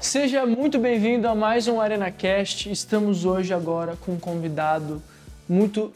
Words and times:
Seja 0.00 0.46
muito 0.46 0.78
bem-vindo 0.78 1.26
a 1.26 1.34
mais 1.34 1.66
um 1.66 1.80
ArenaCast. 1.80 2.70
Estamos 2.70 3.24
hoje 3.24 3.52
agora 3.52 3.96
com 3.96 4.12
um 4.12 4.18
convidado 4.18 5.02
muito 5.48 5.92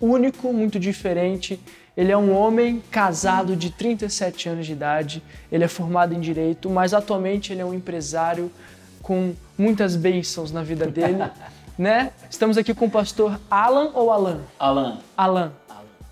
único, 0.00 0.52
muito 0.52 0.78
diferente. 0.78 1.58
Ele 1.96 2.10
é 2.10 2.16
um 2.16 2.36
homem 2.36 2.82
casado 2.90 3.54
de 3.54 3.70
37 3.70 4.48
anos 4.48 4.66
de 4.66 4.72
idade, 4.72 5.22
ele 5.52 5.62
é 5.62 5.68
formado 5.68 6.14
em 6.14 6.20
direito, 6.20 6.68
mas 6.68 6.92
atualmente 6.92 7.52
ele 7.52 7.60
é 7.60 7.64
um 7.64 7.72
empresário 7.72 8.50
com 9.02 9.32
muitas 9.56 9.94
bênçãos 9.94 10.50
na 10.50 10.64
vida 10.64 10.88
dele, 10.88 11.24
né? 11.78 12.10
Estamos 12.28 12.58
aqui 12.58 12.74
com 12.74 12.86
o 12.86 12.90
pastor 12.90 13.40
Alan 13.48 13.92
ou 13.94 14.10
Alan? 14.10 14.40
Alan. 14.58 14.98
Alan. 15.16 15.52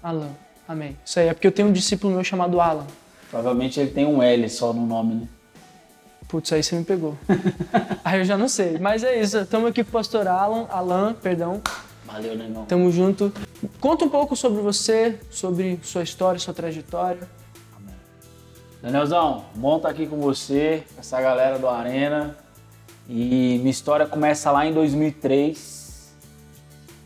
Alan. 0.01 0.31
Amém. 0.69 0.97
Isso 1.05 1.19
aí 1.19 1.27
é 1.27 1.35
porque 1.35 1.49
eu 1.49 1.53
tenho 1.53 1.69
um 1.69 1.73
discípulo 1.73 2.15
meu 2.15 2.23
chamado 2.23 2.61
Alan. 2.61 2.87
Provavelmente 3.29 3.81
ele 3.81 3.91
tem 3.91 4.07
um 4.07 4.23
L 4.23 4.49
só 4.49 4.73
no 4.73 4.87
nome, 4.87 5.15
né? 5.17 5.29
Putz, 6.29 6.53
aí 6.53 6.63
você 6.63 6.77
me 6.77 6.85
pegou. 6.85 7.17
aí 8.05 8.19
eu 8.19 8.25
já 8.25 8.37
não 8.37 8.49
sei. 8.49 8.79
Mas 8.79 9.05
é 9.05 9.21
isso. 9.21 9.39
Estamos 9.39 9.71
aqui 9.71 9.85
com 9.85 9.91
o 9.91 9.93
pastor 9.93 10.27
Alan, 10.27 10.67
Alan, 10.69 11.15
perdão. 11.15 11.63
Valeu, 12.05 12.37
né, 12.37 12.45
irmão? 12.45 12.65
Tamo 12.67 12.91
junto. 12.91 13.33
Conta 13.81 14.05
um 14.05 14.09
pouco 14.09 14.35
sobre 14.35 14.61
você, 14.61 15.19
sobre 15.31 15.79
sua 15.83 16.03
história, 16.03 16.39
sua 16.39 16.55
trajetória. 16.55 17.29
Danielzão, 18.83 19.45
bom 19.55 19.79
estar 19.79 19.89
aqui 19.89 20.07
com 20.07 20.19
você, 20.19 20.85
com 20.95 21.01
essa 21.01 21.21
galera 21.21 21.59
do 21.59 21.69
Arena. 21.69 22.37
E 23.09 23.59
minha 23.59 23.71
história 23.71 24.07
começa 24.07 24.51
lá 24.51 24.67
em 24.67 24.73
2003. 24.73 26.15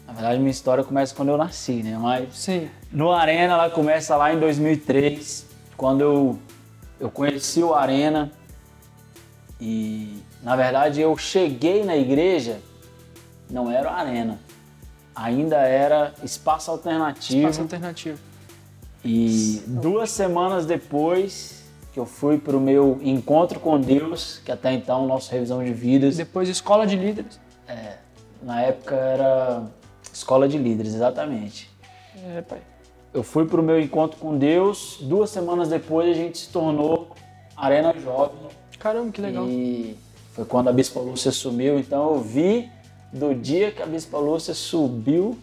Na 0.07 0.13
verdade, 0.13 0.39
minha 0.39 0.51
história 0.51 0.83
começa 0.83 1.15
quando 1.15 1.29
eu 1.29 1.37
nasci, 1.37 1.83
né? 1.83 1.97
Mas 1.99 2.37
Sim. 2.37 2.69
no 2.91 3.13
Arena 3.13 3.55
ela 3.55 3.71
começa 3.71 4.17
lá 4.17 4.33
em 4.33 4.41
2003, 4.41 5.47
quando 5.77 6.01
eu, 6.01 6.39
eu 6.99 7.11
conheci 7.11 7.63
o 7.63 7.75
Arena. 7.75 8.33
E 9.61 10.23
na 10.43 10.57
verdade 10.57 11.01
eu 11.01 11.17
cheguei 11.17 11.85
na 11.85 11.97
igreja, 11.97 12.59
não 13.51 13.71
era 13.71 13.91
Arena, 13.91 14.39
ainda 15.15 15.57
era 15.59 16.15
Espaço 16.23 16.71
Alternativo. 16.71 17.41
Espaço 17.41 17.61
alternativo. 17.61 18.19
E 19.05 19.63
duas 19.67 20.11
semanas 20.11 20.67
depois 20.67 21.61
que 21.93 21.99
eu 21.99 22.07
fui 22.07 22.39
para 22.39 22.57
o 22.57 22.61
meu 22.61 22.99
encontro 23.03 23.59
com 23.59 23.81
Deus, 23.81 24.41
que 24.45 24.53
até 24.53 24.73
então 24.73 25.07
nossa 25.07 25.33
revisão 25.33 25.65
de 25.65 25.73
vidas, 25.73 26.17
Depois 26.17 26.49
escola 26.49 26.87
de 26.87 26.97
líderes. 26.97 27.41
na 28.43 28.63
época 28.63 28.95
era 28.95 29.65
escola 30.13 30.49
de 30.49 30.57
líderes, 30.57 30.95
exatamente. 30.95 31.71
É, 32.37 32.43
pai. 32.43 32.61
Eu 33.13 33.23
fui 33.25 33.45
para 33.45 33.61
o 33.61 33.63
meu 33.63 33.81
encontro 33.81 34.19
com 34.19 34.39
Deus, 34.39 34.99
duas 35.03 35.31
semanas 35.31 35.69
depois 35.69 36.09
a 36.09 36.15
gente 36.15 36.39
se 36.39 36.49
tornou 36.51 37.11
Arena 37.57 37.93
Jovem 37.99 38.39
Caramba, 38.81 39.13
que 39.13 39.21
legal. 39.21 39.47
e 39.47 39.97
foi 40.33 40.45
quando 40.45 40.69
a 40.69 40.73
Bispa 40.73 40.99
Lúcia 41.01 41.31
sumiu, 41.31 41.79
então 41.79 42.15
eu 42.15 42.21
vi 42.21 42.69
do 43.13 43.35
dia 43.35 43.71
que 43.71 43.83
a 43.83 43.87
Bispa 43.87 44.19
Lúcia 44.19 44.55
subiu 44.55 45.39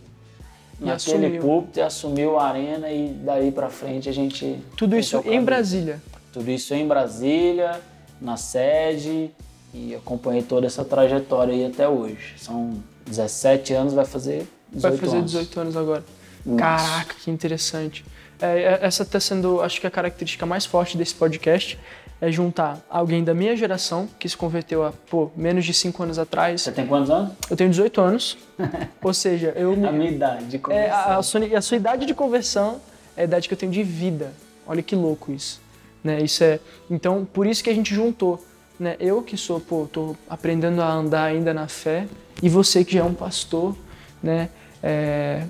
E 0.82 0.86
naquele 0.86 1.26
assumiu. 1.28 1.42
púlpito 1.42 1.80
e 1.80 1.82
assumiu 1.82 2.38
a 2.40 2.48
arena 2.50 2.90
e 2.92 3.10
daí 3.24 3.52
para 3.52 3.70
frente 3.70 4.10
a 4.10 4.12
gente 4.12 4.60
Tudo 4.76 4.98
isso 4.98 5.22
em 5.26 5.42
Brasília. 5.44 6.02
Tudo 6.34 6.50
isso 6.52 6.74
em 6.74 6.88
Brasília, 6.88 7.80
na 8.22 8.38
sede, 8.38 9.32
e 9.74 9.96
acompanhei 9.96 10.42
toda 10.44 10.66
essa 10.68 10.84
trajetória 10.86 11.54
aí 11.54 11.66
até 11.66 11.88
hoje. 11.88 12.36
São 12.38 12.82
17 13.06 13.74
anos, 13.74 13.94
vai 13.94 14.06
fazer 14.06 14.48
18 14.72 14.82
Vai 14.82 14.98
fazer 14.98 15.18
anos. 15.18 15.32
18 15.32 15.60
anos 15.60 15.78
agora. 15.78 16.04
Nossa. 16.46 16.60
Caraca, 16.60 17.16
que 17.24 17.30
interessante. 17.32 18.04
É, 18.40 18.46
é, 18.46 18.80
essa 18.82 19.04
está 19.04 19.20
sendo, 19.20 19.62
acho 19.62 19.82
que 19.82 19.88
a 19.88 19.92
característica 19.92 20.46
mais 20.46 20.66
forte 20.66 20.96
desse 20.98 21.16
podcast 21.16 21.78
é 22.20 22.32
juntar 22.32 22.80
alguém 22.90 23.24
da 23.24 23.34
minha 23.34 23.56
geração, 23.56 24.08
que 24.18 24.28
se 24.28 24.36
converteu 24.36 24.84
há, 24.84 24.92
pô, 25.10 25.30
menos 25.36 25.66
de 25.66 25.74
5 25.74 26.02
anos 26.04 26.18
atrás. 26.18 26.62
Você 26.62 26.72
tem 26.72 26.88
quantos 26.88 27.10
anos? 27.10 27.34
Eu 27.50 27.56
tenho 27.56 27.70
18 27.70 28.02
anos. 28.02 28.38
ou 29.04 29.14
seja, 29.14 29.54
eu 29.56 29.76
me, 29.76 29.88
A 29.88 29.92
minha 29.92 30.10
idade 30.12 30.46
de 30.46 30.56
É, 30.56 30.60
conversão. 30.60 30.98
a, 30.98 31.18
a 31.18 31.24
sua, 31.24 31.58
a 31.58 31.62
sua 31.62 31.78
idade 31.78 32.06
de 32.06 32.14
conversão 32.14 32.82
é 33.16 33.22
a 33.22 33.24
idade 33.26 33.48
que 33.48 33.54
eu 33.54 33.58
tenho 33.58 33.72
de 33.72 33.84
vida. 33.84 34.32
Olha 34.66 34.82
que 34.82 34.96
louco 34.96 35.32
isso. 35.32 35.62
Né? 36.04 36.22
Isso 36.22 36.44
é, 36.44 36.60
então, 36.90 37.26
por 37.32 37.46
isso 37.46 37.64
que 37.64 37.70
a 37.70 37.74
gente 37.76 37.94
juntou. 37.94 38.44
Né? 38.80 38.96
Eu 39.00 39.22
que 39.22 39.38
sou, 39.38 39.60
pô, 39.60 39.88
tô 39.92 40.16
aprendendo 40.30 40.82
a 40.82 40.92
andar 40.92 41.24
ainda 41.26 41.54
na 41.54 41.68
fé, 41.68 42.08
e 42.42 42.50
você 42.50 42.84
que 42.84 42.94
já 42.94 43.00
é 43.00 43.04
um 43.04 43.14
pastor, 43.14 43.76
né? 44.22 44.50
É, 44.84 45.44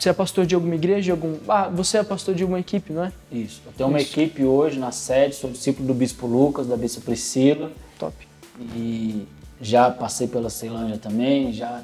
você 0.00 0.08
é 0.08 0.12
pastor 0.12 0.46
de 0.46 0.54
alguma 0.54 0.74
igreja, 0.74 1.02
de 1.02 1.10
algum. 1.10 1.36
Ah, 1.48 1.68
você 1.68 1.98
é 1.98 2.02
pastor 2.02 2.34
de 2.34 2.42
alguma 2.42 2.58
equipe, 2.58 2.92
não 2.92 3.04
é? 3.04 3.12
Isso. 3.30 3.60
Eu 3.66 3.72
tenho 3.72 3.88
uma 3.88 4.00
Isso. 4.00 4.12
equipe 4.18 4.44
hoje 4.44 4.78
na 4.78 4.90
sede, 4.90 5.34
sou 5.34 5.50
discípulo 5.50 5.86
do 5.88 5.94
Bispo 5.94 6.26
Lucas, 6.26 6.66
da 6.66 6.76
Bispa 6.76 7.02
Priscila, 7.02 7.70
Top. 7.98 8.14
e 8.74 9.26
já 9.60 9.90
passei 9.90 10.26
pela 10.26 10.48
Ceilândia 10.50 10.96
também, 10.98 11.52
já... 11.52 11.82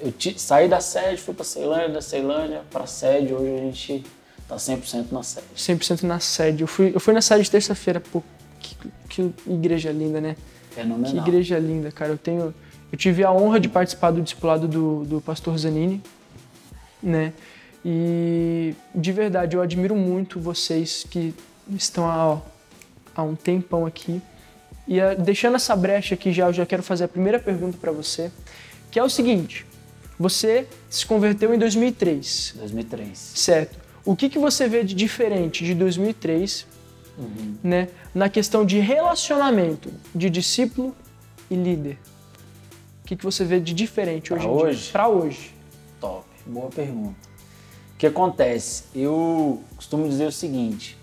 Eu 0.00 0.10
ti- 0.10 0.34
saí 0.36 0.68
da 0.68 0.80
sede, 0.80 1.18
fui 1.22 1.32
para 1.32 1.44
Ceilândia, 1.44 1.90
da 1.90 2.02
Ceilândia 2.02 2.62
para 2.72 2.84
sede, 2.86 3.32
hoje 3.32 3.52
a 3.54 3.58
gente 3.58 4.04
tá 4.48 4.56
100% 4.56 5.06
na 5.12 5.22
sede. 5.22 5.46
100% 5.56 6.02
na 6.02 6.18
sede. 6.18 6.62
Eu 6.62 6.66
fui, 6.66 6.90
eu 6.92 6.98
fui 6.98 7.14
na 7.14 7.22
sede 7.22 7.48
terça-feira, 7.48 8.00
pô, 8.00 8.20
que, 8.58 8.74
que 9.08 9.32
igreja 9.46 9.92
linda, 9.92 10.20
né? 10.20 10.36
Que 10.70 10.74
Fenomenal. 10.80 11.16
igreja 11.24 11.56
linda, 11.60 11.92
cara. 11.92 12.10
Eu 12.10 12.18
tenho, 12.18 12.52
eu 12.90 12.98
tive 12.98 13.22
a 13.22 13.30
honra 13.30 13.60
de 13.60 13.68
participar 13.68 14.10
do 14.10 14.20
discipulado 14.20 14.66
do, 14.66 15.04
do 15.04 15.20
pastor 15.20 15.56
Zanini, 15.56 16.02
né? 17.00 17.32
E 17.84 18.74
de 18.94 19.12
verdade 19.12 19.56
eu 19.56 19.62
admiro 19.62 19.94
muito 19.96 20.38
vocês 20.38 21.04
que 21.10 21.34
estão 21.70 22.08
há, 22.08 22.40
há 23.14 23.22
um 23.22 23.34
tempão 23.34 23.86
aqui. 23.86 24.22
E 24.86 25.00
ah, 25.00 25.14
deixando 25.14 25.56
essa 25.56 25.74
brecha 25.74 26.14
aqui 26.14 26.32
já, 26.32 26.46
eu 26.46 26.52
já 26.52 26.66
quero 26.66 26.82
fazer 26.82 27.04
a 27.04 27.08
primeira 27.08 27.38
pergunta 27.38 27.76
para 27.80 27.90
você, 27.92 28.30
que 28.90 28.98
é 28.98 29.02
o 29.02 29.08
seguinte: 29.08 29.66
você 30.18 30.66
se 30.88 31.04
converteu 31.06 31.52
em 31.54 31.58
2003, 31.58 32.54
2003. 32.58 33.18
certo? 33.18 33.78
O 34.04 34.16
que, 34.16 34.28
que 34.28 34.38
você 34.38 34.68
vê 34.68 34.82
de 34.84 34.94
diferente 34.94 35.64
de 35.64 35.74
2003 35.74 36.66
Uhum. 37.18 37.56
né, 37.62 37.88
na 38.14 38.30
questão 38.30 38.64
de 38.64 38.78
relacionamento 38.78 39.92
de 40.14 40.30
discípulo 40.30 40.96
e 41.50 41.54
líder? 41.54 41.98
O 43.04 43.06
que, 43.06 43.16
que 43.16 43.24
você 43.24 43.44
vê 43.44 43.60
de 43.60 43.74
diferente 43.74 44.28
Pra 44.32 44.36
hoje 44.38 44.46
em 44.46 44.50
hoje? 44.50 44.82
dia? 44.84 44.92
Para 44.92 45.08
hoje. 45.08 45.54
Top, 46.00 46.24
boa 46.46 46.70
pergunta. 46.70 47.14
O 48.02 48.04
que 48.04 48.08
acontece? 48.08 48.82
Eu 48.96 49.62
costumo 49.76 50.08
dizer 50.08 50.26
o 50.26 50.32
seguinte: 50.32 50.98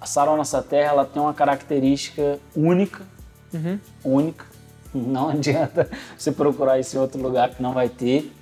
a 0.00 0.06
Sarau 0.06 0.34
Nossa 0.34 0.62
Terra 0.62 0.92
ela 0.92 1.04
tem 1.04 1.20
uma 1.20 1.34
característica 1.34 2.40
única, 2.56 3.04
Uhum. 3.52 3.78
única. 4.02 4.46
Não 4.94 5.28
adianta 5.28 5.90
você 6.16 6.32
procurar 6.32 6.80
isso 6.80 6.96
em 6.96 7.00
outro 7.00 7.20
lugar 7.20 7.50
que 7.50 7.62
não 7.62 7.74
vai 7.74 7.90
ter, 7.90 8.32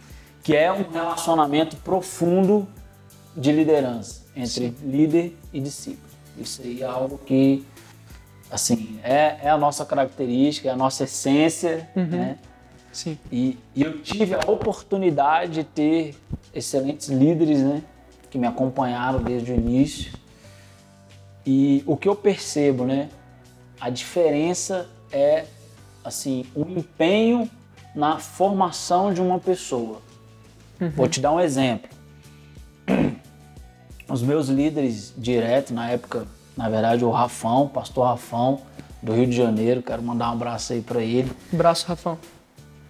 que 0.44 0.54
é 0.54 0.72
um 0.72 0.88
relacionamento 0.88 1.74
profundo 1.78 2.64
de 3.36 3.50
liderança 3.50 4.22
entre 4.36 4.72
líder 4.80 5.36
e 5.52 5.58
discípulo. 5.58 6.06
Isso 6.38 6.62
aí 6.62 6.80
é 6.80 6.86
algo 6.86 7.18
que, 7.18 7.66
assim, 8.52 9.00
é, 9.02 9.38
é 9.42 9.50
a 9.50 9.58
nossa 9.58 9.84
característica, 9.84 10.68
é 10.68 10.70
a 10.70 10.76
nossa 10.76 11.02
essência, 11.02 11.91
né? 11.96 12.38
Sim. 12.92 13.18
E, 13.32 13.58
e 13.74 13.82
eu 13.82 14.00
tive 14.00 14.32
a 14.36 14.48
oportunidade 14.48 15.54
de 15.54 15.64
ter 15.64 16.14
excelentes 16.54 17.09
líderes, 17.09 17.60
né? 17.60 17.82
Que 18.31 18.38
me 18.38 18.47
acompanharam 18.47 19.22
desde 19.22 19.53
o 19.53 19.54
início. 19.54 20.12
E 21.47 21.82
o 21.87 21.97
que 21.97 22.09
eu 22.09 22.16
percebo, 22.16 22.84
né? 22.84 23.09
A 23.81 23.91
diferença 23.91 24.88
é, 25.12 25.44
assim, 26.04 26.47
o 26.54 26.62
empenho 26.62 27.50
na 27.94 28.19
formação 28.19 29.12
de 29.12 29.20
uma 29.20 29.38
pessoa. 29.38 30.00
Vou 30.94 31.09
te 31.09 31.20
dar 31.20 31.32
um 31.32 31.41
exemplo. 31.41 31.88
Os 34.09 34.22
meus 34.22 34.48
líderes 34.48 35.15
direto, 35.16 35.72
na 35.72 35.91
época, 35.91 36.26
na 36.56 36.69
verdade, 36.69 37.04
o 37.04 37.10
Rafão, 37.10 37.69
pastor 37.69 38.06
Rafão, 38.06 38.60
do 39.03 39.12
Rio 39.12 39.26
de 39.26 39.36
Janeiro, 39.36 39.82
quero 39.82 40.03
mandar 40.03 40.31
um 40.31 40.32
abraço 40.32 40.72
aí 40.72 40.81
para 40.81 41.03
ele 41.03 41.31
Braço, 41.53 41.86
Rafão. 41.86 42.18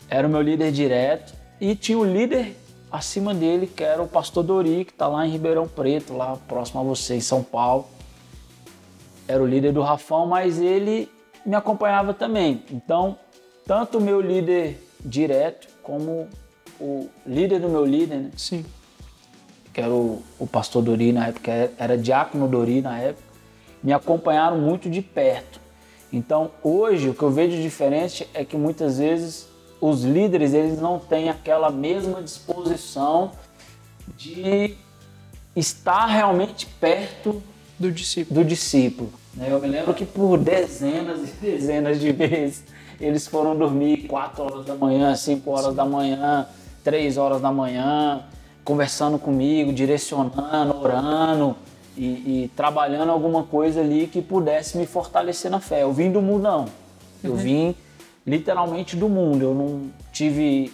era 0.08 0.26
o 0.26 0.30
meu 0.30 0.40
líder 0.40 0.70
direto 0.70 1.34
e 1.60 1.74
tinha 1.74 1.98
o 1.98 2.04
líder 2.04 2.56
acima 2.94 3.34
dele 3.34 3.66
que 3.66 3.82
era 3.82 4.00
o 4.00 4.06
pastor 4.06 4.44
Dori, 4.44 4.84
que 4.84 4.92
está 4.92 5.08
lá 5.08 5.26
em 5.26 5.30
Ribeirão 5.30 5.66
Preto, 5.66 6.16
lá 6.16 6.36
próximo 6.46 6.80
a 6.80 6.84
você, 6.84 7.16
em 7.16 7.20
São 7.20 7.42
Paulo. 7.42 7.86
Era 9.26 9.42
o 9.42 9.46
líder 9.46 9.72
do 9.72 9.82
Rafão, 9.82 10.26
mas 10.26 10.60
ele 10.60 11.10
me 11.44 11.56
acompanhava 11.56 12.14
também. 12.14 12.62
Então, 12.70 13.18
tanto 13.66 13.98
o 13.98 14.00
meu 14.00 14.20
líder 14.20 14.80
direto 15.00 15.66
como 15.82 16.28
o 16.80 17.08
líder 17.26 17.60
do 17.60 17.68
meu 17.68 17.84
líder, 17.84 18.16
né, 18.16 18.30
Sim. 18.36 18.64
que 19.72 19.80
era 19.80 19.92
o, 19.92 20.22
o 20.38 20.46
pastor 20.46 20.82
Dori 20.82 21.12
na 21.12 21.26
época, 21.26 21.50
era, 21.50 21.72
era 21.76 21.98
diácono 21.98 22.46
Dori 22.46 22.80
na 22.80 22.98
época, 22.98 23.24
me 23.82 23.92
acompanharam 23.92 24.58
muito 24.58 24.88
de 24.88 25.02
perto. 25.02 25.60
Então, 26.12 26.52
hoje, 26.62 27.08
o 27.08 27.14
que 27.14 27.22
eu 27.22 27.30
vejo 27.30 27.56
de 27.56 27.62
diferente 27.62 28.28
é 28.32 28.44
que 28.44 28.56
muitas 28.56 28.98
vezes 28.98 29.48
os 29.86 30.02
líderes 30.02 30.54
eles 30.54 30.80
não 30.80 30.98
têm 30.98 31.28
aquela 31.28 31.70
mesma 31.70 32.22
disposição 32.22 33.32
de 34.16 34.78
estar 35.54 36.06
realmente 36.06 36.64
perto 36.80 37.42
Do 37.78 37.92
discípulo. 37.92 38.40
do 38.40 38.48
discípulo. 38.48 39.12
Né? 39.34 39.48
Eu 39.50 39.60
me 39.60 39.68
lembro 39.68 39.92
que 39.92 40.06
por 40.06 40.38
dezenas 40.38 41.28
e 41.28 41.32
dezenas 41.32 42.00
de 42.00 42.12
vezes 42.12 42.64
eles 42.98 43.26
foram 43.26 43.54
dormir 43.54 44.06
4 44.06 44.42
horas 44.42 44.64
da 44.64 44.74
manhã, 44.74 45.14
5 45.14 45.50
horas 45.50 45.74
da 45.74 45.84
manhã, 45.84 46.46
3 46.82 47.18
horas 47.18 47.42
da 47.42 47.52
manhã, 47.52 48.22
conversando 48.64 49.18
comigo, 49.18 49.70
direcionando, 49.70 50.80
orando 50.80 51.56
e, 51.94 52.04
e, 52.04 52.50
trabalhando 52.56 53.10
alguma 53.10 53.42
coisa 53.42 53.82
ali 53.82 54.06
que 54.06 54.22
pudesse 54.22 54.78
me 54.78 54.86
fortalecer 54.86 55.50
na 55.50 55.60
fé. 55.60 55.82
Eu 55.82 55.92
vim 55.92 56.10
do 56.10 56.22
mundão. 56.22 56.64
Eu 57.22 57.32
uhum. 57.32 57.36
vim 57.36 57.76
literalmente 58.26 58.96
do 58.96 59.08
mundo. 59.08 59.42
Eu 59.42 59.54
não 59.54 59.90
tive 60.12 60.72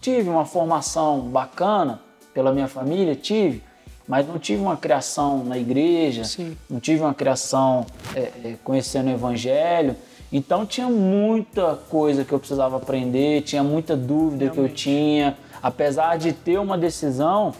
tive 0.00 0.28
uma 0.28 0.44
formação 0.44 1.20
bacana 1.20 1.98
pela 2.34 2.52
minha 2.52 2.68
família, 2.68 3.14
tive, 3.14 3.62
mas 4.06 4.28
não 4.28 4.38
tive 4.38 4.60
uma 4.60 4.76
criação 4.76 5.42
na 5.42 5.56
igreja, 5.56 6.24
Sim. 6.24 6.54
não 6.68 6.78
tive 6.78 7.02
uma 7.02 7.14
criação 7.14 7.86
é, 8.14 8.20
é, 8.20 8.56
conhecendo 8.62 9.06
o 9.08 9.12
evangelho. 9.12 9.96
Então 10.30 10.66
tinha 10.66 10.88
muita 10.88 11.76
coisa 11.88 12.22
que 12.22 12.32
eu 12.32 12.38
precisava 12.38 12.76
aprender, 12.76 13.42
tinha 13.42 13.62
muita 13.62 13.96
dúvida 13.96 14.44
Realmente. 14.44 14.52
que 14.52 14.60
eu 14.60 14.68
tinha. 14.74 15.38
Apesar 15.62 16.18
de 16.18 16.34
ter 16.34 16.58
uma 16.58 16.76
decisão, 16.76 17.54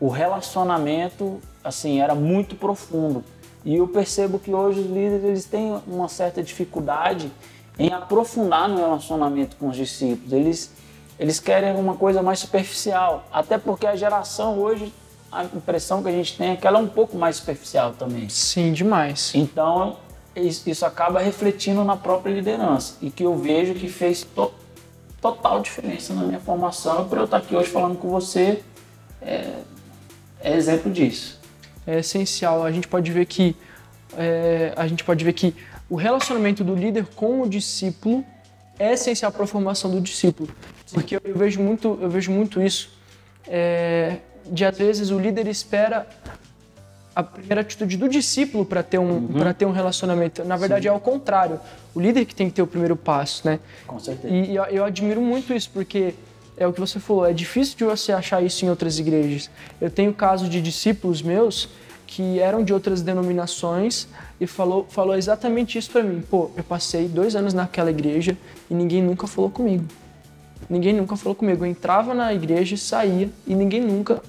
o 0.00 0.08
relacionamento 0.08 1.38
assim 1.62 2.00
era 2.00 2.14
muito 2.14 2.56
profundo. 2.56 3.22
E 3.64 3.76
eu 3.76 3.86
percebo 3.86 4.38
que 4.38 4.52
hoje 4.52 4.80
os 4.80 4.86
líderes 4.86 5.24
eles 5.24 5.44
têm 5.44 5.80
uma 5.86 6.08
certa 6.08 6.42
dificuldade 6.42 7.30
em 7.78 7.92
aprofundar 7.92 8.68
no 8.68 8.76
relacionamento 8.76 9.56
com 9.56 9.68
os 9.68 9.76
discípulos. 9.76 10.32
Eles 10.32 10.72
eles 11.16 11.38
querem 11.38 11.76
uma 11.76 11.94
coisa 11.94 12.22
mais 12.22 12.40
superficial, 12.40 13.24
até 13.32 13.56
porque 13.56 13.86
a 13.86 13.94
geração 13.94 14.58
hoje 14.58 14.92
a 15.30 15.44
impressão 15.44 16.02
que 16.02 16.08
a 16.08 16.12
gente 16.12 16.36
tem 16.36 16.50
é 16.50 16.56
que 16.56 16.66
ela 16.66 16.78
é 16.78 16.82
um 16.82 16.88
pouco 16.88 17.16
mais 17.16 17.36
superficial 17.36 17.92
também. 17.92 18.28
Sim, 18.28 18.72
demais. 18.72 19.32
Então, 19.34 19.96
isso 20.36 20.86
acaba 20.86 21.18
refletindo 21.20 21.82
na 21.84 21.96
própria 21.96 22.32
liderança 22.32 22.96
e 23.02 23.10
que 23.10 23.24
eu 23.24 23.36
vejo 23.36 23.74
que 23.74 23.88
fez 23.88 24.22
to 24.22 24.52
total 25.20 25.60
diferença 25.60 26.12
na 26.12 26.22
minha 26.22 26.38
formação. 26.38 27.08
Por 27.08 27.18
eu 27.18 27.24
estar 27.24 27.38
aqui 27.38 27.56
hoje 27.56 27.70
falando 27.70 27.96
com 27.96 28.10
você, 28.10 28.62
é, 29.22 29.54
é 30.40 30.54
exemplo 30.54 30.92
disso. 30.92 31.40
É 31.86 31.98
essencial. 31.98 32.62
A 32.62 32.70
gente 32.70 32.86
pode 32.86 33.10
ver 33.10 33.24
que 33.24 33.56
é, 34.16 34.72
a 34.76 34.86
gente 34.86 35.02
pode 35.02 35.24
ver 35.24 35.32
que 35.32 35.54
o 35.94 35.96
relacionamento 35.96 36.64
do 36.64 36.74
líder 36.74 37.06
com 37.14 37.42
o 37.42 37.48
discípulo 37.48 38.24
é 38.80 38.94
essencial 38.94 39.30
para 39.30 39.44
a 39.44 39.46
formação 39.46 39.88
do 39.88 40.00
discípulo, 40.00 40.50
porque 40.92 41.14
eu, 41.14 41.36
vejo 41.36 41.60
muito 41.62 41.96
eu 42.02 42.10
vejo 42.10 42.32
muito 42.32 42.60
isso. 42.60 42.90
É, 43.46 44.16
de 44.44 44.64
às 44.64 44.76
vezes 44.76 45.10
o 45.10 45.20
líder 45.20 45.46
espera 45.46 46.04
a 47.14 47.22
primeira 47.22 47.60
atitude 47.60 47.96
do 47.96 48.08
discípulo 48.08 48.64
para 48.64 48.82
ter 48.82 48.98
um 48.98 49.08
uhum. 49.08 49.54
ter 49.56 49.66
um 49.66 49.70
relacionamento. 49.70 50.42
Na 50.42 50.56
verdade 50.56 50.82
Sim. 50.82 50.88
é 50.88 50.90
ao 50.90 50.98
contrário. 50.98 51.60
O 51.94 52.00
líder 52.00 52.24
que 52.24 52.34
tem 52.34 52.48
que 52.48 52.56
ter 52.56 52.62
o 52.62 52.66
primeiro 52.66 52.96
passo, 52.96 53.46
né? 53.46 53.60
Com 53.86 54.00
certeza. 54.00 54.34
E, 54.34 54.50
e 54.50 54.56
eu, 54.56 54.64
eu, 54.64 54.84
admiro 54.84 55.20
muito 55.20 55.54
isso 55.54 55.70
porque 55.72 56.12
é 56.56 56.66
o 56.66 56.72
que 56.72 56.80
você 56.80 56.98
falou. 56.98 57.24
É 57.24 57.32
difícil 57.32 57.78
de 57.78 57.84
você 57.84 58.10
achar 58.10 58.42
isso 58.42 58.64
em 58.64 58.68
outras 58.68 58.98
igrejas. 58.98 59.48
Eu 59.80 59.90
tenho 59.90 60.12
casos 60.12 60.50
de 60.50 60.60
discípulos 60.60 61.22
meus 61.22 61.68
que 62.06 62.38
eram 62.38 62.62
de 62.62 62.72
outras 62.72 63.02
denominações 63.02 64.08
e 64.40 64.46
falou 64.46 64.86
falou 64.88 65.14
exatamente 65.16 65.78
isso 65.78 65.90
para 65.90 66.02
mim. 66.02 66.22
Pô, 66.28 66.50
eu 66.56 66.64
passei 66.64 67.08
dois 67.08 67.34
anos 67.34 67.54
naquela 67.54 67.90
igreja 67.90 68.36
e 68.70 68.74
ninguém 68.74 69.02
nunca 69.02 69.26
falou 69.26 69.50
comigo. 69.50 69.84
Ninguém 70.68 70.92
nunca 70.92 71.16
falou 71.16 71.34
comigo. 71.34 71.64
Eu 71.64 71.70
entrava 71.70 72.14
na 72.14 72.32
igreja 72.32 72.74
e 72.74 72.78
saía 72.78 73.28
e 73.46 73.54
ninguém 73.54 73.80
nunca 73.80 74.22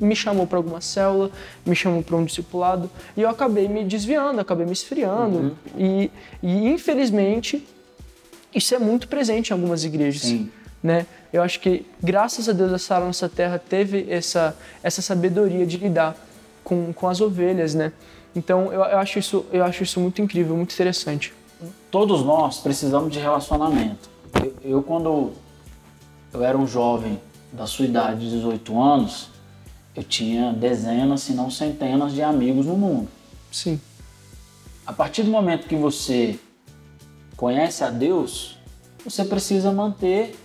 me 0.00 0.14
chamou 0.14 0.46
para 0.46 0.58
alguma 0.58 0.80
célula, 0.80 1.30
me 1.64 1.74
chamou 1.74 2.02
para 2.02 2.16
um 2.16 2.24
discipulado 2.24 2.90
e 3.16 3.22
eu 3.22 3.28
acabei 3.28 3.66
me 3.66 3.84
desviando, 3.84 4.40
acabei 4.40 4.66
me 4.66 4.72
esfriando 4.72 5.38
uhum. 5.38 5.54
e, 5.76 6.10
e, 6.42 6.68
infelizmente 6.68 7.66
isso 8.54 8.74
é 8.74 8.78
muito 8.78 9.08
presente 9.08 9.50
em 9.50 9.52
algumas 9.52 9.82
igrejas, 9.82 10.22
Sim. 10.22 10.48
né? 10.80 11.06
Eu 11.32 11.42
acho 11.42 11.58
que 11.58 11.84
graças 12.00 12.48
a 12.48 12.52
Deus 12.52 12.72
essa 12.72 13.00
nossa 13.00 13.28
terra 13.28 13.58
teve 13.58 14.06
essa 14.08 14.56
essa 14.80 15.02
sabedoria 15.02 15.66
de 15.66 15.76
lidar 15.76 16.16
com, 16.64 16.92
com 16.92 17.08
as 17.08 17.20
ovelhas, 17.20 17.74
né? 17.74 17.92
Então 18.34 18.72
eu, 18.72 18.82
eu 18.82 18.98
acho 18.98 19.18
isso 19.18 19.46
eu 19.52 19.64
acho 19.64 19.82
isso 19.82 20.00
muito 20.00 20.20
incrível, 20.20 20.56
muito 20.56 20.72
interessante. 20.72 21.32
Todos 21.90 22.24
nós 22.24 22.58
precisamos 22.58 23.12
de 23.12 23.20
relacionamento. 23.20 24.08
eu, 24.42 24.56
eu 24.64 24.82
quando 24.82 25.32
eu 26.32 26.42
era 26.42 26.58
um 26.58 26.66
jovem 26.66 27.20
da 27.52 27.66
sua 27.66 27.84
idade, 27.84 28.28
18 28.28 28.82
anos, 28.82 29.28
eu 29.94 30.02
tinha 30.02 30.52
dezenas, 30.52 31.20
se 31.20 31.32
não 31.32 31.48
centenas 31.50 32.12
de 32.12 32.22
amigos 32.22 32.66
no 32.66 32.76
mundo. 32.76 33.08
Sim. 33.52 33.80
A 34.84 34.92
partir 34.92 35.22
do 35.22 35.30
momento 35.30 35.68
que 35.68 35.76
você 35.76 36.38
conhece 37.36 37.84
a 37.84 37.90
Deus, 37.90 38.58
você 39.04 39.24
precisa 39.24 39.70
manter 39.70 40.36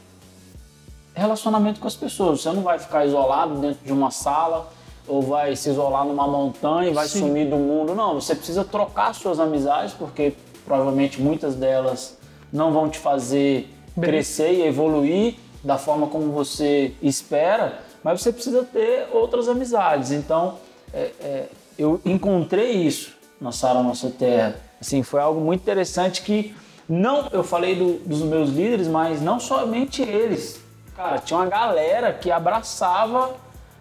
relacionamento 1.16 1.80
com 1.80 1.88
as 1.88 1.96
pessoas. 1.96 2.42
Você 2.42 2.52
não 2.52 2.62
vai 2.62 2.78
ficar 2.78 3.06
isolado 3.06 3.60
dentro 3.60 3.84
de 3.84 3.92
uma 3.92 4.12
sala 4.12 4.72
ou 5.10 5.22
vai 5.22 5.56
se 5.56 5.70
isolar 5.70 6.06
numa 6.06 6.28
montanha 6.28 6.90
e 6.90 6.94
vai 6.94 7.08
Sim. 7.08 7.20
sumir 7.20 7.50
do 7.50 7.58
mundo. 7.58 7.94
Não, 7.94 8.14
você 8.14 8.36
precisa 8.36 8.64
trocar 8.64 9.14
suas 9.14 9.40
amizades, 9.40 9.94
porque 9.94 10.34
provavelmente 10.66 11.22
muitas 11.22 11.56
delas 11.56 12.18
não 12.54 12.72
vão 12.72 12.90
te 12.90 12.98
fazer 13.00 13.70
Bem... 13.96 14.10
crescer 14.10 14.54
e 14.54 14.62
evoluir 14.62 15.36
da 15.64 15.78
forma 15.78 16.08
como 16.08 16.32
você 16.32 16.94
espera 17.02 17.90
mas 18.04 18.22
você 18.22 18.32
precisa 18.32 18.64
ter 18.64 19.08
outras 19.12 19.48
amizades. 19.48 20.12
Então, 20.12 20.56
é, 20.94 21.12
é, 21.22 21.46
eu 21.78 22.00
encontrei 22.06 22.72
isso 22.72 23.14
na 23.40 23.52
Sara 23.52 23.82
Nossa 23.84 24.10
Terra. 24.10 24.56
Assim, 24.80 25.04
foi 25.04 25.22
algo 25.22 25.42
muito 25.42 25.62
interessante 25.62 26.22
que 26.22 26.56
não, 26.88 27.28
eu 27.32 27.44
falei 27.44 27.76
do, 27.76 28.00
dos 28.00 28.22
meus 28.22 28.50
líderes, 28.50 28.88
mas 28.88 29.22
não 29.22 29.40
somente 29.40 30.02
eles. 30.02 30.60
Cara, 30.96 31.20
tinha 31.20 31.40
uma 31.40 31.46
galera 31.46 32.12
que 32.14 32.32
abraçava 32.32 33.36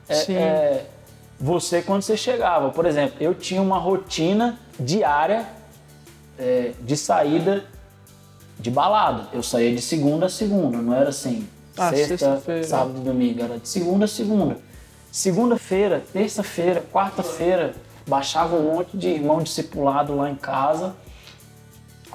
é, 0.08 0.32
é, 0.32 0.86
você 1.38 1.82
quando 1.82 2.02
você 2.02 2.16
chegava. 2.16 2.70
Por 2.70 2.86
exemplo, 2.86 3.16
eu 3.20 3.34
tinha 3.34 3.62
uma 3.62 3.78
rotina 3.78 4.58
diária 4.78 5.46
é, 6.38 6.72
de 6.80 6.96
saída 6.96 7.64
de 8.58 8.70
balada. 8.70 9.28
Eu 9.32 9.42
saía 9.42 9.74
de 9.74 9.80
segunda 9.80 10.26
a 10.26 10.28
segunda, 10.28 10.78
não 10.78 10.94
era 10.94 11.10
assim 11.10 11.46
ah, 11.76 11.90
sexta, 11.90 12.42
sábado 12.64 12.98
e 12.98 13.04
domingo. 13.04 13.42
Era 13.42 13.58
de 13.58 13.68
segunda 13.68 14.04
a 14.04 14.08
segunda. 14.08 14.58
Segunda-feira, 15.10 16.02
terça-feira, 16.12 16.84
quarta-feira, 16.92 17.74
baixava 18.06 18.56
um 18.56 18.74
monte 18.74 18.96
de 18.96 19.08
irmão 19.08 19.42
discipulado 19.42 20.14
lá 20.14 20.30
em 20.30 20.34
casa. 20.34 20.94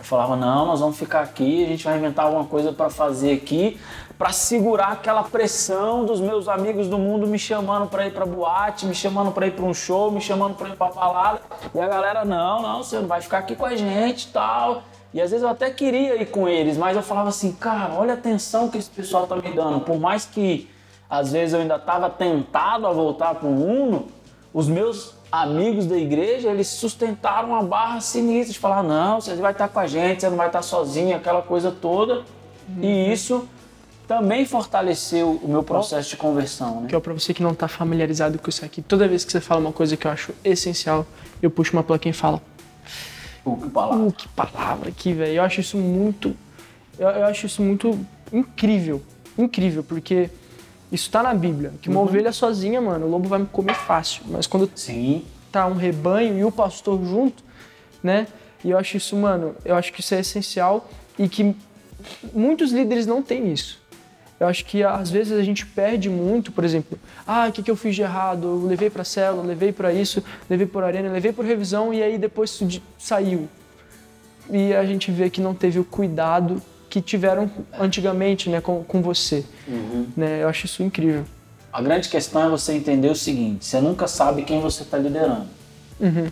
Eu 0.03 0.07
falava, 0.07 0.35
não, 0.35 0.65
nós 0.65 0.81
vamos 0.81 0.97
ficar 0.97 1.21
aqui, 1.21 1.63
a 1.63 1.67
gente 1.69 1.85
vai 1.85 1.97
inventar 1.97 2.25
alguma 2.25 2.43
coisa 2.43 2.73
para 2.73 2.89
fazer 2.89 3.31
aqui, 3.31 3.79
para 4.17 4.33
segurar 4.33 4.89
aquela 4.89 5.23
pressão 5.23 6.03
dos 6.03 6.19
meus 6.19 6.49
amigos 6.49 6.89
do 6.89 6.97
mundo 6.99 7.25
me 7.25 7.39
chamando 7.39 7.87
para 7.87 8.05
ir 8.05 8.11
para 8.11 8.25
boate, 8.25 8.85
me 8.85 8.93
chamando 8.93 9.31
para 9.31 9.47
ir 9.47 9.51
para 9.51 9.63
um 9.63 9.73
show, 9.73 10.11
me 10.11 10.19
chamando 10.19 10.55
para 10.55 10.67
ir 10.67 10.75
para 10.75 10.91
balada. 10.91 11.41
E 11.73 11.79
a 11.79 11.87
galera, 11.87 12.25
não, 12.25 12.61
não, 12.61 12.83
você 12.83 12.99
não 12.99 13.07
vai 13.07 13.21
ficar 13.21 13.37
aqui 13.37 13.55
com 13.55 13.65
a 13.65 13.77
gente, 13.77 14.27
tal. 14.27 14.83
E 15.13 15.21
às 15.21 15.31
vezes 15.31 15.41
eu 15.41 15.49
até 15.49 15.69
queria 15.69 16.21
ir 16.21 16.25
com 16.25 16.49
eles, 16.49 16.75
mas 16.77 16.97
eu 16.97 17.01
falava 17.01 17.29
assim, 17.29 17.53
cara, 17.53 17.93
olha 17.93 18.11
a 18.11 18.17
atenção 18.17 18.67
que 18.67 18.77
esse 18.77 18.89
pessoal 18.89 19.25
tá 19.25 19.37
me 19.37 19.53
dando. 19.53 19.79
Por 19.79 19.97
mais 19.97 20.25
que 20.25 20.69
às 21.09 21.31
vezes 21.31 21.53
eu 21.53 21.61
ainda 21.61 21.77
estava 21.77 22.09
tentado 22.09 22.85
a 22.85 22.91
voltar 22.91 23.35
para 23.35 23.47
o 23.47 23.51
mundo, 23.53 24.07
os 24.53 24.67
meus 24.67 25.15
amigos 25.33 25.87
da 25.87 25.97
igreja, 25.97 26.51
eles 26.51 26.67
sustentaram 26.67 27.49
uma 27.49 27.63
barra 27.63 27.99
sinistra 27.99 28.53
de 28.53 28.59
falar, 28.59 28.83
não, 28.83 29.19
você 29.19 29.33
vai 29.35 29.51
estar 29.51 29.67
com 29.67 29.79
a 29.79 29.87
gente, 29.87 30.21
você 30.21 30.29
não 30.29 30.37
vai 30.37 30.45
estar 30.45 30.61
sozinho, 30.61 31.17
aquela 31.17 31.41
coisa 31.41 31.71
toda. 31.71 32.23
Uhum. 32.69 32.83
E 32.83 33.11
isso 33.11 33.49
também 34.07 34.45
fortaleceu 34.45 35.39
o 35.41 35.47
meu 35.47 35.63
processo 35.63 36.11
de 36.11 36.17
conversão. 36.17 36.81
Né? 36.81 36.87
Que 36.89 36.95
é 36.95 36.99
para 36.99 37.13
você 37.13 37.33
que 37.33 37.41
não 37.41 37.51
está 37.51 37.67
familiarizado 37.67 38.37
com 38.37 38.47
isso 38.47 38.63
aqui. 38.63 38.83
Toda 38.83 39.07
vez 39.07 39.25
que 39.25 39.31
você 39.31 39.41
fala 39.41 39.59
uma 39.59 39.71
coisa 39.71 39.97
que 39.97 40.05
eu 40.05 40.11
acho 40.11 40.33
essencial, 40.43 41.03
eu 41.41 41.49
puxo 41.49 41.73
uma 41.73 41.83
plaquinha 41.83 42.11
e 42.11 42.13
falo, 42.13 42.39
Uh, 43.45 43.57
que 43.57 43.69
palavra. 43.69 44.05
Uh, 44.05 44.11
que 44.11 44.27
palavra 44.29 44.89
aqui, 44.89 45.13
velho. 45.13 45.33
Eu 45.33 45.43
acho 45.43 45.59
isso 45.59 45.77
muito. 45.77 46.35
Eu, 46.97 47.09
eu, 47.09 47.25
acho 47.25 47.45
isso 47.45 47.61
muito 47.61 47.99
incrível. 48.31 49.01
Incrível, 49.37 49.83
porque 49.83 50.29
isso 50.93 51.09
tá 51.09 51.23
na 51.23 51.33
Bíblia. 51.33 51.73
Que 51.81 51.89
uma 51.89 51.99
uhum. 51.99 52.05
ovelha 52.05 52.31
sozinha, 52.31 52.79
mano, 52.79 53.07
o 53.07 53.09
lobo 53.09 53.27
vai 53.27 53.39
me 53.39 53.47
comer 53.47 53.73
fácil. 53.73 54.23
Mas 54.27 54.45
quando 54.45 54.69
Sim. 54.75 55.25
tá 55.51 55.65
um 55.65 55.73
rebanho 55.73 56.37
e 56.37 56.43
o 56.45 56.51
pastor 56.51 57.03
junto, 57.03 57.43
né? 58.01 58.27
E 58.63 58.69
eu 58.69 58.77
acho 58.77 58.95
isso, 58.95 59.15
mano, 59.15 59.55
eu 59.65 59.75
acho 59.75 59.91
que 59.91 59.99
isso 59.99 60.13
é 60.13 60.19
essencial 60.19 60.87
e 61.17 61.27
que 61.27 61.55
muitos 62.31 62.71
líderes 62.71 63.07
não 63.07 63.23
têm 63.23 63.51
isso. 63.51 63.81
Eu 64.39 64.47
acho 64.47 64.65
que 64.65 64.83
às 64.83 65.09
vezes 65.09 65.37
a 65.37 65.43
gente 65.43 65.65
perde 65.65 66.09
muito, 66.09 66.51
por 66.51 66.63
exemplo, 66.63 66.99
ah, 67.25 67.47
o 67.47 67.51
que, 67.51 67.63
que 67.63 67.71
eu 67.71 67.75
fiz 67.75 67.95
de 67.95 68.01
errado? 68.01 68.45
Eu 68.45 68.67
levei 68.67 68.89
para 68.89 69.03
célula, 69.03 69.43
levei 69.43 69.71
para 69.71 69.91
isso, 69.91 70.23
levei 70.49 70.67
para 70.67 70.85
arena, 70.85 71.09
levei 71.09 71.31
por 71.31 71.43
revisão 71.43 71.93
e 71.93 72.03
aí 72.03 72.17
depois 72.17 72.61
saiu. 72.99 73.47
E 74.49 74.73
a 74.73 74.85
gente 74.85 75.11
vê 75.11 75.29
que 75.29 75.41
não 75.41 75.53
teve 75.53 75.79
o 75.79 75.83
cuidado 75.83 76.61
que 76.93 77.01
tiveram 77.01 77.49
antigamente 77.79 78.51
né, 78.51 78.61
com, 78.61 78.83
com 78.83 79.01
você. 79.01 79.43
Uhum. 79.67 80.05
Né? 80.15 80.43
Eu 80.43 80.47
acho 80.47 80.67
isso 80.67 80.83
incrível. 80.83 81.25
A 81.71 81.81
grande 81.81 82.07
questão 82.07 82.45
é 82.45 82.49
você 82.49 82.73
entender 82.73 83.09
o 83.09 83.15
seguinte: 83.15 83.65
você 83.65 83.81
nunca 83.81 84.07
sabe 84.07 84.43
quem 84.43 84.61
você 84.61 84.83
está 84.83 84.99
liderando. 84.99 85.47
Uhum. 85.99 86.29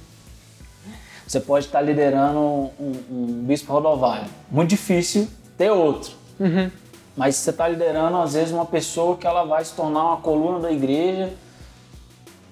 Você 1.26 1.40
pode 1.40 1.66
estar 1.66 1.82
liderando 1.82 2.40
um, 2.40 2.94
um 3.10 3.26
bispo 3.44 3.74
rodovalho. 3.74 4.28
Muito 4.52 4.70
difícil 4.70 5.28
ter 5.58 5.72
outro. 5.72 6.12
Uhum. 6.40 6.70
Mas 7.18 7.38
você 7.38 7.50
está 7.50 7.68
liderando, 7.68 8.18
às 8.18 8.34
vezes, 8.34 8.54
uma 8.54 8.66
pessoa 8.66 9.18
que 9.18 9.26
ela 9.26 9.44
vai 9.44 9.66
se 9.66 9.74
tornar 9.74 10.10
uma 10.10 10.18
coluna 10.18 10.60
da 10.60 10.72
igreja, 10.72 11.34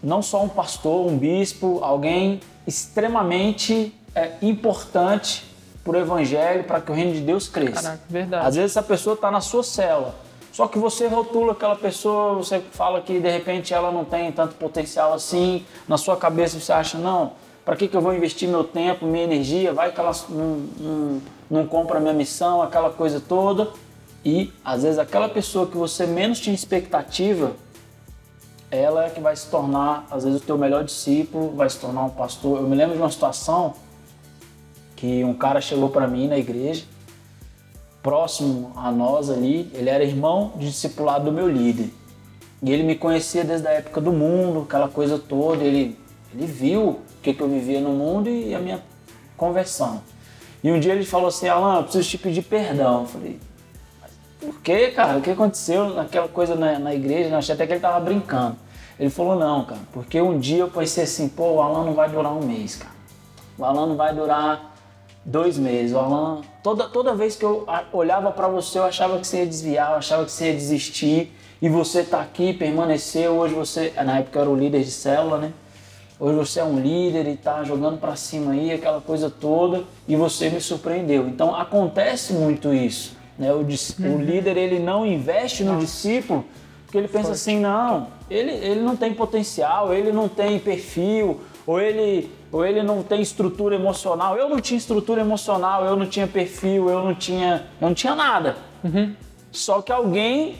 não 0.01 0.23
só 0.23 0.43
um 0.43 0.49
pastor, 0.49 1.05
um 1.05 1.15
bispo, 1.15 1.79
alguém 1.83 2.39
extremamente 2.65 3.93
é, 4.15 4.31
importante 4.41 5.48
para 5.83 5.93
o 5.93 5.97
evangelho, 5.97 6.63
para 6.63 6.81
que 6.81 6.91
o 6.91 6.93
reino 6.95 7.13
de 7.13 7.21
Deus 7.21 7.47
cresça. 7.47 7.81
Caraca, 7.81 8.01
verdade. 8.09 8.47
Às 8.47 8.55
vezes 8.55 8.71
essa 8.71 8.83
pessoa 8.83 9.13
está 9.13 9.31
na 9.31 9.41
sua 9.41 9.63
cela, 9.63 10.15
só 10.51 10.67
que 10.67 10.77
você 10.77 11.07
rotula 11.07 11.53
aquela 11.53 11.75
pessoa, 11.75 12.35
você 12.35 12.59
fala 12.71 13.01
que 13.01 13.19
de 13.19 13.29
repente 13.29 13.73
ela 13.73 13.91
não 13.91 14.03
tem 14.03 14.31
tanto 14.31 14.55
potencial 14.55 15.13
assim, 15.13 15.65
na 15.87 15.97
sua 15.97 16.17
cabeça 16.17 16.59
você 16.59 16.73
acha, 16.73 16.97
não, 16.97 17.33
para 17.63 17.75
que, 17.75 17.87
que 17.87 17.95
eu 17.95 18.01
vou 18.01 18.13
investir 18.13 18.49
meu 18.49 18.63
tempo, 18.63 19.05
minha 19.05 19.23
energia, 19.23 19.71
vai 19.71 19.91
que 19.91 19.99
ela 19.99 20.11
não, 20.29 20.67
não, 20.79 21.21
não 21.49 21.67
compra 21.67 21.99
minha 21.99 22.13
missão, 22.13 22.61
aquela 22.61 22.89
coisa 22.89 23.19
toda. 23.19 23.69
E 24.25 24.51
às 24.65 24.83
vezes 24.83 24.99
aquela 24.99 25.29
pessoa 25.29 25.67
que 25.67 25.77
você 25.77 26.05
menos 26.05 26.39
tinha 26.39 26.53
expectativa, 26.53 27.51
ela 28.71 29.05
é 29.05 29.09
que 29.09 29.19
vai 29.19 29.35
se 29.35 29.47
tornar, 29.47 30.05
às 30.11 30.23
vezes, 30.23 30.41
o 30.41 30.43
teu 30.43 30.57
melhor 30.57 30.83
discípulo, 30.83 31.55
vai 31.55 31.69
se 31.69 31.79
tornar 31.79 32.03
um 32.03 32.09
pastor. 32.09 32.59
Eu 32.59 32.67
me 32.67 32.75
lembro 32.75 32.95
de 32.95 33.01
uma 33.01 33.09
situação 33.09 33.73
que 34.99 35.23
um 35.23 35.33
cara 35.33 35.61
chegou 35.61 35.89
para 35.89 36.05
mim 36.07 36.27
na 36.27 36.37
igreja, 36.37 36.83
próximo 38.03 38.73
a 38.75 38.91
nós 38.91 39.29
ali, 39.29 39.71
ele 39.73 39.89
era 39.89 40.03
irmão 40.03 40.51
de 40.57 40.65
discipulado 40.65 41.23
do 41.23 41.31
meu 41.31 41.47
líder. 41.47 41.89
E 42.61 42.69
ele 42.69 42.83
me 42.83 42.95
conhecia 42.95 43.45
desde 43.45 43.65
a 43.65 43.71
época 43.71 44.01
do 44.01 44.11
mundo, 44.11 44.63
aquela 44.67 44.89
coisa 44.89 45.17
toda, 45.17 45.63
ele, 45.63 45.97
ele 46.33 46.45
viu 46.45 46.81
o 46.89 47.01
que, 47.23 47.33
que 47.33 47.41
eu 47.41 47.47
vivia 47.47 47.79
no 47.79 47.91
mundo 47.91 48.29
e 48.29 48.53
a 48.53 48.59
minha 48.59 48.83
conversão. 49.37 50.01
E 50.61 50.69
um 50.69 50.77
dia 50.77 50.91
ele 50.91 51.05
falou 51.05 51.29
assim, 51.29 51.47
Alan, 51.47 51.77
eu 51.77 51.83
preciso 51.83 52.09
te 52.09 52.17
pedir 52.17 52.41
perdão. 52.41 53.01
Eu 53.01 53.07
falei, 53.07 53.39
por 54.41 54.59
quê, 54.59 54.91
cara? 54.91 55.19
O 55.19 55.21
que 55.21 55.31
aconteceu 55.31 55.93
naquela 55.93 56.27
coisa 56.27 56.55
na, 56.55 56.77
na 56.77 56.93
igreja? 56.93 57.29
Eu 57.29 57.37
achei 57.37 57.55
até 57.55 57.65
que 57.65 57.71
ele 57.71 57.79
tava 57.79 58.01
brincando. 58.01 58.57
Ele 58.99 59.09
falou, 59.09 59.37
não, 59.37 59.63
cara, 59.63 59.79
porque 59.93 60.21
um 60.21 60.37
dia 60.37 60.57
eu 60.57 60.69
pensei 60.69 61.05
assim, 61.05 61.29
pô, 61.29 61.53
o 61.53 61.61
Alan 61.61 61.85
não 61.85 61.93
vai 61.93 62.09
durar 62.09 62.33
um 62.33 62.45
mês, 62.45 62.75
cara. 62.75 62.99
O 63.57 63.63
Alan 63.63 63.87
não 63.87 63.95
vai 63.95 64.13
durar 64.13 64.68
dois 65.25 65.57
meses. 65.57 65.93
O 65.93 65.99
Alan, 65.99 66.41
toda, 66.63 66.85
toda 66.87 67.13
vez 67.13 67.35
que 67.35 67.43
eu 67.43 67.67
olhava 67.91 68.31
para 68.31 68.47
você, 68.47 68.79
eu 68.79 68.83
achava 68.83 69.19
que 69.19 69.27
você 69.27 69.39
ia 69.39 69.45
desviar, 69.45 69.91
eu 69.91 69.97
achava 69.97 70.25
que 70.25 70.31
você 70.31 70.47
ia 70.47 70.53
desistir. 70.53 71.31
E 71.61 71.67
você 71.67 72.03
tá 72.03 72.21
aqui, 72.21 72.53
permaneceu. 72.53 73.33
Hoje 73.33 73.53
você, 73.53 73.93
na 74.03 74.19
época 74.19 74.39
eu 74.39 74.41
era 74.43 74.51
o 74.51 74.55
líder 74.55 74.83
de 74.83 74.91
célula, 74.91 75.37
né? 75.37 75.53
Hoje 76.19 76.35
você 76.35 76.59
é 76.59 76.63
um 76.63 76.79
líder 76.79 77.27
e 77.27 77.37
tá 77.37 77.63
jogando 77.63 77.97
para 77.97 78.15
cima 78.15 78.51
aí, 78.51 78.71
aquela 78.71 78.99
coisa 78.99 79.29
toda, 79.29 79.83
e 80.07 80.15
você 80.15 80.49
me 80.49 80.59
surpreendeu. 80.59 81.27
Então 81.27 81.55
acontece 81.55 82.33
muito 82.33 82.73
isso. 82.73 83.17
Né? 83.37 83.51
O, 83.53 83.57
uhum. 83.57 84.15
o 84.15 84.21
líder 84.21 84.57
ele 84.57 84.79
não 84.79 85.05
investe 85.05 85.63
no 85.63 85.79
discípulo 85.79 86.45
porque 86.89 86.97
ele 86.97 87.07
pensa 87.07 87.33
assim, 87.33 87.59
não, 87.59 88.07
ele, 88.31 88.49
ele 88.49 88.81
não 88.81 88.95
tem 88.95 89.13
potencial, 89.13 89.93
ele 89.93 90.11
não 90.11 90.27
tem 90.27 90.57
perfil, 90.57 91.39
ou 91.67 91.79
ele, 91.79 92.31
ou 92.51 92.65
ele 92.65 92.81
não 92.81 93.03
tem 93.03 93.21
estrutura 93.21 93.75
emocional. 93.75 94.35
Eu 94.35 94.49
não 94.49 94.59
tinha 94.59 94.77
estrutura 94.77 95.21
emocional, 95.21 95.85
eu 95.85 95.95
não 95.95 96.05
tinha 96.05 96.27
perfil, 96.27 96.89
eu 96.89 97.03
não 97.03 97.15
tinha, 97.15 97.67
eu 97.79 97.87
não 97.87 97.95
tinha 97.95 98.15
nada. 98.15 98.57
Uhum. 98.83 99.13
Só 99.51 99.81
que 99.81 99.91
alguém 99.91 100.55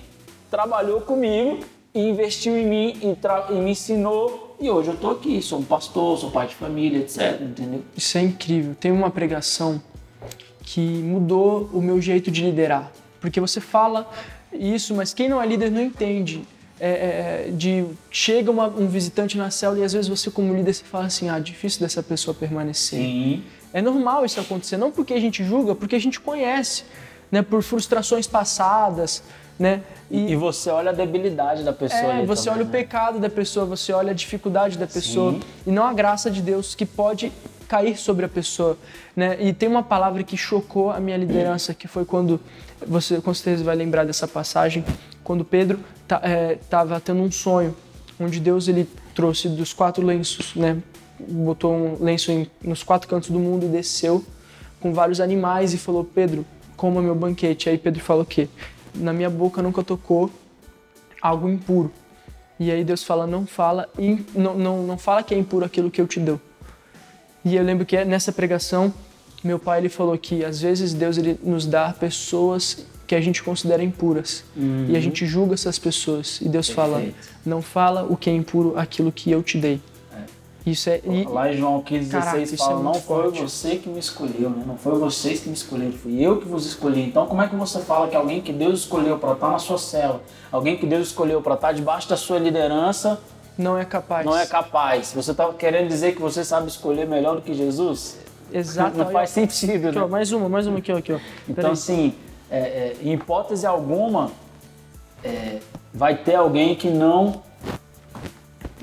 trabalhou 0.49 1.01
comigo 1.01 1.59
e 1.93 2.07
investiu 2.07 2.57
em 2.57 2.65
mim 2.65 2.97
e, 3.01 3.53
e, 3.53 3.61
me 3.61 3.71
ensinou 3.71 4.55
e 4.59 4.69
hoje 4.69 4.89
eu 4.89 4.97
tô 4.97 5.11
aqui, 5.11 5.41
sou 5.41 5.59
um 5.59 5.63
pastor, 5.63 6.17
sou 6.17 6.31
pai 6.31 6.47
de 6.47 6.55
família, 6.55 6.99
etc, 6.99 7.41
entendeu? 7.41 7.81
Isso 7.95 8.17
é 8.17 8.21
incrível. 8.21 8.75
Tem 8.75 8.91
uma 8.91 9.09
pregação 9.09 9.81
que 10.61 10.81
mudou 10.81 11.69
o 11.73 11.81
meu 11.81 12.01
jeito 12.01 12.29
de 12.29 12.43
liderar. 12.43 12.91
Porque 13.21 13.39
você 13.39 13.59
fala 13.59 14.09
isso, 14.51 14.93
mas 14.93 15.13
quem 15.13 15.29
não 15.29 15.41
é 15.41 15.45
líder 15.45 15.71
não 15.71 15.81
entende. 15.81 16.43
É, 16.81 17.47
é, 17.47 17.51
de 17.51 17.85
chega 18.09 18.49
uma, 18.49 18.67
um 18.67 18.87
visitante 18.87 19.37
na 19.37 19.51
célula 19.51 19.81
e 19.81 19.83
às 19.83 19.91
vezes 19.91 20.07
você 20.07 20.31
como 20.31 20.53
líder 20.53 20.73
você 20.73 20.83
fala 20.85 21.05
assim, 21.05 21.29
ah, 21.29 21.37
difícil 21.37 21.81
dessa 21.81 22.01
pessoa 22.01 22.33
permanecer. 22.33 22.99
Sim. 22.99 23.43
É 23.73 23.81
normal 23.81 24.25
isso 24.25 24.39
acontecer, 24.39 24.77
não 24.77 24.89
porque 24.89 25.13
a 25.13 25.19
gente 25.19 25.43
julga, 25.43 25.75
porque 25.75 25.95
a 25.95 25.99
gente 25.99 26.19
conhece, 26.19 26.83
né, 27.29 27.41
por 27.41 27.61
frustrações 27.61 28.27
passadas, 28.27 29.21
né? 29.59 29.83
E, 30.09 30.31
e 30.31 30.35
você 30.35 30.69
olha 30.69 30.91
a 30.91 30.93
debilidade 30.93 31.63
da 31.63 31.73
pessoa. 31.73 32.13
É, 32.13 32.25
você 32.25 32.45
também, 32.45 32.61
olha 32.61 32.63
né? 32.63 32.69
o 32.69 32.71
pecado 32.71 33.19
da 33.19 33.29
pessoa, 33.29 33.65
você 33.65 33.91
olha 33.91 34.11
a 34.11 34.13
dificuldade 34.15 34.77
da 34.77 34.87
pessoa 34.87 35.33
Sim. 35.33 35.41
e 35.67 35.71
não 35.71 35.83
a 35.83 35.93
graça 35.93 36.31
de 36.31 36.41
Deus 36.41 36.73
que 36.73 36.85
pode 36.85 37.31
cair 37.69 37.95
sobre 37.95 38.25
a 38.25 38.27
pessoa, 38.27 38.75
né? 39.15 39.37
E 39.39 39.53
tem 39.53 39.69
uma 39.69 39.83
palavra 39.83 40.23
que 40.23 40.35
chocou 40.35 40.89
a 40.89 40.99
minha 40.99 41.15
liderança, 41.15 41.71
que 41.71 41.87
foi 41.87 42.03
quando 42.03 42.41
você 42.85 43.21
com 43.21 43.31
certeza 43.31 43.63
vai 43.63 43.75
lembrar 43.75 44.05
dessa 44.05 44.27
passagem, 44.27 44.83
quando 45.23 45.45
Pedro 45.45 45.79
estava 46.01 46.95
é, 46.95 46.99
tendo 46.99 47.21
um 47.21 47.31
sonho, 47.31 47.75
onde 48.19 48.39
Deus 48.39 48.67
ele 48.67 48.89
trouxe 49.13 49.47
dos 49.47 49.71
quatro 49.71 50.03
lenços, 50.03 50.55
né? 50.55 50.81
Botou 51.19 51.71
um 51.71 52.03
lenço 52.03 52.31
em, 52.31 52.49
nos 52.59 52.81
quatro 52.81 53.07
cantos 53.07 53.29
do 53.29 53.39
mundo 53.39 53.67
e 53.67 53.69
desceu 53.69 54.25
com 54.79 54.91
vários 54.91 55.21
animais 55.21 55.71
e 55.71 55.77
falou: 55.77 56.03
Pedro, 56.03 56.43
coma 56.75 57.03
meu 57.03 57.13
banquete. 57.13 57.69
Aí 57.69 57.77
Pedro 57.77 58.01
falou 58.01 58.23
o 58.23 58.25
quê? 58.25 58.49
Na 58.95 59.13
minha 59.13 59.29
boca 59.29 59.61
nunca 59.61 59.83
tocou 59.83 60.31
algo 61.21 61.47
impuro. 61.47 61.91
E 62.59 62.71
aí 62.71 62.83
Deus 62.83 63.03
fala: 63.03 63.27
não 63.27 63.45
fala, 63.45 63.87
não, 64.33 64.57
não, 64.57 64.83
não 64.83 64.97
fala 64.97 65.21
que 65.21 65.35
é 65.35 65.37
impuro 65.37 65.63
aquilo 65.63 65.91
que 65.91 66.01
eu 66.01 66.07
te 66.07 66.19
dou. 66.19 66.41
E 67.43 67.55
eu 67.55 67.63
lembro 67.63 67.85
que 67.85 68.03
nessa 68.03 68.31
pregação, 68.31 68.93
meu 69.43 69.57
pai 69.57 69.79
ele 69.79 69.89
falou 69.89 70.17
que 70.17 70.43
às 70.43 70.61
vezes 70.61 70.93
Deus 70.93 71.17
ele 71.17 71.39
nos 71.43 71.65
dá 71.65 71.93
pessoas 71.93 72.85
que 73.07 73.15
a 73.15 73.21
gente 73.21 73.41
considera 73.41 73.83
impuras. 73.83 74.43
Uhum. 74.55 74.85
E 74.89 74.95
a 74.95 74.99
gente 74.99 75.25
julga 75.25 75.55
essas 75.55 75.79
pessoas. 75.79 76.39
E 76.41 76.47
Deus 76.47 76.67
Perfeito. 76.69 76.75
fala: 76.75 77.13
não 77.45 77.61
fala 77.61 78.03
o 78.03 78.15
que 78.15 78.29
é 78.29 78.33
impuro, 78.33 78.77
aquilo 78.77 79.11
que 79.11 79.31
eu 79.31 79.41
te 79.41 79.57
dei. 79.57 79.81
É. 80.13 80.69
Isso 80.69 80.89
é. 80.89 81.01
E, 81.03 81.23
Lá 81.23 81.51
em 81.51 81.57
João 81.57 81.81
15, 81.81 82.09
Caraca, 82.11 82.37
16 82.37 82.53
isso 82.53 82.63
é 82.63 82.65
fala: 82.67 82.79
muito 82.79 82.85
Não 82.85 83.01
foi 83.01 83.23
forte. 83.23 83.41
você 83.41 83.75
que 83.77 83.89
me 83.89 83.99
escolheu, 83.99 84.49
né? 84.51 84.63
não 84.67 84.77
foi 84.77 84.99
vocês 84.99 85.39
que 85.39 85.47
me 85.47 85.55
escolheram, 85.55 85.93
fui 85.93 86.21
eu 86.21 86.37
que 86.37 86.47
vos 86.47 86.67
escolhi. 86.67 87.01
Então, 87.01 87.25
como 87.25 87.41
é 87.41 87.47
que 87.47 87.55
você 87.55 87.79
fala 87.79 88.07
que 88.07 88.15
alguém 88.15 88.41
que 88.41 88.53
Deus 88.53 88.81
escolheu 88.81 89.17
para 89.17 89.33
estar 89.33 89.49
na 89.49 89.59
sua 89.59 89.79
cela, 89.79 90.21
alguém 90.51 90.77
que 90.77 90.85
Deus 90.85 91.07
escolheu 91.07 91.41
para 91.41 91.55
estar 91.55 91.71
debaixo 91.71 92.07
da 92.07 92.17
sua 92.17 92.37
liderança, 92.37 93.19
não 93.59 93.77
é 93.77 93.83
capaz. 93.85 94.25
não 94.25 94.37
é 94.37 94.45
capaz? 94.45 95.11
Você 95.13 95.31
está 95.31 95.51
querendo 95.53 95.89
dizer 95.89 96.15
que 96.15 96.21
você 96.21 96.43
sabe 96.45 96.67
escolher 96.69 97.05
melhor 97.05 97.35
do 97.35 97.41
que 97.41 97.53
Jesus? 97.53 98.17
Exato. 98.51 98.97
Não 98.97 99.11
faz 99.11 99.29
sentido, 99.29 99.89
Aqui, 99.89 99.97
né? 99.99 100.03
ó, 100.03 100.07
mais 100.07 100.31
uma, 100.31 100.49
mais 100.49 100.65
uma 100.65 100.79
aqui, 100.79 100.91
ó. 100.91 100.97
Aqui, 100.97 101.13
ó. 101.13 101.19
Então, 101.47 101.71
assim, 101.71 102.15
é, 102.49 102.57
é, 102.57 102.95
em 103.03 103.13
hipótese 103.13 103.65
alguma, 103.65 104.31
é, 105.23 105.59
vai 105.93 106.15
ter 106.15 106.35
alguém 106.35 106.73
que 106.73 106.89
não. 106.89 107.43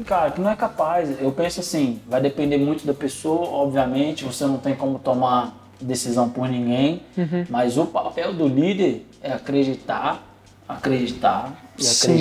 Cara, 0.05 0.31
que 0.31 0.41
não 0.41 0.51
é 0.51 0.55
capaz. 0.55 1.21
Eu 1.21 1.33
penso 1.33 1.61
assim, 1.61 2.01
vai 2.07 2.21
depender 2.21 2.59
muito 2.59 2.87
da 2.87 2.93
pessoa, 2.95 3.49
obviamente, 3.49 4.25
você 4.25 4.45
não 4.45 4.59
tem 4.59 4.75
como 4.77 4.99
tomar 4.99 5.57
decisão 5.81 6.29
por 6.29 6.49
ninguém, 6.49 7.03
Uhum. 7.17 7.47
mas 7.49 7.77
o 7.79 7.87
papel 7.87 8.33
do 8.35 8.47
líder 8.47 9.07
é 9.23 9.33
acreditar, 9.33 10.23
acreditar 10.69 11.53
e 11.79 11.83
Sim. 11.85 12.13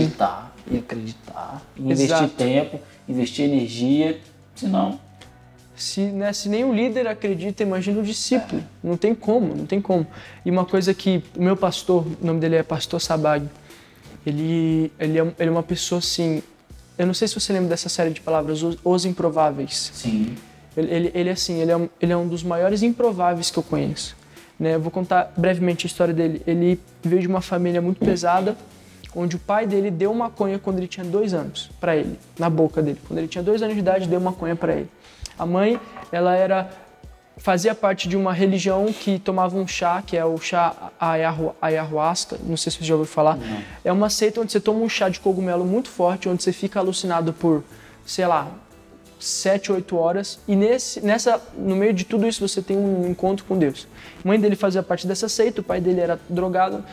E 0.70 0.78
acreditar, 0.78 1.62
e 1.78 1.84
investir 1.84 2.30
tempo, 2.30 2.80
investir 3.08 3.46
energia, 3.46 4.20
senão 4.56 5.00
Se, 5.76 6.02
né, 6.02 6.32
se 6.32 6.48
nenhum 6.48 6.74
líder 6.74 7.06
acredita, 7.08 7.62
imagina 7.62 8.00
o 8.00 8.04
discípulo. 8.04 8.64
Não 8.82 8.96
tem 8.96 9.14
como, 9.14 9.54
não 9.54 9.66
tem 9.66 9.82
como. 9.82 10.08
E 10.46 10.50
uma 10.50 10.66
coisa 10.66 10.94
que 10.94 11.22
o 11.36 11.44
meu 11.44 11.58
pastor, 11.58 12.06
o 12.22 12.26
nome 12.26 12.40
dele 12.40 12.56
é 12.56 12.64
Pastor 12.64 13.02
Sabag, 13.02 13.46
ele, 14.26 14.92
ele, 14.98 15.20
é, 15.20 15.22
ele 15.38 15.50
é 15.50 15.52
uma 15.52 15.64
pessoa 15.64 16.00
assim. 16.00 16.42
Eu 16.98 17.06
não 17.06 17.14
sei 17.14 17.28
se 17.28 17.36
você 17.36 17.52
lembra 17.52 17.70
dessa 17.70 17.90
série 17.90 18.10
de 18.12 18.22
palavras, 18.22 18.64
Os, 18.64 18.78
Os 18.84 19.06
Improváveis. 19.06 19.92
sim. 19.94 20.36
Ele, 20.78 20.94
ele, 20.94 21.12
ele, 21.14 21.30
assim, 21.30 21.62
ele 21.62 21.72
é, 21.72 21.78
um, 21.78 21.88
ele 22.02 22.12
é 22.12 22.18
um 22.18 22.28
dos 22.28 22.44
maiores 22.44 22.84
improváveis 22.84 23.50
que 23.50 23.58
eu 23.58 23.64
conheço. 23.64 24.14
Né? 24.60 24.76
Eu 24.76 24.80
vou 24.82 24.92
contar 24.92 25.32
brevemente 25.38 25.86
a 25.86 25.88
história 25.88 26.14
dele. 26.14 26.42
Ele 26.46 26.78
veio 27.02 27.22
de 27.22 27.28
uma 27.28 27.40
família 27.40 27.82
muito 27.82 28.00
pesada, 28.00 28.58
onde 29.16 29.38
o 29.38 29.40
pai 29.40 29.66
dele 29.66 29.90
deu 29.90 30.14
maconha 30.14 30.60
quando 30.60 30.78
ele 30.78 30.88
tinha 30.88 31.06
dois 31.06 31.34
anos 31.34 31.72
para 31.80 31.96
ele, 31.96 32.20
na 32.38 32.50
boca 32.50 32.82
dele. 32.82 33.00
Quando 33.08 33.20
ele 33.20 33.28
tinha 33.28 33.44
dois 33.44 33.62
anos 33.62 33.74
de 33.74 33.80
idade, 33.80 34.08
deu 34.08 34.20
maconha 34.20 34.56
para 34.56 34.74
ele. 34.74 34.90
A 35.38 35.46
mãe, 35.46 35.80
ela 36.12 36.36
era 36.36 36.70
fazia 37.38 37.76
parte 37.76 38.08
de 38.08 38.16
uma 38.16 38.32
religião 38.32 38.86
que 38.94 39.20
tomava 39.20 39.58
um 39.58 39.68
chá, 39.68 40.02
que 40.02 40.16
é 40.16 40.24
o 40.24 40.38
chá 40.38 40.92
ayahu- 41.00 41.54
ayahuasca, 41.62 42.38
não 42.44 42.56
sei 42.56 42.72
se 42.72 42.78
você 42.78 42.86
já 42.86 42.96
ouviu 42.96 43.12
falar. 43.12 43.38
É 43.84 43.92
uma 43.92 44.10
seita 44.10 44.40
onde 44.40 44.52
você 44.52 44.60
toma 44.60 44.80
um 44.80 44.90
chá 44.90 45.10
de 45.10 45.20
cogumelo 45.20 45.66
muito 45.66 45.90
forte, 45.90 46.30
onde 46.30 46.42
você 46.42 46.54
fica 46.54 46.80
alucinado 46.80 47.34
por, 47.34 47.64
sei 48.06 48.26
lá, 48.26 48.48
sete, 49.20 49.72
oito 49.72 49.98
horas. 49.98 50.40
E 50.48 50.56
nesse, 50.56 51.02
nessa, 51.02 51.42
no 51.58 51.76
meio 51.76 51.94
de 51.94 52.06
tudo 52.06 52.26
isso 52.26 52.48
você 52.48 52.62
tem 52.62 52.78
um 52.78 53.10
encontro 53.10 53.44
com 53.46 53.58
Deus. 53.58 53.86
A 54.24 54.28
mãe 54.28 54.40
dele 54.40 54.56
fazia 54.56 54.82
parte 54.82 55.06
dessa 55.06 55.28
seita, 55.28 55.60
o 55.62 55.64
pai 55.64 55.82
dele 55.82 56.00
era 56.00 56.20
drogado 56.30 56.84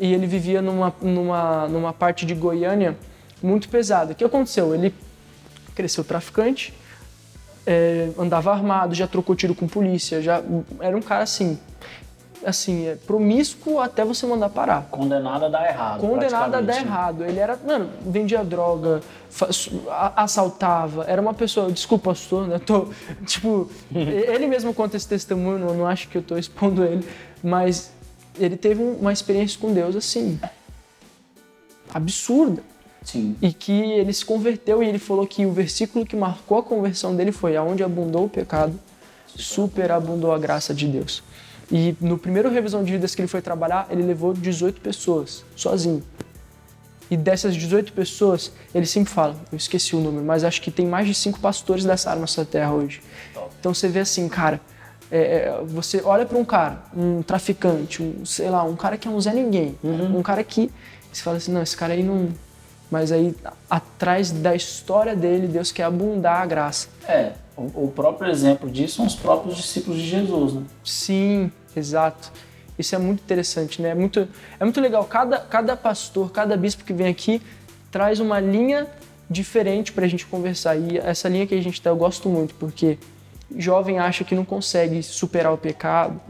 e 0.00 0.14
ele 0.14 0.26
vivia 0.26 0.62
numa, 0.62 0.92
numa, 1.02 1.68
numa 1.68 1.92
parte 1.92 2.24
de 2.24 2.34
Goiânia 2.34 2.96
muito 3.42 3.68
pesada. 3.68 4.12
O 4.12 4.14
que 4.14 4.24
aconteceu? 4.24 4.74
Ele 4.74 4.94
cresceu 5.74 6.02
traficante, 6.02 6.74
é, 7.66 8.08
andava 8.18 8.50
armado, 8.50 8.94
já 8.94 9.06
trocou 9.06 9.36
tiro 9.36 9.54
com 9.54 9.68
polícia, 9.68 10.22
já 10.22 10.42
era 10.80 10.96
um 10.96 11.02
cara 11.02 11.22
assim, 11.22 11.58
assim, 12.44 12.86
é, 12.88 12.94
promíscuo 12.94 13.78
até 13.78 14.02
você 14.02 14.26
mandar 14.26 14.48
parar. 14.48 14.88
Condenado 14.90 15.44
a 15.44 15.48
dar 15.50 15.68
errado. 15.68 16.00
Condenado 16.00 16.54
a 16.54 16.60
dar 16.62 16.74
né? 16.74 16.80
errado. 16.80 17.24
Ele 17.24 17.38
era, 17.38 17.58
mano, 17.62 17.90
vendia 18.00 18.42
droga, 18.42 19.00
assaltava, 20.16 21.04
era 21.06 21.20
uma 21.20 21.34
pessoa, 21.34 21.70
desculpa, 21.70 22.10
pastor, 22.10 22.48
né? 22.48 22.58
Tô, 22.58 22.88
tipo, 23.26 23.70
ele 23.94 24.46
mesmo 24.46 24.72
conta 24.72 24.96
esse 24.96 25.06
testemunho, 25.06 25.58
não, 25.58 25.74
não 25.74 25.86
acho 25.86 26.08
que 26.08 26.16
eu 26.16 26.22
tô 26.22 26.38
expondo 26.38 26.82
ele, 26.84 27.06
mas 27.42 27.92
ele 28.40 28.56
teve 28.56 28.82
um- 28.82 28.94
uma 28.94 29.12
experiência 29.12 29.58
com 29.60 29.72
Deus 29.72 29.94
assim, 29.94 30.40
absurda. 31.92 32.62
Sim. 33.02 33.36
E 33.40 33.52
que 33.52 33.72
ele 33.72 34.12
se 34.12 34.24
converteu 34.24 34.82
e 34.82 34.88
ele 34.88 34.98
falou 34.98 35.26
que 35.26 35.46
o 35.46 35.52
versículo 35.52 36.04
que 36.04 36.14
marcou 36.14 36.58
a 36.58 36.62
conversão 36.62 37.16
dele 37.16 37.32
foi 37.32 37.56
aonde 37.56 37.82
abundou 37.82 38.26
o 38.26 38.28
pecado, 38.28 38.78
superabundou 39.34 40.32
a 40.32 40.38
graça 40.38 40.74
de 40.74 40.86
Deus. 40.86 41.22
E 41.72 41.94
no 42.00 42.18
primeiro 42.18 42.50
revisão 42.50 42.82
de 42.84 42.92
vidas 42.92 43.14
que 43.14 43.20
ele 43.20 43.28
foi 43.28 43.40
trabalhar, 43.40 43.86
ele 43.90 44.02
levou 44.02 44.34
18 44.34 44.80
pessoas, 44.80 45.44
sozinho. 45.54 46.02
E 47.10 47.16
dessas 47.16 47.56
18 47.56 47.92
pessoas, 47.92 48.52
ele 48.74 48.86
sempre 48.86 49.12
fala, 49.12 49.36
eu 49.50 49.56
esqueci 49.56 49.96
o 49.96 50.00
número, 50.00 50.24
mas 50.24 50.44
acho 50.44 50.60
que 50.60 50.70
tem 50.70 50.86
mais 50.86 51.06
de 51.06 51.14
cinco 51.14 51.40
pastores 51.40 51.84
dessa 51.84 52.10
arma 52.10 52.22
nessa 52.22 52.44
terra 52.44 52.72
hoje. 52.72 53.00
Então 53.58 53.72
você 53.72 53.88
vê 53.88 54.00
assim, 54.00 54.28
cara, 54.28 54.60
é, 55.10 55.18
é, 55.18 55.62
você 55.66 56.00
olha 56.04 56.24
para 56.24 56.38
um 56.38 56.44
cara, 56.44 56.82
um 56.96 57.22
traficante, 57.22 58.02
um, 58.02 58.24
sei 58.24 58.48
lá, 58.48 58.62
um 58.62 58.76
cara 58.76 58.96
que 58.96 59.08
é 59.08 59.10
um 59.10 59.20
Zé 59.20 59.32
Ninguém, 59.32 59.76
um 59.82 60.22
cara 60.22 60.44
que 60.44 60.70
você 61.12 61.22
fala 61.22 61.36
assim, 61.38 61.52
não, 61.52 61.62
esse 61.62 61.76
cara 61.76 61.92
aí 61.92 62.02
não. 62.02 62.28
Mas 62.90 63.12
aí, 63.12 63.34
atrás 63.68 64.30
da 64.30 64.54
história 64.54 65.14
dele, 65.14 65.46
Deus 65.46 65.70
quer 65.70 65.84
abundar 65.84 66.42
a 66.42 66.46
graça. 66.46 66.88
É, 67.06 67.32
o, 67.56 67.84
o 67.84 67.92
próprio 67.94 68.30
exemplo 68.30 68.68
disso 68.70 68.96
são 68.96 69.06
os 69.06 69.14
próprios 69.14 69.56
discípulos 69.56 69.98
de 70.00 70.08
Jesus, 70.08 70.54
né? 70.54 70.62
Sim, 70.84 71.52
exato. 71.74 72.32
Isso 72.76 72.94
é 72.94 72.98
muito 72.98 73.20
interessante, 73.20 73.80
né? 73.80 73.90
É 73.90 73.94
muito, 73.94 74.26
é 74.58 74.64
muito 74.64 74.80
legal. 74.80 75.04
Cada, 75.04 75.38
cada 75.38 75.76
pastor, 75.76 76.32
cada 76.32 76.56
bispo 76.56 76.82
que 76.82 76.92
vem 76.92 77.08
aqui 77.08 77.40
traz 77.92 78.18
uma 78.18 78.40
linha 78.40 78.88
diferente 79.28 79.92
para 79.92 80.04
a 80.04 80.08
gente 80.08 80.26
conversar. 80.26 80.76
E 80.76 80.98
essa 80.98 81.28
linha 81.28 81.46
que 81.46 81.54
a 81.54 81.62
gente 81.62 81.80
tá, 81.80 81.90
eu 81.90 81.96
gosto 81.96 82.28
muito, 82.28 82.54
porque 82.56 82.98
jovem 83.56 83.98
acha 83.98 84.24
que 84.24 84.34
não 84.34 84.44
consegue 84.44 85.02
superar 85.02 85.52
o 85.52 85.58
pecado, 85.58 86.20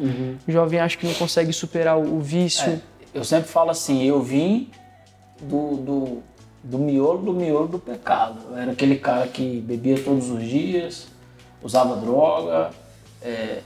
jovem 0.48 0.80
acha 0.80 0.96
que 0.96 1.06
não 1.06 1.14
consegue 1.14 1.52
superar 1.52 1.98
o, 1.98 2.16
o 2.16 2.20
vício. 2.20 2.68
É, 2.68 2.80
eu 3.12 3.24
sempre 3.24 3.48
falo 3.48 3.70
assim, 3.70 4.02
eu 4.04 4.22
vim 4.22 4.70
do, 5.40 5.76
do, 5.76 6.18
do 6.62 6.78
miolo 6.78 7.18
do 7.22 7.32
miolo 7.32 7.68
do 7.68 7.78
pecado. 7.78 8.38
Eu 8.50 8.56
era 8.56 8.72
aquele 8.72 8.96
cara 8.96 9.26
que 9.26 9.60
bebia 9.60 9.98
todos 10.02 10.30
os 10.30 10.42
dias, 10.42 11.08
usava 11.62 11.96
droga, 11.96 12.70
é, 13.22 13.58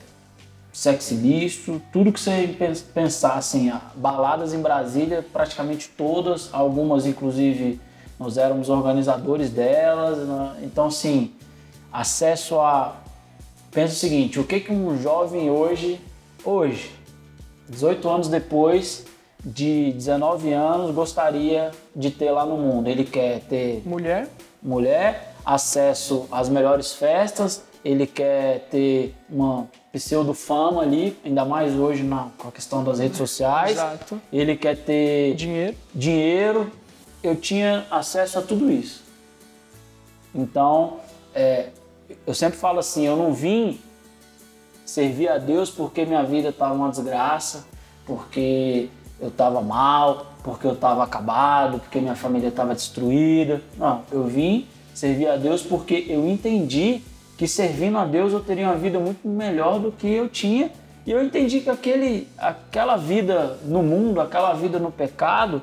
sexo 0.72 1.14
ilícito, 1.14 1.80
tudo 1.92 2.12
que 2.12 2.18
você 2.18 2.54
pens- 2.58 2.82
pensar 2.82 3.34
assim, 3.34 3.72
baladas 3.94 4.52
em 4.52 4.60
Brasília, 4.60 5.24
praticamente 5.32 5.88
todas, 5.96 6.48
algumas 6.52 7.06
inclusive 7.06 7.80
nós 8.18 8.36
éramos 8.36 8.68
organizadores 8.68 9.50
delas, 9.50 10.18
né? 10.18 10.56
então 10.62 10.86
assim, 10.86 11.32
acesso 11.92 12.58
a 12.60 12.96
pensa 13.74 13.92
o 13.92 13.96
seguinte, 13.96 14.38
o 14.38 14.44
que 14.44 14.60
que 14.60 14.72
um 14.72 14.96
jovem 15.02 15.50
hoje, 15.50 16.00
hoje, 16.44 16.92
18 17.68 18.08
anos 18.08 18.28
depois 18.28 19.04
de 19.44 19.92
19 19.92 20.52
anos, 20.52 20.94
gostaria 20.94 21.72
de 21.94 22.10
ter 22.10 22.30
lá 22.30 22.46
no 22.46 22.56
mundo? 22.56 22.88
Ele 22.88 23.04
quer 23.04 23.40
ter 23.40 23.82
Mulher, 23.84 24.28
mulher, 24.62 25.34
acesso 25.44 26.26
às 26.30 26.48
melhores 26.48 26.92
festas, 26.92 27.64
ele 27.84 28.06
quer 28.06 28.60
ter 28.70 29.14
uma 29.28 29.68
pseudo-fama 29.92 30.82
ali, 30.82 31.16
ainda 31.24 31.44
mais 31.44 31.74
hoje 31.74 32.02
na, 32.02 32.28
com 32.38 32.48
a 32.48 32.52
questão 32.52 32.82
das 32.82 32.98
redes 32.98 33.18
sociais. 33.18 33.72
Exato. 33.72 34.20
Ele 34.32 34.56
quer 34.56 34.76
ter 34.76 35.34
dinheiro. 35.34 35.76
dinheiro, 35.94 36.72
eu 37.22 37.36
tinha 37.36 37.86
acesso 37.90 38.38
a 38.38 38.42
tudo 38.42 38.70
isso. 38.70 39.04
Então, 40.34 40.98
é, 41.34 41.68
eu 42.26 42.34
sempre 42.34 42.58
falo 42.58 42.78
assim, 42.78 43.06
eu 43.06 43.16
não 43.16 43.32
vim 43.32 43.80
servir 44.84 45.28
a 45.28 45.38
Deus 45.38 45.70
porque 45.70 46.04
minha 46.04 46.22
vida 46.22 46.50
estava 46.50 46.74
uma 46.74 46.90
desgraça, 46.90 47.66
porque 48.06 48.88
eu 49.20 49.28
estava 49.28 49.60
mal, 49.60 50.26
porque 50.42 50.66
eu 50.66 50.74
estava 50.74 51.02
acabado, 51.02 51.78
porque 51.78 52.00
minha 52.00 52.14
família 52.14 52.48
estava 52.48 52.74
destruída. 52.74 53.62
Não, 53.76 54.02
eu 54.12 54.24
vim 54.24 54.66
servir 54.94 55.28
a 55.28 55.36
Deus 55.36 55.62
porque 55.62 56.06
eu 56.08 56.28
entendi 56.28 57.02
que 57.36 57.48
servindo 57.48 57.98
a 57.98 58.04
Deus 58.04 58.32
eu 58.32 58.40
teria 58.40 58.66
uma 58.66 58.76
vida 58.76 58.98
muito 58.98 59.26
melhor 59.26 59.80
do 59.80 59.90
que 59.90 60.06
eu 60.06 60.28
tinha. 60.28 60.70
E 61.06 61.10
eu 61.10 61.22
entendi 61.22 61.60
que 61.60 61.68
aquele, 61.68 62.28
aquela 62.38 62.96
vida 62.96 63.58
no 63.64 63.82
mundo, 63.82 64.20
aquela 64.20 64.54
vida 64.54 64.78
no 64.78 64.90
pecado, 64.90 65.60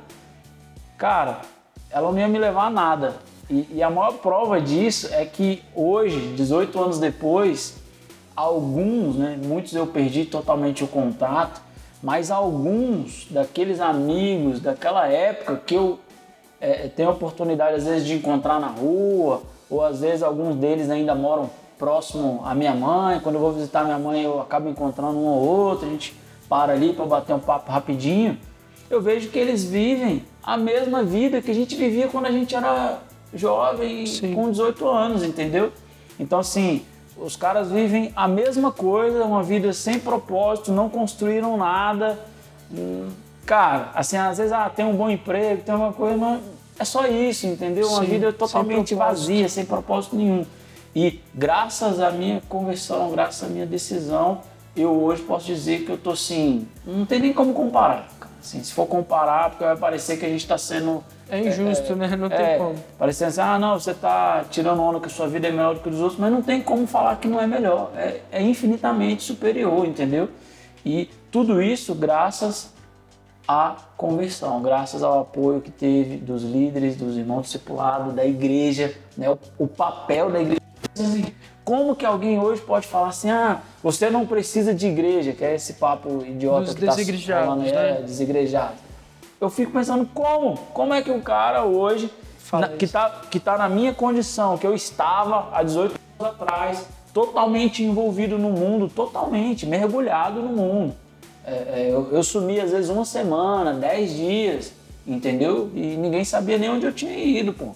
cara, 0.97 1.41
ela 1.89 2.11
não 2.11 2.19
ia 2.19 2.27
me 2.27 2.37
levar 2.37 2.65
a 2.65 2.69
nada. 2.69 3.15
E, 3.51 3.67
e 3.73 3.83
a 3.83 3.89
maior 3.89 4.13
prova 4.13 4.61
disso 4.61 5.09
é 5.11 5.25
que 5.25 5.61
hoje, 5.75 6.33
18 6.37 6.79
anos 6.79 6.99
depois, 6.99 7.75
alguns, 8.33 9.17
né, 9.17 9.37
muitos 9.43 9.75
eu 9.75 9.85
perdi 9.85 10.23
totalmente 10.23 10.85
o 10.85 10.87
contato, 10.87 11.61
mas 12.01 12.31
alguns 12.31 13.27
daqueles 13.29 13.81
amigos 13.81 14.61
daquela 14.61 15.05
época 15.07 15.61
que 15.65 15.75
eu 15.75 15.99
é, 16.61 16.87
tenho 16.87 17.09
a 17.09 17.11
oportunidade 17.11 17.75
às 17.75 17.83
vezes 17.83 18.07
de 18.07 18.13
encontrar 18.13 18.57
na 18.57 18.67
rua, 18.67 19.41
ou 19.69 19.83
às 19.83 19.99
vezes 19.99 20.23
alguns 20.23 20.55
deles 20.55 20.89
ainda 20.89 21.13
moram 21.13 21.49
próximo 21.77 22.41
à 22.45 22.55
minha 22.55 22.73
mãe. 22.73 23.19
Quando 23.19 23.35
eu 23.35 23.41
vou 23.41 23.51
visitar 23.51 23.83
minha 23.83 23.99
mãe, 23.99 24.23
eu 24.23 24.39
acabo 24.39 24.69
encontrando 24.69 25.17
um 25.17 25.25
ou 25.25 25.45
outro, 25.45 25.87
a 25.87 25.89
gente 25.89 26.15
para 26.47 26.71
ali 26.71 26.93
para 26.93 27.05
bater 27.05 27.33
um 27.33 27.39
papo 27.39 27.69
rapidinho. 27.69 28.37
Eu 28.89 29.01
vejo 29.01 29.29
que 29.29 29.39
eles 29.39 29.63
vivem 29.65 30.23
a 30.41 30.55
mesma 30.55 31.03
vida 31.03 31.41
que 31.41 31.51
a 31.51 31.53
gente 31.53 31.75
vivia 31.75 32.07
quando 32.07 32.27
a 32.27 32.31
gente 32.31 32.55
era 32.55 32.99
jovem, 33.33 34.05
Sim. 34.05 34.33
com 34.33 34.49
18 34.51 34.87
anos, 34.87 35.23
entendeu? 35.23 35.71
Então, 36.19 36.39
assim, 36.39 36.85
os 37.17 37.35
caras 37.35 37.71
vivem 37.71 38.11
a 38.15 38.27
mesma 38.27 38.71
coisa, 38.71 39.23
uma 39.23 39.43
vida 39.43 39.71
sem 39.73 39.99
propósito, 39.99 40.71
não 40.71 40.89
construíram 40.89 41.57
nada. 41.57 42.19
Cara, 43.45 43.91
assim, 43.95 44.17
às 44.17 44.37
vezes 44.37 44.51
ah, 44.51 44.69
tem 44.69 44.85
um 44.85 44.95
bom 44.95 45.09
emprego, 45.09 45.63
tem 45.63 45.73
uma 45.73 45.91
coisa, 45.91 46.17
mas 46.17 46.41
é 46.79 46.85
só 46.85 47.05
isso, 47.07 47.47
entendeu? 47.47 47.87
Uma 47.87 48.01
Sim, 48.01 48.09
vida 48.09 48.29
sem 48.29 48.37
totalmente 48.39 48.95
propósito. 48.95 49.21
vazia, 49.27 49.49
sem 49.49 49.65
propósito 49.65 50.15
nenhum. 50.15 50.45
E 50.95 51.19
graças 51.33 51.99
à 51.99 52.11
minha 52.11 52.41
conversão, 52.49 53.11
graças 53.11 53.43
à 53.43 53.47
minha 53.47 53.65
decisão, 53.65 54.41
eu 54.75 54.91
hoje 54.91 55.21
posso 55.23 55.45
dizer 55.45 55.85
que 55.85 55.91
eu 55.91 55.97
tô 55.97 56.11
assim, 56.11 56.67
não 56.85 57.05
tem 57.05 57.19
nem 57.19 57.33
como 57.33 57.53
comparar. 57.53 58.09
Assim, 58.41 58.63
se 58.63 58.73
for 58.73 58.87
comparar, 58.87 59.51
porque 59.51 59.63
vai 59.63 59.77
parecer 59.77 60.17
que 60.17 60.25
a 60.25 60.29
gente 60.29 60.41
está 60.41 60.57
sendo 60.57 61.03
É 61.29 61.39
injusto, 61.39 61.95
né? 61.95 62.15
Não 62.17 62.27
tem 62.27 62.39
é, 62.39 62.57
como. 62.57 62.75
Parecendo 62.97 63.29
assim, 63.29 63.41
ah, 63.41 63.59
não, 63.59 63.79
você 63.79 63.93
tá 63.93 64.43
tirando 64.49 64.81
onda 64.81 64.99
que 64.99 65.05
a 65.05 65.09
sua 65.09 65.27
vida 65.27 65.47
é 65.47 65.51
melhor 65.51 65.75
do 65.75 65.81
que 65.81 65.89
a 65.89 65.91
dos 65.91 66.01
outros, 66.01 66.19
mas 66.19 66.31
não 66.31 66.41
tem 66.41 66.59
como 66.59 66.87
falar 66.87 67.17
que 67.17 67.27
não 67.27 67.39
é 67.39 67.45
melhor. 67.45 67.91
É, 67.95 68.19
é 68.31 68.41
infinitamente 68.41 69.21
superior, 69.21 69.85
entendeu? 69.85 70.27
E 70.83 71.07
tudo 71.29 71.61
isso 71.61 71.93
graças 71.93 72.73
à 73.47 73.75
conversão, 73.95 74.59
graças 74.63 75.03
ao 75.03 75.21
apoio 75.21 75.61
que 75.61 75.69
teve 75.69 76.17
dos 76.17 76.41
líderes, 76.41 76.95
dos 76.95 77.17
irmãos 77.17 77.43
discipulados, 77.43 78.15
da 78.15 78.25
igreja, 78.25 78.91
né? 79.15 79.29
o, 79.29 79.37
o 79.59 79.67
papel 79.67 80.31
da 80.31 80.41
igreja. 80.41 80.61
Como 81.63 81.95
que 81.95 82.05
alguém 82.05 82.39
hoje 82.39 82.61
pode 82.61 82.87
falar 82.87 83.09
assim, 83.09 83.29
ah, 83.29 83.59
você 83.83 84.09
não 84.09 84.25
precisa 84.25 84.73
de 84.73 84.87
igreja, 84.87 85.31
que 85.33 85.43
é 85.43 85.55
esse 85.55 85.73
papo 85.73 86.23
idiota 86.25 86.73
Dos 86.73 86.75
que 86.75 86.85
tá 86.85 86.93
falando, 87.45 87.65
é, 87.67 87.71
né? 87.71 88.01
desigrejado. 88.01 88.73
Eu 89.39 89.49
fico 89.49 89.71
pensando 89.71 90.07
como? 90.13 90.57
Como 90.73 90.93
é 90.93 91.01
que 91.01 91.11
um 91.11 91.21
cara 91.21 91.63
hoje, 91.63 92.11
na- 92.51 92.67
que, 92.69 92.87
tá, 92.87 93.21
que 93.29 93.39
tá 93.39 93.57
na 93.57 93.69
minha 93.69 93.93
condição, 93.93 94.57
que 94.57 94.65
eu 94.65 94.73
estava 94.73 95.49
há 95.51 95.61
18 95.63 95.95
anos 96.19 96.33
atrás, 96.33 96.87
totalmente 97.13 97.83
envolvido 97.83 98.37
no 98.37 98.49
mundo, 98.49 98.87
totalmente 98.87 99.65
mergulhado 99.65 100.41
no 100.41 100.49
mundo. 100.49 100.95
É, 101.45 101.51
é, 101.51 101.87
eu, 101.91 102.09
eu 102.11 102.23
sumi 102.23 102.59
às 102.59 102.71
vezes 102.71 102.89
uma 102.89 103.05
semana, 103.05 103.73
dez 103.73 104.13
dias, 104.13 104.73
entendeu? 105.05 105.69
E 105.73 105.95
ninguém 105.97 106.23
sabia 106.23 106.57
nem 106.57 106.69
onde 106.69 106.85
eu 106.85 106.91
tinha 106.91 107.13
ido, 107.17 107.53
pô. 107.53 107.69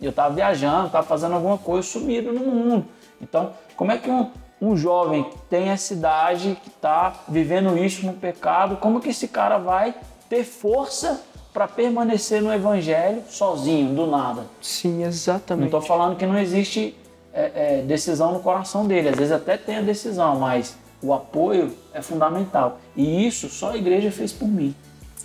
Eu 0.00 0.12
tava 0.12 0.34
viajando, 0.34 0.88
tava 0.88 1.06
fazendo 1.06 1.34
alguma 1.34 1.58
coisa 1.58 1.86
sumido 1.86 2.32
no 2.32 2.40
mundo. 2.40 2.86
Então, 3.20 3.52
como 3.76 3.92
é 3.92 3.98
que 3.98 4.10
um, 4.10 4.30
um 4.60 4.76
jovem 4.76 5.24
que 5.24 5.38
tem 5.48 5.68
essa 5.68 5.92
idade, 5.92 6.56
que 6.62 6.70
tá 6.70 7.14
vivendo 7.28 7.76
isso 7.76 8.04
no 8.06 8.12
pecado, 8.12 8.76
como 8.76 9.00
que 9.00 9.10
esse 9.10 9.28
cara 9.28 9.58
vai 9.58 9.94
ter 10.28 10.44
força 10.44 11.22
para 11.52 11.66
permanecer 11.66 12.40
no 12.40 12.52
evangelho 12.52 13.22
sozinho, 13.28 13.94
do 13.94 14.06
nada? 14.06 14.44
Sim, 14.60 15.00
Não 15.00 15.06
exatamente. 15.08 15.66
estou 15.66 15.80
falando 15.80 16.16
que 16.16 16.26
não 16.26 16.38
existe 16.38 16.96
é, 17.32 17.78
é, 17.80 17.82
decisão 17.82 18.32
no 18.32 18.40
coração 18.40 18.86
dele. 18.86 19.08
Às 19.08 19.16
vezes 19.16 19.32
até 19.32 19.56
tem 19.56 19.78
a 19.78 19.82
decisão, 19.82 20.38
mas 20.38 20.76
o 21.02 21.12
apoio 21.12 21.74
é 21.92 22.02
fundamental. 22.02 22.78
E 22.96 23.26
isso 23.26 23.48
só 23.48 23.70
a 23.72 23.76
igreja 23.76 24.10
fez 24.10 24.32
por 24.32 24.48
mim. 24.48 24.74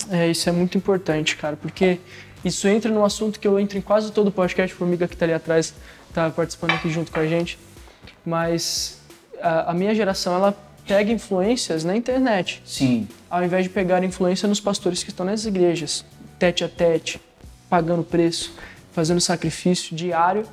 É, 0.09 0.27
isso 0.27 0.47
é 0.49 0.51
muito 0.51 0.77
importante, 0.77 1.35
cara, 1.35 1.55
porque 1.55 1.99
isso 2.43 2.67
entra 2.67 2.91
num 2.91 3.03
assunto 3.03 3.39
que 3.39 3.47
eu 3.47 3.59
entro 3.59 3.77
em 3.77 3.81
quase 3.81 4.11
todo 4.11 4.31
podcast, 4.31 4.75
formiga 4.75 5.07
que 5.07 5.17
tá 5.17 5.25
ali 5.25 5.33
atrás, 5.33 5.73
tá 6.13 6.29
participando 6.29 6.71
aqui 6.71 6.89
junto 6.89 7.11
com 7.11 7.19
a 7.19 7.25
gente, 7.25 7.57
mas 8.25 8.99
a, 9.41 9.71
a 9.71 9.73
minha 9.73 9.93
geração 9.93 10.33
ela 10.35 10.55
pega 10.87 11.11
influências 11.11 11.83
na 11.83 11.95
internet, 11.95 12.61
Sim. 12.65 13.07
ao 13.29 13.43
invés 13.43 13.63
de 13.63 13.69
pegar 13.69 14.03
influência 14.03 14.47
nos 14.47 14.59
pastores 14.59 15.03
que 15.03 15.09
estão 15.09 15.25
nas 15.25 15.45
igrejas, 15.45 16.05
tete 16.37 16.63
a 16.63 16.69
tete, 16.69 17.19
pagando 17.69 18.03
preço, 18.03 18.53
fazendo 18.91 19.19
sacrifício 19.19 19.95
diário. 19.95 20.45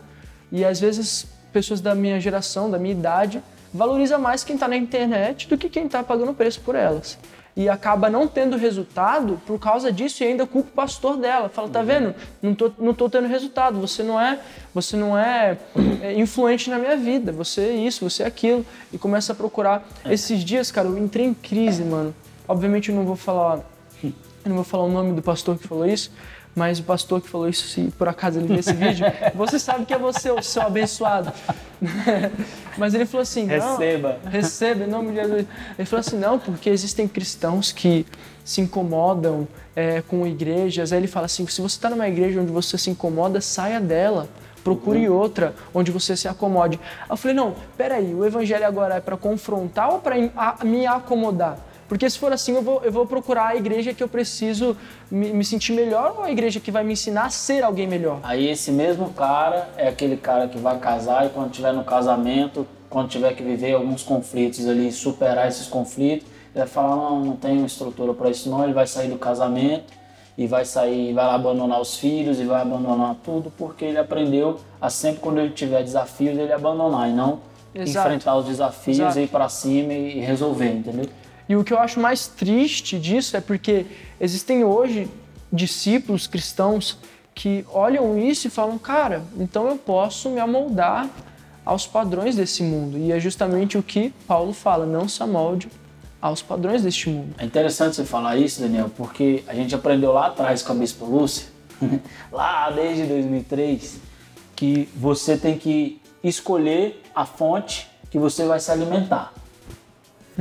E 0.50 0.64
às 0.64 0.80
vezes 0.80 1.26
pessoas 1.52 1.80
da 1.80 1.94
minha 1.94 2.20
geração, 2.20 2.70
da 2.70 2.78
minha 2.78 2.92
idade, 2.92 3.42
valoriza 3.72 4.18
mais 4.18 4.42
quem 4.42 4.54
está 4.54 4.66
na 4.66 4.76
internet 4.76 5.48
do 5.48 5.56
que 5.56 5.68
quem 5.68 5.86
está 5.86 6.02
pagando 6.02 6.34
preço 6.34 6.60
por 6.60 6.74
elas. 6.74 7.18
E 7.54 7.68
acaba 7.68 8.08
não 8.08 8.26
tendo 8.26 8.56
resultado 8.56 9.40
por 9.46 9.58
causa 9.58 9.92
disso 9.92 10.22
e 10.22 10.26
ainda 10.26 10.46
culpa 10.46 10.70
o 10.70 10.72
pastor 10.72 11.18
dela. 11.18 11.48
Fala, 11.50 11.68
tá 11.68 11.82
vendo? 11.82 12.14
Não 12.40 12.54
tô, 12.54 12.72
não 12.78 12.94
tô 12.94 13.10
tendo 13.10 13.28
resultado. 13.28 13.78
Você 13.80 14.02
não 14.02 14.18
é, 14.18 14.38
você 14.74 14.96
não 14.96 15.18
é, 15.18 15.58
é 16.00 16.18
influente 16.18 16.70
na 16.70 16.78
minha 16.78 16.96
vida. 16.96 17.30
Você 17.32 17.60
é 17.60 17.72
isso, 17.72 18.08
você 18.08 18.22
é 18.22 18.26
aquilo. 18.26 18.64
E 18.92 18.96
começa 18.96 19.32
a 19.32 19.36
procurar. 19.36 19.86
Esses 20.08 20.42
dias, 20.42 20.70
cara, 20.70 20.88
eu 20.88 20.96
entrei 20.96 21.26
em 21.26 21.34
crise, 21.34 21.82
mano. 21.82 22.14
Obviamente 22.48 22.88
eu 22.88 22.94
não 22.94 23.04
vou 23.04 23.16
falar, 23.16 23.60
eu 24.02 24.12
não 24.46 24.56
vou 24.56 24.64
falar 24.64 24.84
o 24.84 24.90
nome 24.90 25.12
do 25.12 25.22
pastor 25.22 25.58
que 25.58 25.68
falou 25.68 25.86
isso, 25.86 26.10
mas 26.54 26.78
o 26.78 26.82
pastor 26.82 27.20
que 27.20 27.28
falou 27.28 27.48
isso, 27.48 27.66
se 27.66 27.92
por 27.98 28.08
acaso 28.08 28.38
ele 28.38 28.48
ver 28.48 28.58
esse 28.58 28.74
vídeo, 28.74 29.06
você 29.34 29.58
sabe 29.58 29.86
que 29.86 29.94
é 29.94 29.98
você, 29.98 30.30
o 30.30 30.42
seu 30.42 30.62
abençoado. 30.62 31.32
mas 32.76 32.94
ele 32.94 33.06
falou 33.06 33.22
assim: 33.22 33.46
Receba. 33.46 34.18
receba 34.30 34.84
em 34.84 34.86
nome 34.86 35.10
de 35.10 35.16
Jesus. 35.16 35.46
Ele 35.78 35.86
falou 35.86 36.00
assim: 36.00 36.18
não, 36.18 36.38
porque 36.38 36.68
existem 36.68 37.08
cristãos 37.08 37.72
que 37.72 38.06
se 38.44 38.60
incomodam 38.60 39.48
é, 39.74 40.02
com 40.02 40.26
igrejas. 40.26 40.92
Aí 40.92 40.98
ele 40.98 41.06
fala 41.06 41.26
assim: 41.26 41.46
se 41.46 41.60
você 41.60 41.76
está 41.76 41.88
numa 41.88 42.06
igreja 42.06 42.40
onde 42.40 42.52
você 42.52 42.76
se 42.76 42.90
incomoda, 42.90 43.40
saia 43.40 43.80
dela. 43.80 44.28
Procure 44.62 45.08
outra 45.08 45.56
onde 45.74 45.90
você 45.90 46.16
se 46.16 46.28
acomode. 46.28 46.78
Eu 47.10 47.16
falei: 47.16 47.36
não, 47.36 47.54
peraí, 47.76 48.14
o 48.14 48.24
evangelho 48.24 48.66
agora 48.66 48.96
é 48.96 49.00
para 49.00 49.16
confrontar 49.16 49.90
ou 49.90 49.98
para 49.98 50.14
me 50.64 50.86
acomodar? 50.86 51.58
Porque 51.92 52.08
se 52.08 52.18
for 52.18 52.32
assim, 52.32 52.54
eu 52.54 52.62
vou, 52.62 52.80
eu 52.82 52.90
vou 52.90 53.04
procurar 53.04 53.48
a 53.48 53.54
igreja 53.54 53.92
que 53.92 54.02
eu 54.02 54.08
preciso 54.08 54.74
me, 55.10 55.28
me, 55.28 55.44
sentir 55.44 55.74
melhor 55.74 56.14
ou 56.16 56.24
a 56.24 56.30
igreja 56.30 56.58
que 56.58 56.70
vai 56.70 56.82
me 56.82 56.94
ensinar 56.94 57.26
a 57.26 57.28
ser 57.28 57.62
alguém 57.62 57.86
melhor? 57.86 58.18
Aí 58.22 58.48
esse 58.48 58.72
mesmo 58.72 59.10
cara 59.10 59.68
é 59.76 59.88
aquele 59.88 60.16
cara 60.16 60.48
que 60.48 60.56
vai 60.56 60.78
casar 60.78 61.26
e 61.26 61.28
quando 61.28 61.50
tiver 61.50 61.70
no 61.74 61.84
casamento, 61.84 62.66
quando 62.88 63.10
tiver 63.10 63.34
que 63.34 63.42
viver 63.42 63.74
alguns 63.74 64.02
conflitos 64.02 64.66
ali, 64.66 64.90
superar 64.90 65.48
esses 65.48 65.66
conflitos, 65.66 66.26
ele 66.54 66.64
vai 66.64 66.66
falar, 66.66 66.96
não, 66.96 67.20
não 67.20 67.36
tenho 67.36 67.66
estrutura 67.66 68.14
para 68.14 68.30
isso 68.30 68.48
não, 68.48 68.64
ele 68.64 68.72
vai 68.72 68.86
sair 68.86 69.10
do 69.10 69.18
casamento 69.18 69.92
e 70.38 70.46
vai 70.46 70.64
sair, 70.64 71.12
vai 71.12 71.26
abandonar 71.26 71.78
os 71.78 71.98
filhos 71.98 72.40
e 72.40 72.44
vai 72.44 72.62
abandonar 72.62 73.16
tudo 73.22 73.52
porque 73.58 73.84
ele 73.84 73.98
aprendeu 73.98 74.58
a 74.80 74.88
sempre 74.88 75.20
quando 75.20 75.40
ele 75.40 75.50
tiver 75.50 75.82
desafios 75.82 76.38
ele 76.38 76.54
abandonar 76.54 77.10
e 77.10 77.12
não 77.12 77.40
Exato. 77.74 78.08
enfrentar 78.08 78.36
os 78.36 78.46
desafios, 78.46 78.98
Exato. 78.98 79.18
ir 79.18 79.28
para 79.28 79.46
cima 79.50 79.92
e 79.92 80.20
resolver, 80.20 80.72
entendeu? 80.72 81.06
E 81.52 81.56
o 81.56 81.62
que 81.62 81.70
eu 81.70 81.78
acho 81.78 82.00
mais 82.00 82.28
triste 82.28 82.98
disso 82.98 83.36
é 83.36 83.40
porque 83.42 83.84
existem 84.18 84.64
hoje 84.64 85.06
discípulos 85.52 86.26
cristãos 86.26 86.96
que 87.34 87.62
olham 87.70 88.18
isso 88.18 88.46
e 88.46 88.50
falam, 88.50 88.78
cara, 88.78 89.22
então 89.36 89.68
eu 89.68 89.76
posso 89.76 90.30
me 90.30 90.40
amoldar 90.40 91.10
aos 91.62 91.86
padrões 91.86 92.36
desse 92.36 92.62
mundo. 92.62 92.96
E 92.96 93.12
é 93.12 93.20
justamente 93.20 93.76
o 93.76 93.82
que 93.82 94.14
Paulo 94.26 94.54
fala, 94.54 94.86
não 94.86 95.06
se 95.06 95.22
amolde 95.22 95.68
aos 96.22 96.40
padrões 96.40 96.84
deste 96.84 97.10
mundo. 97.10 97.34
É 97.36 97.44
interessante 97.44 97.96
você 97.96 98.04
falar 98.06 98.38
isso, 98.38 98.62
Daniel, 98.62 98.90
porque 98.96 99.44
a 99.46 99.52
gente 99.52 99.74
aprendeu 99.74 100.10
lá 100.10 100.28
atrás 100.28 100.62
com 100.62 100.72
a 100.72 100.74
Bispo 100.74 101.04
Lúcia, 101.04 101.48
lá 102.32 102.70
desde 102.70 103.04
2003, 103.04 103.98
que 104.56 104.88
você 104.96 105.36
tem 105.36 105.58
que 105.58 106.00
escolher 106.24 107.02
a 107.14 107.26
fonte 107.26 107.90
que 108.10 108.18
você 108.18 108.46
vai 108.46 108.58
se 108.58 108.70
alimentar. 108.70 109.34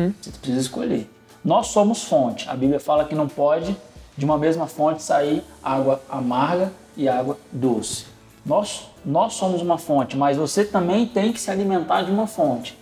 Hum? 0.02 0.14
Você 0.22 0.32
precisa 0.32 0.60
escolher. 0.60 1.10
Nós 1.44 1.68
somos 1.68 2.04
fonte. 2.04 2.50
A 2.50 2.56
Bíblia 2.56 2.80
fala 2.80 3.06
que 3.06 3.16
não 3.16 3.28
pode 3.28 3.76
de 4.18 4.26
uma 4.26 4.38
mesma 4.38 4.68
fonte 4.68 5.02
sair 5.02 5.44
água 5.64 6.02
amarga 6.10 6.72
e 6.96 7.08
água 7.08 7.38
doce. 7.52 8.06
Nós, 8.46 8.88
nós 9.06 9.34
somos 9.34 9.62
uma 9.62 9.78
fonte, 9.78 10.18
mas 10.18 10.38
você 10.38 10.66
também 10.66 11.06
tem 11.06 11.32
que 11.32 11.40
se 11.40 11.50
alimentar 11.50 12.02
de 12.04 12.12
uma 12.12 12.28
fonte. 12.28 12.78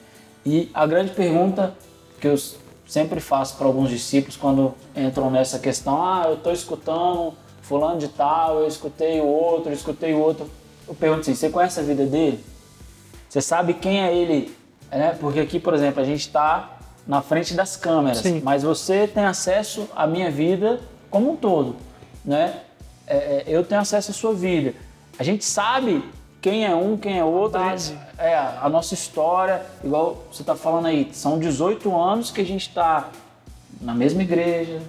E 0.45 0.69
a 0.73 0.85
grande 0.85 1.11
pergunta 1.11 1.73
que 2.19 2.27
eu 2.27 2.35
sempre 2.87 3.19
faço 3.19 3.55
para 3.57 3.67
alguns 3.67 3.89
discípulos 3.89 4.35
quando 4.35 4.73
entram 4.95 5.29
nessa 5.29 5.59
questão, 5.59 6.01
ah, 6.01 6.23
eu 6.27 6.35
estou 6.35 6.51
escutando 6.51 7.33
fulano 7.61 7.99
de 7.99 8.07
tal, 8.07 8.59
eu 8.59 8.67
escutei 8.67 9.19
o 9.19 9.25
outro, 9.25 9.69
eu 9.69 9.73
escutei 9.73 10.13
o 10.13 10.19
outro. 10.19 10.49
Eu 10.87 10.95
pergunto 10.95 11.21
assim, 11.21 11.35
você 11.35 11.49
conhece 11.49 11.79
a 11.79 11.83
vida 11.83 12.05
dele? 12.05 12.43
Você 13.29 13.41
sabe 13.41 13.75
quem 13.75 14.01
é 14.01 14.15
ele? 14.15 14.57
É, 14.89 15.09
porque 15.09 15.39
aqui, 15.39 15.59
por 15.59 15.73
exemplo, 15.75 16.01
a 16.01 16.05
gente 16.05 16.21
está 16.21 16.78
na 17.09 17.23
frente 17.23 17.55
das 17.55 17.75
câmeras, 17.75 18.19
Sim. 18.19 18.39
mas 18.43 18.61
você 18.61 19.07
tem 19.07 19.25
acesso 19.25 19.89
à 19.95 20.05
minha 20.05 20.29
vida 20.29 20.79
como 21.09 21.31
um 21.31 21.35
todo, 21.35 21.75
né? 22.23 22.59
É, 23.07 23.15
é, 23.15 23.43
eu 23.47 23.65
tenho 23.65 23.81
acesso 23.81 24.11
à 24.11 24.13
sua 24.13 24.31
vida. 24.31 24.75
A 25.17 25.23
gente 25.23 25.43
sabe 25.43 26.03
quem 26.39 26.67
é 26.67 26.75
um, 26.75 26.95
quem 26.95 27.17
é 27.17 27.25
outro. 27.25 27.59
A 27.59 27.75
gente, 27.75 27.99
é, 28.15 28.35
a 28.37 28.69
nossa 28.69 28.93
história, 28.93 29.65
igual 29.83 30.23
você 30.31 30.43
está 30.43 30.55
falando 30.55 30.85
aí, 30.85 31.09
são 31.11 31.39
18 31.39 31.99
anos 31.99 32.29
que 32.29 32.41
a 32.41 32.45
gente 32.45 32.69
está 32.69 33.09
na 33.81 33.95
mesma 33.95 34.21
igreja, 34.21 34.79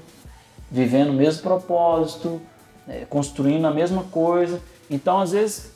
vivendo 0.70 1.09
o 1.09 1.14
mesmo 1.14 1.40
propósito, 1.42 2.38
é, 2.87 3.06
construindo 3.06 3.64
a 3.64 3.70
mesma 3.70 4.04
coisa. 4.04 4.61
Então, 4.90 5.20
às 5.20 5.33
vezes, 5.33 5.72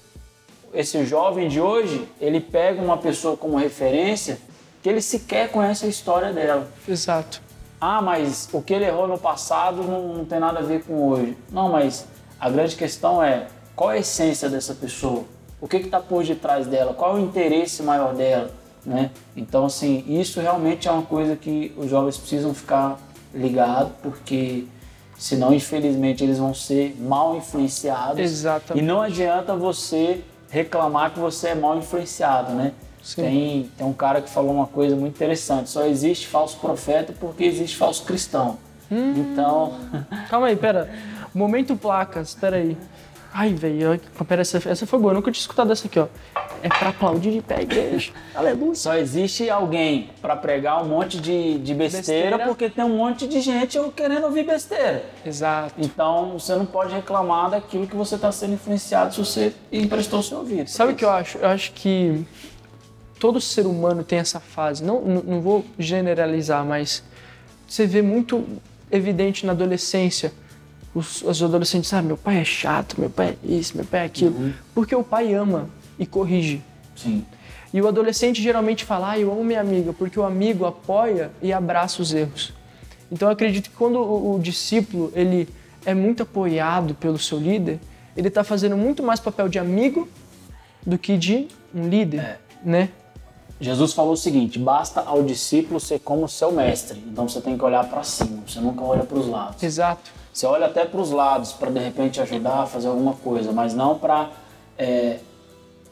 esse 0.74 1.07
jovem 1.07 1.48
de 1.48 1.59
hoje, 1.59 2.07
ele 2.20 2.38
pega 2.38 2.83
uma 2.83 2.98
pessoa 2.98 3.35
como 3.35 3.57
referência 3.57 4.38
que 4.85 4.90
ele 4.90 5.01
sequer 5.01 5.51
conhece 5.51 5.87
a 5.87 5.88
história 5.88 6.31
dela. 6.31 6.68
Exato. 6.87 7.40
Ah, 7.81 8.03
mas 8.03 8.51
o 8.53 8.61
que 8.61 8.75
ele 8.75 8.85
errou 8.85 9.09
no 9.09 9.16
passado 9.16 9.83
não, 9.83 10.09
não 10.09 10.25
tem 10.27 10.38
nada 10.38 10.59
a 10.59 10.62
ver 10.62 10.85
com 10.85 11.09
hoje. 11.09 11.38
Não, 11.51 11.70
mas 11.70 12.07
a 12.38 12.51
grande 12.51 12.77
questão 12.77 13.23
é 13.25 13.47
qual 13.75 13.88
a 13.88 13.97
essência 13.97 14.51
dessa 14.51 14.75
pessoa? 14.75 15.25
O 15.59 15.66
que 15.66 15.79
está 15.79 16.01
por 16.01 16.23
detrás 16.23 16.66
dela? 16.66 16.92
Qual 16.92 17.16
é 17.16 17.20
o 17.20 17.25
interesse 17.25 17.83
maior 17.83 18.14
dela? 18.14 18.51
Né? 18.85 19.11
Então, 19.35 19.64
assim, 19.64 20.05
isso 20.07 20.38
realmente 20.38 20.87
é 20.87 20.90
uma 20.90 21.01
coisa 21.01 21.35
que 21.35 21.73
os 21.79 21.88
jovens 21.88 22.18
precisam 22.18 22.53
ficar 22.53 22.99
ligados, 23.33 23.90
porque 24.03 24.66
senão, 25.16 25.55
infelizmente, 25.55 26.23
eles 26.23 26.37
vão 26.37 26.53
ser 26.53 26.94
mal 27.01 27.35
influenciados. 27.35 28.20
Exatamente. 28.20 28.85
E 28.85 28.87
não 28.87 29.01
adianta 29.01 29.57
você 29.57 30.20
reclamar 30.51 31.14
que 31.14 31.18
você 31.18 31.49
é 31.49 31.55
mal 31.55 31.79
influenciado, 31.79 32.53
né? 32.53 32.75
Tem, 33.14 33.71
tem 33.77 33.87
um 33.87 33.93
cara 33.93 34.23
que 34.23 34.31
falou 34.31 34.53
uma 34.53 34.67
coisa 34.67 34.97
muito 34.97 35.14
interessante: 35.14 35.69
só 35.69 35.85
existe 35.85 36.27
falso 36.27 36.57
profeta 36.59 37.14
porque 37.19 37.45
existe 37.45 37.77
falso 37.77 38.05
cristão. 38.05 38.59
Hum. 38.90 39.14
Então. 39.17 39.75
Calma 40.31 40.47
aí, 40.47 40.57
pera. 40.57 40.90
Momento 41.35 41.77
placas, 41.77 42.35
pera 42.35 42.57
aí. 42.57 42.77
Ai, 43.37 43.53
velho, 43.53 44.01
pera, 44.29 44.43
essa, 44.43 44.59
essa 44.69 44.87
foi 44.87 44.97
boa, 44.97 45.11
eu 45.11 45.17
nunca 45.17 45.33
tinha 45.33 45.40
escutado 45.40 45.73
essa 45.73 45.88
aqui, 45.88 45.99
ó. 45.99 46.07
É 46.62 46.69
pra 46.69 46.90
aplaudir 46.90 47.33
de 47.33 47.43
pé, 47.43 47.62
igreja. 47.62 48.12
Aleluia. 48.33 48.77
Só 48.77 48.95
existe 48.95 49.51
alguém 49.51 50.09
para 50.23 50.37
pregar 50.37 50.81
um 50.81 50.87
monte 50.87 51.21
de, 51.21 51.59
de 51.59 51.75
besteira, 51.75 52.31
besteira, 52.37 52.38
porque 52.47 52.71
tem 52.71 52.85
um 52.85 52.97
monte 52.97 53.27
de 53.27 53.40
gente 53.40 53.77
querendo 53.97 54.27
ouvir 54.27 54.45
besteira. 54.45 55.05
Exato. 55.27 55.75
Então 55.79 56.38
você 56.38 56.55
não 56.55 56.64
pode 56.64 56.95
reclamar 56.95 57.51
daquilo 57.51 57.88
que 57.88 57.97
você 57.97 58.14
está 58.14 58.31
sendo 58.31 58.55
influenciado 58.55 59.12
se 59.12 59.19
você 59.19 59.53
emprestou 59.73 60.23
seu 60.23 60.38
ouvido. 60.38 60.71
Sabe 60.71 60.93
o 60.93 60.95
que 60.95 61.05
eu 61.05 61.11
acho? 61.11 61.38
Eu 61.38 61.49
acho 61.49 61.73
que 61.73 62.25
todo 63.24 63.40
ser 63.40 63.64
humano 63.64 64.04
tem 64.04 64.18
essa 64.18 64.38
fase. 64.38 64.84
Não, 64.84 65.00
não 65.00 65.40
vou 65.40 65.64
generalizar, 65.78 66.62
mas 66.62 67.02
você 67.66 67.87
vê 67.87 68.02
muito 68.02 68.44
evidente 68.92 69.46
na 69.46 69.52
adolescência. 69.52 70.30
Os, 70.94 71.22
os 71.22 71.42
adolescentes, 71.42 71.90
ah, 71.94 72.02
meu 72.02 72.18
pai 72.18 72.37
é 72.37 72.44
chato, 72.44 73.00
meu 73.00 73.08
pai 73.08 73.38
é 73.42 73.50
isso, 73.50 73.78
meu 73.78 73.87
pai 73.87 74.00
é 74.00 74.04
aquilo. 74.04 74.37
Uhum. 74.37 74.52
Porque 74.74 74.94
o 74.94 75.02
pai 75.02 75.32
ama 75.32 75.70
e 75.98 76.04
corrige. 76.04 76.62
Sim. 76.94 77.24
E 77.72 77.80
o 77.80 77.88
adolescente 77.88 78.42
geralmente 78.42 78.84
fala, 78.84 79.12
ah, 79.12 79.18
eu 79.18 79.32
amo 79.32 79.42
minha 79.42 79.62
amiga, 79.62 79.94
porque 79.94 80.20
o 80.20 80.22
amigo 80.22 80.66
apoia 80.66 81.30
e 81.40 81.50
abraça 81.50 82.02
os 82.02 82.12
erros. 82.12 82.52
Então 83.10 83.28
eu 83.28 83.32
acredito 83.32 83.70
que 83.70 83.76
quando 83.76 84.00
o, 84.00 84.34
o 84.34 84.38
discípulo 84.38 85.10
ele 85.14 85.48
é 85.87 85.94
muito 85.94 86.24
apoiado 86.24 86.94
pelo 86.94 87.18
seu 87.18 87.38
líder, 87.38 87.80
ele 88.14 88.28
está 88.28 88.44
fazendo 88.44 88.76
muito 88.76 89.02
mais 89.02 89.18
papel 89.18 89.48
de 89.48 89.58
amigo 89.58 90.06
do 90.84 90.98
que 90.98 91.16
de 91.16 91.48
um 91.74 91.88
líder, 91.88 92.20
é. 92.20 92.38
né? 92.62 92.90
Jesus 93.64 93.92
falou 93.92 94.12
o 94.12 94.16
seguinte: 94.16 94.59
basta 94.59 95.00
ao 95.00 95.22
discípulo 95.22 95.81
ser 95.81 95.98
como 96.00 96.29
seu 96.29 96.53
mestre. 96.53 97.03
Então 97.07 97.27
você 97.29 97.40
tem 97.40 97.57
que 97.57 97.64
olhar 97.64 97.88
para 97.88 98.03
cima, 98.03 98.42
você 98.46 98.61
nunca 98.61 98.85
olha 98.85 99.03
para 99.03 99.18
os 99.18 99.27
lados. 99.27 99.62
Exato. 99.62 100.11
Você 100.33 100.46
olha 100.46 100.66
até 100.66 100.85
para 100.85 101.00
os 101.00 101.11
lados 101.11 101.53
para 101.53 101.70
de 101.70 101.79
repente 101.79 102.20
ajudar 102.20 102.62
a 102.62 102.66
fazer 102.66 102.88
alguma 102.88 103.14
coisa, 103.14 103.53
mas 103.53 103.72
não 103.72 103.98
para 103.98 104.31
é, 104.77 105.18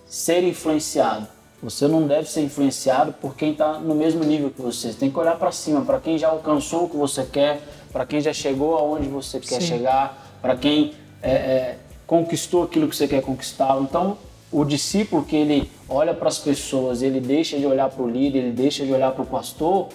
ser 0.04 0.42
influenciado. 0.44 1.26
Você 1.62 1.86
não 1.86 2.08
deve 2.08 2.28
ser 2.28 2.42
influenciado 2.42 3.12
por 3.12 3.36
quem 3.36 3.52
está 3.52 3.74
no 3.74 3.94
mesmo 3.94 4.24
nível 4.24 4.50
que 4.50 4.60
você. 4.60 4.92
Você 4.92 4.98
tem 4.98 5.10
que 5.10 5.18
olhar 5.18 5.36
para 5.36 5.52
cima, 5.52 5.82
para 5.82 6.00
quem 6.00 6.18
já 6.18 6.28
alcançou 6.28 6.84
o 6.84 6.88
que 6.88 6.96
você 6.96 7.24
quer, 7.24 7.62
para 7.92 8.04
quem 8.04 8.20
já 8.20 8.32
chegou 8.32 8.76
aonde 8.76 9.06
você 9.06 9.38
quer 9.38 9.60
Sim. 9.60 9.68
chegar, 9.68 10.38
para 10.42 10.56
quem 10.56 10.92
é, 11.22 11.30
é, 11.30 11.78
conquistou 12.04 12.64
aquilo 12.64 12.88
que 12.88 12.96
você 12.96 13.06
quer 13.06 13.22
conquistar. 13.22 13.78
Então 13.80 14.18
o 14.52 14.64
discípulo 14.64 15.24
que 15.24 15.34
ele 15.34 15.70
olha 15.88 16.12
para 16.12 16.28
as 16.28 16.38
pessoas, 16.38 17.00
ele 17.00 17.20
deixa 17.20 17.58
de 17.58 17.66
olhar 17.66 17.88
para 17.88 18.02
o 18.02 18.08
líder, 18.08 18.40
ele 18.40 18.52
deixa 18.52 18.84
de 18.84 18.92
olhar 18.92 19.10
para 19.12 19.22
o 19.22 19.26
pastor, 19.26 19.88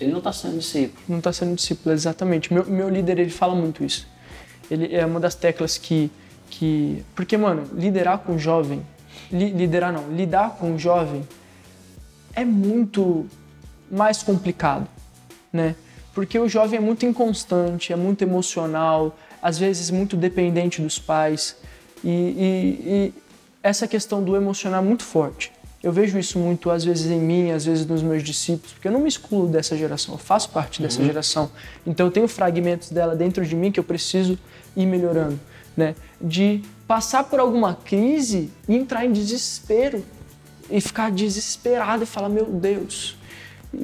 ele 0.00 0.10
não 0.10 0.18
está 0.18 0.32
sendo 0.32 0.58
discípulo. 0.58 1.04
Não 1.06 1.18
está 1.18 1.32
sendo 1.32 1.54
discípulo, 1.54 1.94
exatamente. 1.94 2.52
Meu, 2.52 2.64
meu 2.64 2.88
líder, 2.88 3.18
ele 3.18 3.30
fala 3.30 3.54
muito 3.54 3.84
isso. 3.84 4.08
Ele 4.70 4.94
é 4.94 5.04
uma 5.04 5.20
das 5.20 5.34
teclas 5.34 5.76
que... 5.76 6.10
que 6.48 7.04
porque, 7.14 7.36
mano, 7.36 7.68
liderar 7.74 8.18
com 8.18 8.38
jovem... 8.38 8.84
Li, 9.30 9.50
liderar 9.50 9.92
não, 9.92 10.10
lidar 10.10 10.56
com 10.56 10.76
jovem 10.78 11.22
é 12.34 12.44
muito 12.44 13.26
mais 13.90 14.22
complicado, 14.22 14.86
né? 15.52 15.74
Porque 16.14 16.38
o 16.38 16.48
jovem 16.48 16.78
é 16.78 16.80
muito 16.80 17.06
inconstante, 17.06 17.92
é 17.92 17.96
muito 17.96 18.22
emocional, 18.22 19.16
às 19.40 19.58
vezes 19.58 19.90
muito 19.90 20.16
dependente 20.16 20.82
dos 20.82 20.98
pais. 20.98 21.56
E, 22.04 22.10
e, 22.10 23.14
essa 23.62 23.86
questão 23.86 24.22
do 24.22 24.36
emocional 24.36 24.82
é 24.82 24.86
muito 24.86 25.04
forte. 25.04 25.52
Eu 25.82 25.92
vejo 25.92 26.18
isso 26.18 26.38
muito, 26.38 26.70
às 26.70 26.84
vezes, 26.84 27.10
em 27.10 27.18
mim, 27.18 27.50
às 27.50 27.64
vezes 27.64 27.84
nos 27.84 28.02
meus 28.02 28.22
discípulos, 28.22 28.72
porque 28.72 28.86
eu 28.86 28.92
não 28.92 29.00
me 29.00 29.08
excluo 29.08 29.48
dessa 29.48 29.76
geração, 29.76 30.14
eu 30.14 30.18
faço 30.18 30.50
parte 30.50 30.80
dessa 30.80 31.00
uhum. 31.00 31.06
geração. 31.06 31.50
Então 31.84 32.06
eu 32.06 32.12
tenho 32.12 32.28
fragmentos 32.28 32.90
dela 32.90 33.16
dentro 33.16 33.44
de 33.44 33.56
mim 33.56 33.72
que 33.72 33.80
eu 33.80 33.84
preciso 33.84 34.38
ir 34.76 34.86
melhorando. 34.86 35.38
Né? 35.76 35.94
De 36.20 36.62
passar 36.86 37.24
por 37.24 37.40
alguma 37.40 37.74
crise 37.74 38.50
e 38.68 38.76
entrar 38.76 39.04
em 39.04 39.12
desespero 39.12 40.04
e 40.70 40.80
ficar 40.80 41.10
desesperado 41.10 42.04
e 42.04 42.06
falar: 42.06 42.28
Meu 42.28 42.44
Deus, 42.44 43.16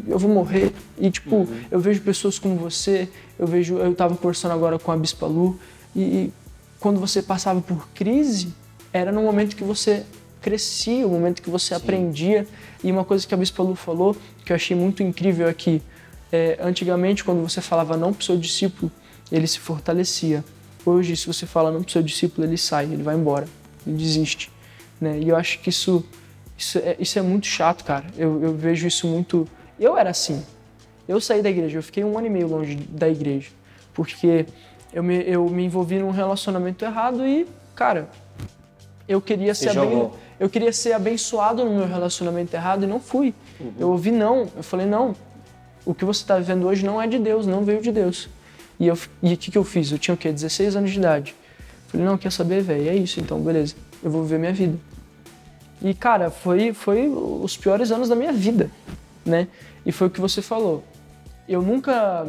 eu 0.06 0.18
vou 0.18 0.30
morrer. 0.30 0.72
E, 0.98 1.10
tipo, 1.10 1.36
uhum. 1.36 1.60
eu 1.70 1.80
vejo 1.80 2.00
pessoas 2.02 2.38
como 2.38 2.56
você, 2.56 3.08
eu 3.38 3.46
vejo, 3.46 3.78
eu 3.78 3.92
estava 3.92 4.14
conversando 4.16 4.52
agora 4.52 4.78
com 4.78 4.92
a 4.92 4.96
Bispa 4.96 5.26
Lu, 5.26 5.58
e, 5.96 6.00
e, 6.00 6.32
quando 6.78 7.00
você 7.00 7.22
passava 7.22 7.60
por 7.60 7.88
crise, 7.88 8.52
era 8.98 9.12
no 9.12 9.22
momento 9.22 9.56
que 9.56 9.64
você 9.64 10.04
crescia, 10.40 11.06
o 11.06 11.10
momento 11.10 11.42
que 11.42 11.50
você 11.50 11.74
Sim. 11.74 11.74
aprendia. 11.74 12.46
E 12.82 12.90
uma 12.92 13.04
coisa 13.04 13.26
que 13.26 13.34
a 13.34 13.36
Bispa 13.36 13.62
Lu 13.62 13.74
falou, 13.74 14.16
que 14.44 14.52
eu 14.52 14.56
achei 14.56 14.76
muito 14.76 15.02
incrível, 15.02 15.48
é 15.48 15.54
que 15.54 15.82
é, 16.32 16.58
antigamente, 16.60 17.24
quando 17.24 17.42
você 17.42 17.60
falava 17.60 17.96
não 17.96 18.12
para 18.12 18.20
o 18.20 18.24
seu 18.24 18.36
discípulo, 18.36 18.90
ele 19.32 19.46
se 19.46 19.58
fortalecia. 19.58 20.44
Hoje, 20.84 21.16
se 21.16 21.26
você 21.26 21.46
fala 21.46 21.70
não 21.70 21.82
para 21.82 21.88
o 21.88 21.92
seu 21.92 22.02
discípulo, 22.02 22.46
ele 22.46 22.56
sai, 22.56 22.84
ele 22.84 23.02
vai 23.02 23.16
embora, 23.16 23.46
ele 23.86 23.96
desiste. 23.96 24.50
Né? 25.00 25.18
E 25.18 25.28
eu 25.28 25.36
acho 25.36 25.58
que 25.60 25.68
isso, 25.68 26.04
isso, 26.56 26.78
é, 26.78 26.96
isso 26.98 27.18
é 27.18 27.22
muito 27.22 27.46
chato, 27.46 27.84
cara. 27.84 28.06
Eu, 28.16 28.42
eu 28.42 28.54
vejo 28.54 28.86
isso 28.86 29.06
muito 29.06 29.48
eu 29.78 29.96
era 29.96 30.10
assim. 30.10 30.44
Eu 31.06 31.20
saí 31.20 31.40
da 31.40 31.48
igreja, 31.48 31.78
eu 31.78 31.82
fiquei 31.82 32.04
um 32.04 32.18
ano 32.18 32.26
e 32.26 32.30
meio 32.30 32.48
longe 32.48 32.74
da 32.74 33.08
igreja, 33.08 33.48
porque 33.94 34.44
eu 34.92 35.02
me, 35.02 35.22
eu 35.22 35.48
me 35.48 35.64
envolvi 35.64 35.98
num 35.98 36.10
relacionamento 36.10 36.84
errado 36.84 37.26
e, 37.26 37.46
cara, 37.74 38.10
eu 39.08 39.20
queria 39.20 39.54
ser 39.54 39.70
aben... 39.70 40.10
eu 40.38 40.50
queria 40.50 40.72
ser 40.72 40.92
abençoado 40.92 41.64
no 41.64 41.70
meu 41.70 41.88
relacionamento 41.88 42.54
errado 42.54 42.84
e 42.84 42.86
não 42.86 43.00
fui. 43.00 43.34
Uhum. 43.58 43.72
Eu 43.78 43.90
ouvi 43.90 44.10
não, 44.10 44.48
eu 44.54 44.62
falei 44.62 44.86
não. 44.86 45.16
O 45.86 45.94
que 45.94 46.04
você 46.04 46.22
está 46.22 46.36
vivendo 46.38 46.66
hoje 46.66 46.84
não 46.84 47.00
é 47.00 47.06
de 47.06 47.18
Deus, 47.18 47.46
não 47.46 47.64
veio 47.64 47.80
de 47.80 47.90
Deus. 47.90 48.28
E 48.78 48.86
eu 48.86 48.98
e 49.22 49.32
o 49.32 49.36
que, 49.36 49.50
que 49.50 49.58
eu 49.58 49.64
fiz? 49.64 49.90
Eu 49.90 49.98
tinha 49.98 50.14
o 50.14 50.18
quê? 50.18 50.30
16 50.30 50.76
anos 50.76 50.90
de 50.90 50.98
idade. 50.98 51.34
Falei, 51.88 52.06
não, 52.06 52.18
quer 52.18 52.30
saber, 52.30 52.62
velho? 52.62 52.88
É 52.88 52.94
isso, 52.94 53.18
então, 53.18 53.40
beleza. 53.40 53.74
Eu 54.02 54.10
vou 54.10 54.22
viver 54.22 54.38
minha 54.38 54.52
vida. 54.52 54.78
E, 55.80 55.94
cara, 55.94 56.30
foi, 56.30 56.74
foi 56.74 57.08
os 57.08 57.56
piores 57.56 57.90
anos 57.90 58.08
da 58.08 58.14
minha 58.14 58.32
vida, 58.32 58.70
né? 59.24 59.48
E 59.86 59.90
foi 59.90 60.08
o 60.08 60.10
que 60.10 60.20
você 60.20 60.42
falou. 60.42 60.84
Eu 61.48 61.62
nunca, 61.62 62.26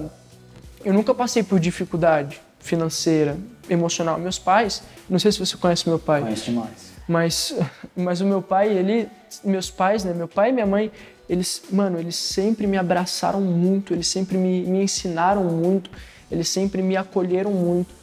eu 0.86 0.94
nunca 0.94 1.14
passei 1.14 1.44
por 1.44 1.60
dificuldade 1.60 2.40
financeira, 2.60 3.38
emocional. 3.70 4.18
Meus 4.18 4.40
pais, 4.40 4.84
não 5.10 5.20
sei 5.20 5.32
se 5.32 5.40
você 5.40 5.56
conhece 5.58 5.88
meu 5.88 6.00
pai. 6.00 6.22
Conheço 6.22 6.46
demais. 6.46 6.94
Mas, 7.08 7.56
mas 7.96 8.22
o 8.22 8.26
meu 8.26 8.42
pai, 8.42 8.70
ele, 8.70 9.08
meus 9.44 9.70
pais, 9.70 10.04
né, 10.04 10.14
meu 10.14 10.28
pai 10.28 10.50
e 10.50 10.54
minha 10.54 10.66
mãe, 10.66 10.92
eles, 11.30 11.62
mano, 11.72 12.00
eles 12.00 12.16
sempre 12.16 12.66
me 12.66 12.78
abraçaram 12.78 13.40
muito, 13.40 13.94
eles 13.94 14.08
sempre 14.08 14.38
me, 14.38 14.64
me 14.64 14.84
ensinaram 14.84 15.44
muito, 15.44 15.90
eles 16.32 16.50
sempre 16.50 16.82
me 16.82 16.98
acolheram 16.98 17.52
muito, 17.52 17.94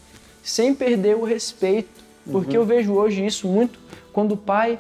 sem 0.42 0.74
perder 0.74 1.16
o 1.16 1.24
respeito, 1.24 2.04
porque 2.30 2.56
uhum. 2.56 2.62
eu 2.62 2.66
vejo 2.66 2.92
hoje 2.92 3.24
isso 3.24 3.48
muito 3.48 3.78
quando 4.12 4.32
o 4.32 4.36
pai 4.36 4.78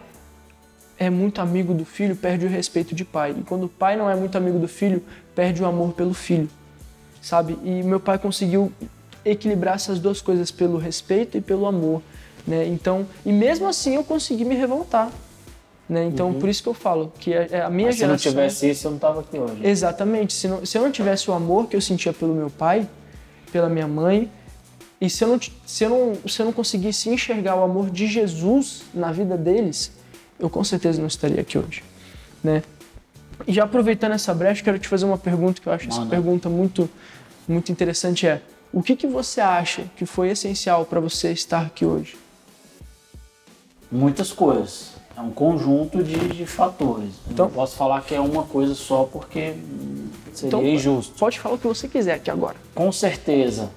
é 0.98 1.10
muito 1.10 1.40
amigo 1.40 1.74
do 1.74 1.84
filho, 1.84 2.16
perde 2.16 2.46
o 2.46 2.48
respeito 2.48 2.94
de 2.94 3.04
pai. 3.04 3.36
E 3.38 3.42
quando 3.42 3.64
o 3.64 3.68
pai 3.68 3.96
não 3.96 4.08
é 4.08 4.16
muito 4.16 4.36
amigo 4.38 4.58
do 4.58 4.66
filho, 4.66 5.02
perde 5.34 5.62
o 5.62 5.66
amor 5.66 5.92
pelo 5.92 6.14
filho. 6.14 6.48
Sabe? 7.20 7.58
E 7.62 7.82
meu 7.82 8.00
pai 8.00 8.18
conseguiu 8.18 8.72
equilibrar 9.30 9.74
essas 9.74 9.98
duas 9.98 10.20
coisas 10.20 10.50
pelo 10.50 10.78
respeito 10.78 11.36
e 11.36 11.40
pelo 11.40 11.66
amor, 11.66 12.02
né? 12.46 12.66
Então, 12.66 13.06
e 13.24 13.32
mesmo 13.32 13.66
assim 13.66 13.96
eu 13.96 14.04
consegui 14.04 14.44
me 14.44 14.54
revoltar. 14.54 15.10
Né? 15.88 16.04
Então, 16.04 16.28
uhum. 16.28 16.40
por 16.40 16.48
isso 16.48 16.62
que 16.62 16.68
eu 16.68 16.74
falo 16.74 17.12
que 17.18 17.32
a, 17.32 17.46
é, 17.48 17.60
a 17.62 17.70
minha 17.70 17.88
Mas 17.88 17.96
geração. 17.96 18.18
Se 18.18 18.26
não 18.26 18.32
tivesse 18.32 18.70
isso, 18.70 18.86
eu 18.88 18.90
não 18.90 18.98
tava 18.98 19.20
aqui 19.20 19.38
hoje. 19.38 19.64
Exatamente. 19.64 20.32
Se, 20.32 20.48
não, 20.48 20.66
se 20.66 20.76
eu 20.76 20.82
não 20.82 20.90
tivesse 20.90 21.30
o 21.30 21.34
amor 21.34 21.68
que 21.68 21.76
eu 21.76 21.80
sentia 21.80 22.12
pelo 22.12 22.34
meu 22.34 22.50
pai, 22.50 22.88
pela 23.52 23.68
minha 23.68 23.86
mãe, 23.86 24.28
e 25.00 25.08
se 25.08 25.22
eu 25.22 25.28
não, 25.28 25.40
se 25.64 25.84
eu 25.84 25.90
não, 25.90 26.28
se 26.28 26.40
eu 26.40 26.46
não 26.46 26.52
conseguisse 26.52 27.08
enxergar 27.08 27.54
o 27.54 27.62
amor 27.62 27.90
de 27.90 28.06
Jesus 28.06 28.82
na 28.92 29.12
vida 29.12 29.36
deles, 29.36 29.92
eu 30.40 30.50
com 30.50 30.64
certeza 30.64 31.00
não 31.00 31.06
estaria 31.06 31.40
aqui 31.40 31.56
hoje, 31.56 31.84
né? 32.42 32.62
E 33.46 33.52
já 33.52 33.64
aproveitando 33.64 34.12
essa 34.12 34.32
brecha, 34.32 34.64
quero 34.64 34.78
te 34.78 34.88
fazer 34.88 35.04
uma 35.04 35.18
pergunta 35.18 35.60
que 35.60 35.68
eu 35.68 35.72
acho 35.72 35.88
Mano. 35.88 36.00
essa 36.00 36.10
pergunta 36.10 36.48
muito, 36.48 36.88
muito 37.46 37.70
interessante 37.70 38.26
é: 38.26 38.40
o 38.76 38.82
que 38.82 38.94
que 38.94 39.06
você 39.06 39.40
acha 39.40 39.84
que 39.96 40.04
foi 40.04 40.28
essencial 40.28 40.84
para 40.84 41.00
você 41.00 41.32
estar 41.32 41.62
aqui 41.62 41.86
hoje? 41.86 42.14
Muitas 43.90 44.32
coisas. 44.32 44.90
É 45.16 45.20
um 45.22 45.30
conjunto 45.30 46.04
de, 46.04 46.28
de 46.28 46.44
fatores. 46.44 47.14
Então, 47.26 47.46
não 47.46 47.54
posso 47.54 47.74
falar 47.74 48.02
que 48.02 48.14
é 48.14 48.20
uma 48.20 48.42
coisa 48.42 48.74
só 48.74 49.04
porque 49.04 49.54
seria 50.34 50.48
então, 50.48 50.62
injusto. 50.62 51.14
Pode 51.18 51.40
falar 51.40 51.54
o 51.54 51.58
que 51.58 51.66
você 51.66 51.88
quiser 51.88 52.16
aqui 52.16 52.30
agora. 52.30 52.56
Com 52.74 52.92
certeza. 52.92 53.70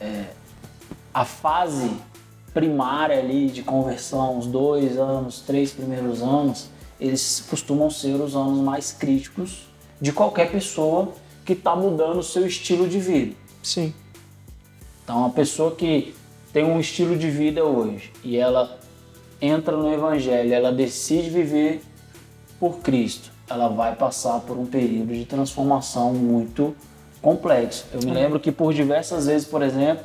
É, 0.00 0.24
a 1.14 1.24
fase 1.24 1.92
primária 2.52 3.16
ali 3.16 3.46
de 3.46 3.62
conversão, 3.62 4.38
os 4.38 4.48
dois 4.48 4.98
anos, 4.98 5.38
três 5.38 5.70
primeiros 5.70 6.20
anos, 6.20 6.68
eles 6.98 7.44
costumam 7.48 7.88
ser 7.88 8.14
os 8.14 8.34
anos 8.34 8.58
mais 8.58 8.90
críticos 8.90 9.68
de 10.00 10.10
qualquer 10.10 10.50
pessoa 10.50 11.12
que 11.44 11.52
está 11.52 11.76
mudando 11.76 12.18
o 12.18 12.24
seu 12.24 12.44
estilo 12.44 12.88
de 12.88 12.98
vida. 12.98 13.36
Sim. 13.62 13.94
Então, 15.10 15.24
a 15.24 15.30
pessoa 15.30 15.72
que 15.72 16.14
tem 16.52 16.62
um 16.62 16.78
estilo 16.78 17.18
de 17.18 17.28
vida 17.28 17.64
hoje 17.64 18.12
e 18.22 18.36
ela 18.36 18.78
entra 19.42 19.76
no 19.76 19.92
Evangelho, 19.92 20.54
ela 20.54 20.70
decide 20.70 21.28
viver 21.28 21.82
por 22.60 22.78
Cristo, 22.78 23.32
ela 23.48 23.66
vai 23.66 23.96
passar 23.96 24.38
por 24.38 24.56
um 24.56 24.64
período 24.64 25.12
de 25.12 25.24
transformação 25.24 26.14
muito 26.14 26.76
complexo. 27.20 27.86
Eu 27.92 27.98
me 28.04 28.12
é. 28.12 28.14
lembro 28.14 28.38
que 28.38 28.52
por 28.52 28.72
diversas 28.72 29.26
vezes, 29.26 29.48
por 29.48 29.62
exemplo, 29.62 30.04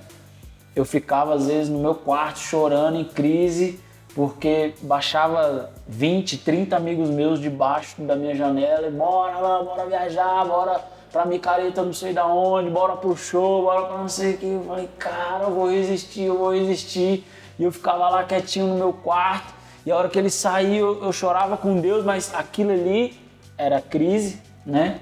eu 0.76 0.84
ficava 0.84 1.36
às 1.36 1.46
vezes 1.46 1.70
no 1.70 1.78
meu 1.78 1.94
quarto 1.94 2.40
chorando 2.40 2.98
em 2.98 3.06
crise, 3.06 3.80
porque 4.16 4.74
baixava 4.82 5.70
20, 5.88 6.40
30 6.40 6.76
amigos 6.76 7.12
meus 7.12 7.40
debaixo 7.40 8.02
da 8.02 8.16
minha 8.16 8.34
janela 8.34 8.88
e 8.88 8.92
bora 8.92 9.38
lá, 9.38 9.62
bora 9.62 9.86
viajar, 9.86 10.44
bora 10.46 10.95
pra 11.16 11.24
micareta 11.26 11.82
não 11.82 11.94
sei 11.94 12.12
da 12.12 12.28
onde, 12.28 12.70
bora 12.70 12.98
pro 12.98 13.16
show, 13.16 13.62
bora 13.62 13.86
pra 13.86 13.98
não 14.00 14.10
sei 14.10 14.34
o 14.34 14.38
que. 14.38 14.46
Eu 14.46 14.66
falei, 14.68 14.90
cara, 15.00 15.46
eu 15.46 15.52
vou 15.52 15.72
resistir, 15.72 16.24
eu 16.24 16.38
vou 16.38 16.54
resistir. 16.54 17.24
E 17.58 17.64
eu 17.64 17.72
ficava 17.72 18.10
lá 18.10 18.26
quietinho 18.26 18.68
no 18.68 18.76
meu 18.76 18.92
quarto. 18.92 19.54
E 19.86 19.92
a 19.92 19.96
hora 19.96 20.10
que 20.10 20.20
ele 20.20 20.30
saiu, 20.30 21.02
eu, 21.02 21.14
chorava 21.14 21.56
com 21.56 21.80
Deus, 21.80 22.04
mas 22.04 22.34
aquilo 22.36 22.72
ali 22.72 23.18
era 23.58 23.80
crise, 23.80 24.42
né? 24.66 25.00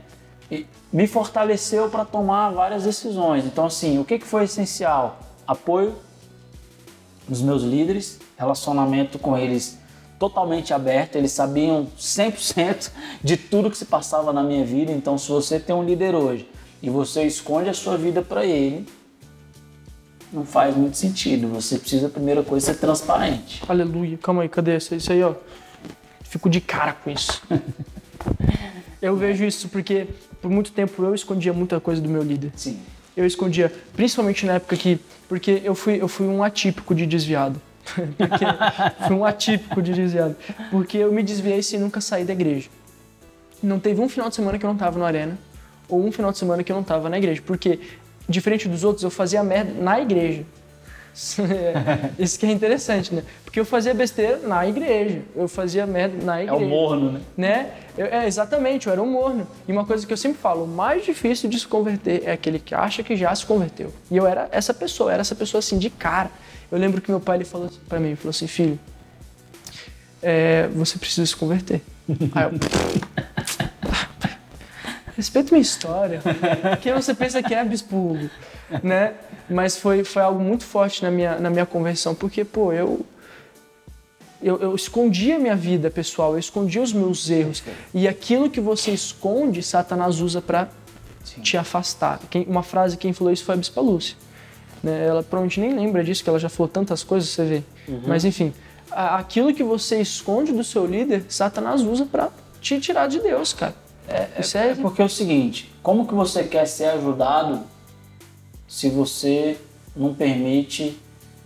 E 0.51 0.67
me 0.91 1.07
fortaleceu 1.07 1.89
para 1.89 2.05
tomar 2.05 2.51
várias 2.51 2.83
decisões. 2.83 3.43
Então, 3.43 3.65
assim, 3.65 3.97
o 3.97 4.05
que, 4.05 4.19
que 4.19 4.27
foi 4.27 4.43
essencial? 4.43 5.17
apoio 5.47 5.95
dos 7.27 7.41
meus 7.41 7.63
líderes, 7.63 8.19
relacionamento 8.37 9.17
com 9.17 9.35
eles 9.35 9.79
totalmente 10.19 10.73
aberto, 10.73 11.15
eles 11.15 11.31
sabiam 11.31 11.87
100% 11.97 12.91
de 13.23 13.37
tudo 13.37 13.69
que 13.69 13.77
se 13.77 13.85
passava 13.85 14.31
na 14.31 14.43
minha 14.43 14.65
vida. 14.65 14.91
Então, 14.91 15.17
se 15.17 15.29
você 15.29 15.59
tem 15.59 15.75
um 15.75 15.83
líder 15.83 16.15
hoje 16.15 16.49
e 16.81 16.89
você 16.89 17.23
esconde 17.23 17.69
a 17.69 17.73
sua 17.73 17.97
vida 17.97 18.21
para 18.21 18.45
ele, 18.45 18.87
não 20.31 20.45
faz 20.45 20.75
muito 20.75 20.97
sentido. 20.97 21.47
Você 21.49 21.77
precisa, 21.77 22.07
a 22.07 22.09
primeira 22.09 22.43
coisa, 22.43 22.67
ser 22.73 22.79
transparente. 22.79 23.61
Aleluia. 23.67 24.17
Calma 24.21 24.43
aí, 24.43 24.49
cadê 24.49 24.77
isso? 24.77 24.95
Isso 24.95 25.11
aí, 25.11 25.23
ó. 25.23 25.35
Fico 26.23 26.49
de 26.49 26.61
cara 26.61 26.93
com 26.93 27.09
isso. 27.09 27.41
eu 29.01 29.15
vejo 29.15 29.43
isso 29.43 29.69
porque 29.69 30.07
por 30.41 30.49
muito 30.49 30.71
tempo 30.71 31.03
eu 31.03 31.13
escondia 31.13 31.53
muita 31.53 31.79
coisa 31.79 32.01
do 32.01 32.09
meu 32.09 32.23
líder. 32.23 32.51
Sim 32.55 32.79
eu 33.15 33.25
escondia, 33.25 33.71
principalmente 33.95 34.45
na 34.45 34.53
época 34.53 34.75
que. 34.75 34.99
Porque 35.29 35.61
eu 35.63 35.73
fui, 35.73 36.01
eu 36.01 36.07
fui 36.07 36.27
um 36.27 36.43
atípico 36.43 36.93
de 36.93 37.05
desviado. 37.05 37.61
Porque, 38.17 38.45
fui 39.07 39.15
um 39.15 39.25
atípico 39.25 39.81
de 39.81 39.93
desviado. 39.93 40.35
Porque 40.71 40.97
eu 40.97 41.11
me 41.11 41.21
desviei 41.23 41.61
sem 41.61 41.79
nunca 41.79 41.99
sair 42.01 42.23
da 42.25 42.33
igreja. 42.33 42.69
Não 43.61 43.79
teve 43.79 44.01
um 44.01 44.09
final 44.09 44.29
de 44.29 44.35
semana 44.35 44.57
que 44.57 44.65
eu 44.65 44.69
não 44.69 44.77
tava 44.77 44.97
no 44.97 45.05
Arena, 45.05 45.37
ou 45.89 46.05
um 46.05 46.11
final 46.11 46.31
de 46.31 46.37
semana 46.37 46.63
que 46.63 46.71
eu 46.71 46.75
não 46.75 46.83
tava 46.83 47.09
na 47.09 47.17
igreja. 47.17 47.41
Porque, 47.45 47.79
diferente 48.27 48.67
dos 48.67 48.83
outros, 48.83 49.03
eu 49.03 49.09
fazia 49.11 49.43
merda 49.43 49.73
na 49.81 49.99
igreja. 50.01 50.43
Isso 52.17 52.39
que 52.39 52.45
é 52.45 52.51
interessante, 52.51 53.13
né? 53.13 53.23
Porque 53.43 53.59
eu 53.59 53.65
fazia 53.65 53.93
besteira 53.93 54.37
na 54.37 54.67
igreja. 54.67 55.21
Eu 55.35 55.47
fazia 55.47 55.85
merda 55.85 56.23
na 56.25 56.39
É 56.39 56.43
igreja. 56.43 56.65
o 56.65 56.67
morno, 56.67 57.11
né? 57.11 57.21
né? 57.37 57.69
Eu- 57.97 58.07
é, 58.07 58.25
exatamente, 58.25 58.87
eu 58.87 58.93
era 58.93 59.01
um 59.01 59.11
morno. 59.11 59.47
E 59.67 59.71
uma 59.71 59.85
coisa 59.85 60.05
que 60.07 60.11
eu 60.11 60.17
sempre 60.17 60.39
falo, 60.41 60.63
o 60.63 60.67
mais 60.67 61.05
difícil 61.05 61.49
de 61.49 61.59
se 61.59 61.67
converter 61.67 62.23
é 62.25 62.31
aquele 62.31 62.57
que 62.57 62.73
acha 62.73 63.03
que 63.03 63.15
já 63.15 63.33
se 63.35 63.45
converteu. 63.45 63.93
E 64.09 64.17
eu 64.17 64.25
era 64.25 64.47
essa 64.51 64.73
pessoa, 64.73 65.11
era 65.11 65.21
essa 65.21 65.35
pessoa 65.35 65.59
assim, 65.59 65.77
de 65.77 65.89
cara. 65.91 66.31
Eu 66.73 66.79
lembro 66.79 66.99
que 66.99 67.11
meu 67.11 67.19
pai 67.19 67.37
ele 67.37 67.45
falou 67.45 67.69
pra 67.87 67.99
mim, 67.99 68.07
ele 68.07 68.15
falou 68.15 68.31
assim, 68.31 68.47
filho, 68.47 68.79
é, 70.23 70.67
você 70.69 70.97
precisa 70.97 71.23
se 71.23 71.35
converter. 71.35 71.81
Aí 72.33 72.45
eu... 72.45 72.51
Respeita 75.15 75.51
minha 75.51 75.61
história. 75.61 76.19
Quem 76.81 76.91
você 76.93 77.13
pensa 77.13 77.43
que 77.43 77.53
é 77.53 77.63
Bispo 77.63 77.95
Hugo, 77.95 78.27
né? 78.81 79.13
Mas 79.47 79.77
foi, 79.77 80.03
foi 80.03 80.23
algo 80.23 80.39
muito 80.41 80.63
forte 80.63 81.03
na 81.03 81.11
minha, 81.11 81.37
na 81.37 81.51
minha 81.51 81.65
conversão, 81.67 82.15
porque, 82.15 82.43
pô, 82.43 82.73
eu, 82.73 83.05
eu, 84.41 84.59
eu 84.59 84.75
escondia 84.75 85.35
a 85.35 85.39
minha 85.39 85.55
vida 85.55 85.91
pessoal, 85.91 86.33
eu 86.33 86.39
escondia 86.39 86.81
os 86.81 86.91
meus 86.91 87.29
erros. 87.29 87.61
E 87.93 88.07
aquilo 88.07 88.49
que 88.49 88.59
você 88.59 88.89
esconde, 88.89 89.61
Satanás 89.61 90.19
usa 90.19 90.41
para 90.41 90.69
te 91.43 91.55
afastar. 91.55 92.19
Quem- 92.31 92.45
uma 92.49 92.63
frase, 92.63 92.97
quem 92.97 93.13
falou 93.13 93.31
isso 93.31 93.45
foi 93.45 93.53
a 93.53 93.57
Bispa 93.59 93.79
Lúcia. 93.81 94.15
Né? 94.83 95.05
Ela 95.05 95.23
provavelmente 95.23 95.61
nem 95.61 95.73
lembra 95.73 96.03
disso, 96.03 96.21
que 96.23 96.29
ela 96.29 96.37
já 96.37 96.49
falou 96.49 96.67
tantas 96.67 97.03
coisas, 97.03 97.29
você 97.29 97.45
vê. 97.45 97.63
Mas 98.05 98.25
enfim, 98.25 98.53
aquilo 98.91 99.53
que 99.53 99.63
você 99.63 100.01
esconde 100.01 100.51
do 100.51 100.63
seu 100.63 100.85
líder, 100.85 101.25
Satanás 101.29 101.81
usa 101.81 102.05
para 102.05 102.29
te 102.59 102.79
tirar 102.79 103.07
de 103.07 103.19
Deus, 103.19 103.53
cara. 103.53 103.73
É, 104.07 104.27
isso 104.39 104.57
é, 104.57 104.71
É 104.71 104.75
porque 104.75 105.01
é 105.01 105.05
o 105.05 105.09
seguinte, 105.09 105.73
como 105.81 106.05
que 106.05 106.13
você 106.13 106.43
quer 106.43 106.65
ser 106.65 106.85
ajudado 106.85 107.61
se 108.67 108.89
você 108.89 109.57
não 109.95 110.13
permite 110.13 110.97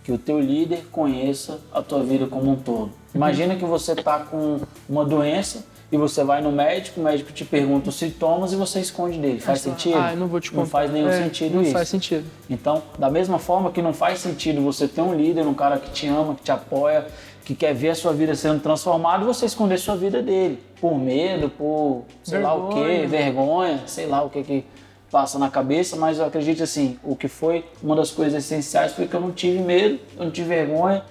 que 0.02 0.10
o 0.10 0.18
teu 0.18 0.40
líder 0.40 0.86
conheça 0.90 1.60
a 1.72 1.80
tua 1.80 2.02
vida 2.02 2.26
como 2.26 2.50
um 2.50 2.56
todo? 2.56 2.90
Imagina 3.14 3.56
que 3.56 3.64
você 3.64 3.94
tá 3.94 4.20
com 4.20 4.60
uma 4.88 5.04
doença 5.04 5.64
e 5.90 5.96
você 5.96 6.22
vai 6.22 6.42
no 6.42 6.52
médico, 6.52 7.00
o 7.00 7.04
médico 7.04 7.32
te 7.32 7.44
pergunta 7.44 7.88
os 7.88 7.96
sintomas 7.96 8.52
e 8.52 8.56
você 8.56 8.78
esconde 8.80 9.18
dele. 9.18 9.40
Faz 9.40 9.60
sentido? 9.62 9.96
Ah, 9.98 10.12
eu 10.12 10.18
não 10.18 10.26
vou 10.26 10.38
te 10.40 10.50
contar. 10.50 10.60
Não 10.62 10.66
faz 10.68 10.90
nenhum 10.92 11.08
É, 11.08 11.22
sentido 11.22 11.54
não 11.56 11.62
isso. 11.62 11.72
faz 11.72 11.88
sentido. 11.88 12.26
Então, 12.50 12.82
da 12.98 13.10
mesma 13.10 13.38
forma 13.38 13.70
que 13.70 13.80
não 13.80 13.94
faz 13.94 14.18
sentido 14.18 14.60
você 14.60 14.86
ter 14.86 15.00
um 15.00 15.14
líder, 15.14 15.46
um 15.46 15.54
cara 15.54 15.78
que 15.78 15.90
te 15.90 16.06
ama, 16.06 16.34
que 16.34 16.42
te 16.42 16.52
apoia, 16.52 17.06
que 17.44 17.54
quer 17.54 17.72
ver 17.74 17.88
a 17.90 17.94
sua 17.94 18.12
vida 18.12 18.34
sendo 18.34 18.60
transformada, 18.60 19.24
você 19.24 19.46
esconder 19.46 19.78
sua 19.78 19.96
vida 19.96 20.20
dele. 20.22 20.62
Por 20.78 20.98
medo, 20.98 21.48
por 21.48 22.04
sei 22.22 22.38
lá 22.40 22.54
o 22.54 22.68
Vergonha. 22.68 23.00
quê, 23.00 23.06
vergonha, 23.06 23.82
sei 23.86 24.06
lá 24.06 24.22
o 24.22 24.28
que 24.28 24.42
que 24.42 24.64
passa 25.10 25.38
na 25.38 25.48
cabeça, 25.48 25.96
mas 25.96 26.18
eu 26.18 26.26
acredito 26.26 26.62
assim, 26.62 26.98
o 27.02 27.16
que 27.16 27.28
foi 27.28 27.64
uma 27.82 27.96
das 27.96 28.10
coisas 28.10 28.44
essenciais 28.44 28.92
foi 28.92 29.06
que 29.08 29.14
eu 29.16 29.20
não 29.20 29.32
tive 29.32 29.58
medo, 29.60 29.98
eu 30.18 30.24
não 30.26 30.30
tive 30.30 30.50
vergonha, 30.50 31.02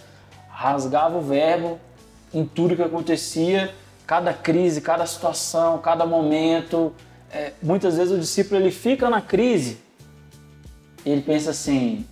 rasgava 0.52 1.18
o 1.18 1.22
verbo 1.22 1.80
em 2.32 2.46
tudo 2.46 2.76
que 2.76 2.84
acontecia, 2.84 3.74
cada 4.08 4.34
crise, 4.34 4.82
cada 4.82 5.06
situação, 5.06 5.78
cada 5.80 6.06
momento. 6.06 6.94
É, 7.30 7.52
muitas 7.62 7.98
vezes 7.98 8.14
o 8.14 8.18
discípulo 8.18 8.60
ele 8.60 8.72
fica 8.72 9.10
na 9.10 9.20
crise 9.20 9.78
e 11.06 11.10
ele 11.10 11.22
pensa 11.22 11.52
assim, 11.52 12.06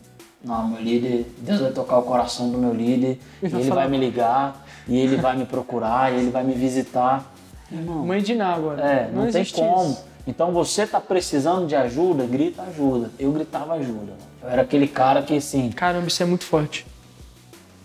não, 0.43 0.67
meu 0.67 0.81
líder, 0.81 1.25
Deus 1.39 1.59
vai 1.59 1.71
tocar 1.71 1.97
o 1.97 2.03
coração 2.03 2.49
do 2.49 2.57
meu 2.57 2.73
líder, 2.73 3.19
e 3.41 3.45
ele 3.45 3.69
vai 3.69 3.89
me 3.89 3.97
ligar, 3.97 4.63
e 4.87 4.97
ele 4.97 5.17
vai 5.17 5.35
me 5.35 5.43
procurar, 5.43 6.13
e 6.13 6.17
ele 6.17 6.29
vai 6.29 6.43
me 6.43 6.53
visitar. 6.53 7.25
Irmão, 7.71 8.05
Mãe 8.05 8.21
de 8.21 8.39
agora. 8.39 8.81
é, 8.81 9.09
não, 9.11 9.21
tem 9.23 9.41
existe 9.41 9.55
como. 9.55 9.91
isso. 9.91 10.05
Então 10.27 10.51
você 10.51 10.87
tá 10.87 11.01
precisando 11.01 11.67
de 11.67 11.75
ajuda, 11.75 12.25
grita 12.25 12.61
ajuda. 12.63 13.11
Eu 13.19 13.31
gritava 13.31 13.73
ajuda. 13.73 14.13
Eu 14.41 14.49
era 14.49 14.61
aquele 14.61 14.87
cara 14.87 15.21
que 15.21 15.35
assim, 15.35 15.69
Caramba, 15.71 16.07
isso 16.07 16.21
é 16.21 16.25
muito 16.25 16.45
forte. 16.45 16.85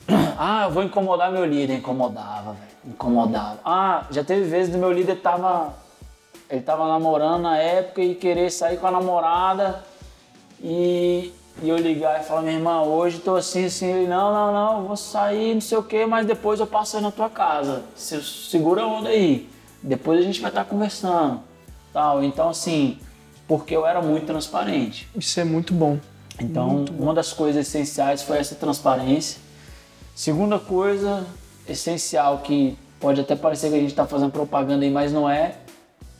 ah, 0.38 0.66
eu 0.66 0.70
vou 0.70 0.82
incomodar 0.82 1.32
meu 1.32 1.44
líder. 1.44 1.78
Incomodava, 1.78 2.52
velho. 2.52 2.69
Incomodava. 2.84 3.60
Ah, 3.64 4.06
já 4.10 4.24
teve 4.24 4.44
vezes 4.44 4.72
do 4.72 4.78
meu 4.78 4.92
líder 4.92 5.16
tava. 5.16 5.74
Ele 6.48 6.62
tava 6.62 6.88
namorando 6.88 7.42
na 7.42 7.58
época 7.58 8.00
e 8.00 8.14
querer 8.14 8.50
sair 8.50 8.78
com 8.78 8.86
a 8.86 8.90
namorada. 8.90 9.84
E, 10.62 11.32
e 11.62 11.68
eu 11.68 11.76
ligar 11.76 12.20
e 12.20 12.24
falar, 12.24 12.42
minha 12.42 12.54
irmã, 12.54 12.82
hoje 12.82 13.18
tô 13.18 13.36
assim, 13.36 13.66
assim. 13.66 13.86
Ele, 13.86 14.08
não, 14.08 14.32
não, 14.32 14.52
não, 14.52 14.86
vou 14.86 14.96
sair, 14.96 15.54
não 15.54 15.60
sei 15.60 15.78
o 15.78 15.82
quê, 15.82 16.06
mas 16.06 16.26
depois 16.26 16.58
eu 16.58 16.66
passo 16.66 16.96
aí 16.96 17.02
na 17.02 17.12
tua 17.12 17.28
casa. 17.28 17.84
Se, 17.94 18.20
segura 18.22 18.82
a 18.82 18.86
onda 18.86 19.10
aí. 19.10 19.48
Depois 19.82 20.18
a 20.18 20.22
gente 20.22 20.40
vai 20.40 20.50
estar 20.50 20.64
conversando. 20.64 21.40
Tal. 21.92 22.24
Então, 22.24 22.48
assim, 22.48 22.98
porque 23.46 23.76
eu 23.76 23.86
era 23.86 24.00
muito 24.00 24.26
transparente. 24.26 25.08
Isso 25.14 25.38
é 25.38 25.44
muito 25.44 25.72
bom. 25.74 25.98
Então, 26.40 26.86
uma 26.98 27.12
das 27.12 27.32
coisas 27.32 27.66
essenciais 27.66 28.22
foi 28.22 28.38
essa 28.38 28.54
transparência. 28.54 29.38
Segunda 30.14 30.58
coisa 30.58 31.26
essencial 31.70 32.38
que 32.38 32.76
pode 32.98 33.20
até 33.20 33.34
parecer 33.34 33.70
que 33.70 33.76
a 33.76 33.80
gente 33.80 33.90
está 33.90 34.06
fazendo 34.06 34.30
propaganda 34.30 34.84
aí, 34.84 34.90
mas 34.90 35.12
não 35.12 35.28
é, 35.28 35.54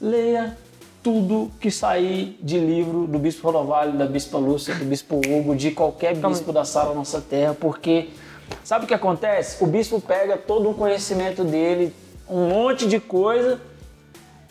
leia 0.00 0.56
tudo 1.02 1.50
que 1.60 1.70
sair 1.70 2.38
de 2.42 2.58
livro 2.58 3.06
do 3.06 3.18
Bispo 3.18 3.46
Rodovalho, 3.46 3.92
da 3.92 4.06
Bispa 4.06 4.38
Lúcia, 4.38 4.74
do 4.74 4.84
Bispo 4.84 5.16
Hugo, 5.16 5.56
de 5.56 5.70
qualquer 5.70 6.14
bispo 6.14 6.52
da 6.52 6.64
sala 6.64 6.94
Nossa 6.94 7.20
Terra, 7.20 7.56
porque 7.58 8.10
sabe 8.62 8.84
o 8.84 8.88
que 8.88 8.94
acontece? 8.94 9.62
O 9.62 9.66
bispo 9.66 10.00
pega 10.00 10.36
todo 10.36 10.70
o 10.70 10.74
conhecimento 10.74 11.42
dele, 11.42 11.94
um 12.28 12.48
monte 12.48 12.86
de 12.86 13.00
coisa, 13.00 13.58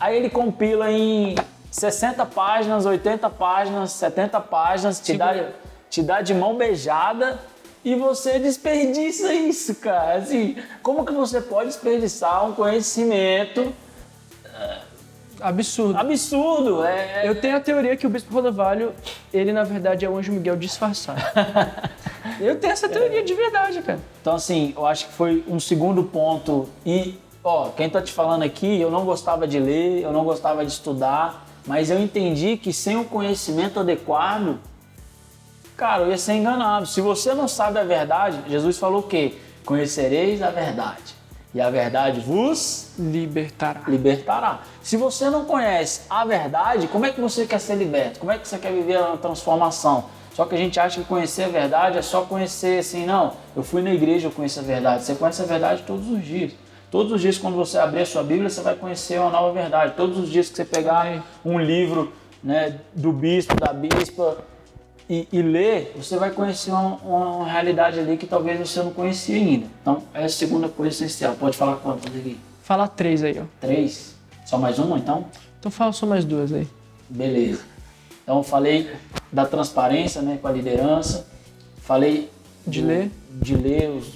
Aí 0.00 0.16
ele 0.16 0.30
compila 0.30 0.90
em 0.90 1.34
60 1.70 2.24
páginas, 2.24 2.86
80 2.86 3.28
páginas, 3.28 3.92
70 3.92 4.40
páginas, 4.40 4.98
te 4.98 5.14
dá, 5.14 5.34
Segura. 5.34 5.54
te 5.90 6.02
dá 6.02 6.22
de 6.22 6.32
mão 6.32 6.56
beijada 6.56 7.38
e 7.84 7.94
você 7.94 8.38
desperdiça 8.38 9.32
isso, 9.32 9.74
cara. 9.76 10.18
Assim, 10.18 10.56
como 10.82 11.04
que 11.04 11.12
você 11.12 11.40
pode 11.40 11.68
desperdiçar 11.68 12.46
um 12.46 12.52
conhecimento 12.52 13.72
Absurdo. 15.40 15.96
absurdo? 15.98 16.84
É, 16.84 17.26
Eu 17.26 17.40
tenho 17.40 17.56
a 17.56 17.60
teoria 17.60 17.96
que 17.96 18.06
o 18.06 18.10
Bispo 18.10 18.32
Rodovalho, 18.34 18.92
ele 19.32 19.52
na 19.52 19.64
verdade 19.64 20.04
é 20.04 20.08
o 20.08 20.16
Anjo 20.16 20.32
Miguel 20.32 20.56
disfarçado. 20.56 21.20
Eu 22.38 22.58
tenho 22.58 22.72
essa 22.72 22.88
teoria 22.88 23.22
de 23.22 23.34
verdade, 23.34 23.82
cara. 23.82 23.98
Então, 24.20 24.34
assim, 24.34 24.72
eu 24.76 24.86
acho 24.86 25.06
que 25.06 25.12
foi 25.12 25.44
um 25.46 25.60
segundo 25.60 26.04
ponto. 26.04 26.68
E, 26.86 27.18
ó, 27.44 27.68
quem 27.70 27.88
tá 27.88 28.00
te 28.00 28.12
falando 28.12 28.42
aqui, 28.42 28.80
eu 28.80 28.90
não 28.90 29.04
gostava 29.04 29.46
de 29.46 29.58
ler, 29.58 30.02
eu 30.02 30.12
não 30.12 30.24
gostava 30.24 30.64
de 30.64 30.70
estudar, 30.72 31.46
mas 31.66 31.90
eu 31.90 31.98
entendi 31.98 32.56
que 32.56 32.72
sem 32.72 32.96
o 32.96 33.04
conhecimento 33.04 33.80
adequado, 33.80 34.58
cara, 35.80 36.02
eu 36.02 36.10
ia 36.10 36.18
ser 36.18 36.34
enganado. 36.34 36.84
Se 36.84 37.00
você 37.00 37.32
não 37.32 37.48
sabe 37.48 37.78
a 37.78 37.84
verdade, 37.84 38.38
Jesus 38.46 38.76
falou 38.78 39.00
o 39.00 39.02
quê? 39.02 39.38
Conhecereis 39.64 40.42
a 40.42 40.50
verdade. 40.50 41.18
E 41.54 41.60
a 41.60 41.70
verdade 41.70 42.20
vos 42.20 42.90
Libertará. 42.98 43.80
libertará. 43.88 44.60
Se 44.82 44.98
você 44.98 45.30
não 45.30 45.46
conhece 45.46 46.02
a 46.10 46.22
verdade, 46.26 46.86
como 46.86 47.06
é 47.06 47.10
que 47.10 47.20
você 47.20 47.46
quer 47.46 47.58
ser 47.58 47.76
liberto? 47.76 48.20
Como 48.20 48.30
é 48.30 48.36
que 48.36 48.46
você 48.46 48.58
quer 48.58 48.72
viver 48.72 48.98
a 48.98 49.16
transformação? 49.16 50.04
Só 50.34 50.44
que 50.44 50.54
a 50.54 50.58
gente 50.58 50.78
acha 50.78 51.00
que 51.00 51.06
conhecer 51.06 51.44
a 51.44 51.48
verdade 51.48 51.96
é 51.96 52.02
só 52.02 52.22
conhecer 52.22 52.80
assim, 52.80 53.06
não, 53.06 53.32
eu 53.56 53.62
fui 53.62 53.80
na 53.80 53.92
igreja, 53.92 54.28
eu 54.28 54.30
conheço 54.30 54.60
a 54.60 54.62
verdade. 54.62 55.02
Você 55.02 55.14
conhece 55.14 55.40
a 55.42 55.46
verdade 55.46 55.82
todos 55.86 56.06
os 56.08 56.22
dias. 56.22 56.52
Todos 56.90 57.10
os 57.10 57.20
dias, 57.22 57.38
quando 57.38 57.56
você 57.56 57.78
abrir 57.78 58.02
a 58.02 58.06
sua 58.06 58.22
Bíblia, 58.22 58.50
você 58.50 58.60
vai 58.60 58.74
conhecer 58.74 59.18
uma 59.18 59.30
nova 59.30 59.50
verdade. 59.50 59.94
Todos 59.96 60.18
os 60.18 60.28
dias 60.28 60.50
que 60.50 60.56
você 60.56 60.64
pegar 60.64 61.24
um 61.42 61.58
livro 61.58 62.12
né, 62.44 62.78
do 62.94 63.12
bispo, 63.12 63.54
da 63.54 63.72
bispa 63.72 64.36
e, 65.10 65.26
e 65.32 65.42
ler, 65.42 65.92
você 65.96 66.16
vai 66.16 66.30
conhecer 66.30 66.70
uma, 66.70 66.94
uma- 66.98 67.44
realidade 67.50 67.98
ali 67.98 68.16
que 68.16 68.28
talvez 68.28 68.60
você 68.60 68.80
não 68.80 68.92
conhecia 68.92 69.34
ainda. 69.34 69.66
Então, 69.82 70.04
é 70.14 70.24
a 70.24 70.28
segunda 70.28 70.68
coisa 70.68 70.94
essencial. 71.04 71.34
Pode 71.34 71.56
falar 71.56 71.76
quantas 71.78 72.14
aqui? 72.14 72.38
Fala 72.62 72.86
três 72.86 73.24
aí, 73.24 73.36
ó. 73.40 73.44
Três? 73.60 74.14
Só 74.46 74.56
mais 74.56 74.78
uma, 74.78 74.96
então? 74.96 75.24
Então 75.58 75.68
fala 75.70 75.92
só 75.92 76.06
mais 76.06 76.24
duas 76.24 76.52
aí. 76.52 76.68
Beleza. 77.08 77.62
Então 78.22 78.36
eu 78.38 78.42
falei 78.44 78.88
da 79.32 79.44
transparência 79.44 80.22
né, 80.22 80.38
com 80.40 80.46
a 80.46 80.52
liderança, 80.52 81.26
falei 81.78 82.30
De 82.64 82.80
do- 82.80 82.86
ler. 82.86 83.10
de 83.32 83.56
ler 83.56 83.90
os, 83.90 84.14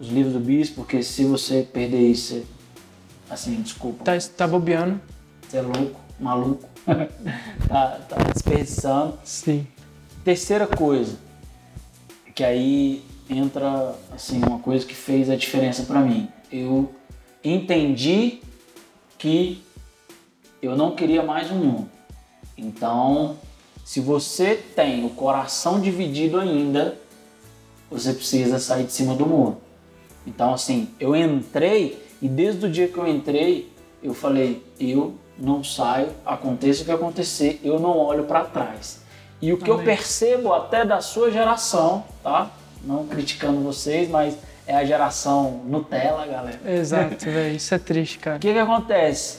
os 0.00 0.08
livros 0.08 0.32
do 0.32 0.40
bispo, 0.40 0.76
porque 0.82 1.04
se 1.04 1.24
você 1.24 1.62
perder 1.62 2.00
isso, 2.00 2.34
você- 2.34 2.44
assim, 3.30 3.62
desculpa, 3.62 4.02
Tá, 4.02 4.12
tá 4.36 4.48
bobeando? 4.48 5.00
você 5.48 5.58
é 5.58 5.62
louco, 5.62 6.00
maluco, 6.18 6.68
tá, 7.68 8.00
tá 8.08 8.16
desperdiçando. 8.32 9.16
Sim. 9.24 9.66
Terceira 10.24 10.68
coisa, 10.68 11.18
que 12.32 12.44
aí 12.44 13.04
entra 13.28 13.96
assim 14.12 14.38
uma 14.38 14.60
coisa 14.60 14.86
que 14.86 14.94
fez 14.94 15.28
a 15.28 15.34
diferença 15.34 15.82
para 15.82 16.00
mim. 16.00 16.28
Eu 16.50 16.94
entendi 17.42 18.40
que 19.18 19.64
eu 20.62 20.76
não 20.76 20.94
queria 20.94 21.24
mais 21.24 21.50
um 21.50 21.56
mundo. 21.56 21.90
Então, 22.56 23.36
se 23.84 23.98
você 23.98 24.54
tem 24.54 25.04
o 25.04 25.10
coração 25.10 25.80
dividido 25.80 26.38
ainda, 26.38 26.96
você 27.90 28.12
precisa 28.12 28.60
sair 28.60 28.84
de 28.84 28.92
cima 28.92 29.16
do 29.16 29.26
muro. 29.26 29.60
Então, 30.24 30.54
assim, 30.54 30.88
eu 31.00 31.16
entrei 31.16 32.00
e 32.22 32.28
desde 32.28 32.64
o 32.66 32.70
dia 32.70 32.86
que 32.86 32.96
eu 32.96 33.08
entrei, 33.08 33.72
eu 34.00 34.14
falei, 34.14 34.64
eu 34.78 35.14
não 35.36 35.64
saio, 35.64 36.10
aconteça 36.24 36.82
o 36.82 36.84
que 36.84 36.92
acontecer, 36.92 37.60
eu 37.64 37.80
não 37.80 37.98
olho 37.98 38.22
para 38.22 38.44
trás. 38.44 39.01
E 39.42 39.52
o 39.52 39.58
que 39.58 39.68
eu 39.68 39.82
percebo 39.82 40.54
até 40.54 40.84
da 40.84 41.00
sua 41.00 41.28
geração, 41.30 42.04
tá? 42.22 42.48
não 42.84 43.06
criticando 43.06 43.60
vocês, 43.60 44.08
mas 44.08 44.36
é 44.66 44.74
a 44.74 44.84
geração 44.84 45.62
Nutella, 45.64 46.26
galera. 46.26 46.60
Exato, 46.64 47.16
velho. 47.26 47.56
Isso 47.56 47.74
é 47.74 47.78
triste, 47.78 48.18
cara. 48.18 48.36
O 48.36 48.40
que 48.40 48.52
que 48.52 48.58
acontece? 48.58 49.38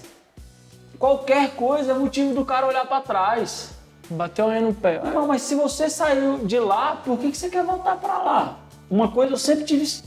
Qualquer 0.98 1.52
coisa 1.52 1.92
é 1.92 1.96
motivo 1.96 2.34
do 2.34 2.46
cara 2.46 2.68
olhar 2.68 2.86
para 2.86 3.02
trás. 3.02 3.72
Bateu 4.10 4.46
alguém 4.46 4.62
no 4.62 4.74
pé. 4.74 5.02
Não, 5.02 5.28
mas 5.28 5.42
se 5.42 5.56
você 5.56 5.90
saiu 5.90 6.40
de 6.40 6.60
lá, 6.60 6.98
por 7.04 7.18
que, 7.18 7.32
que 7.32 7.38
você 7.38 7.50
quer 7.50 7.64
voltar 7.64 7.98
para 7.98 8.18
lá? 8.18 8.60
Uma 8.90 9.10
coisa 9.10 9.34
eu 9.34 9.38
sempre 9.38 9.64
tive 9.64 10.02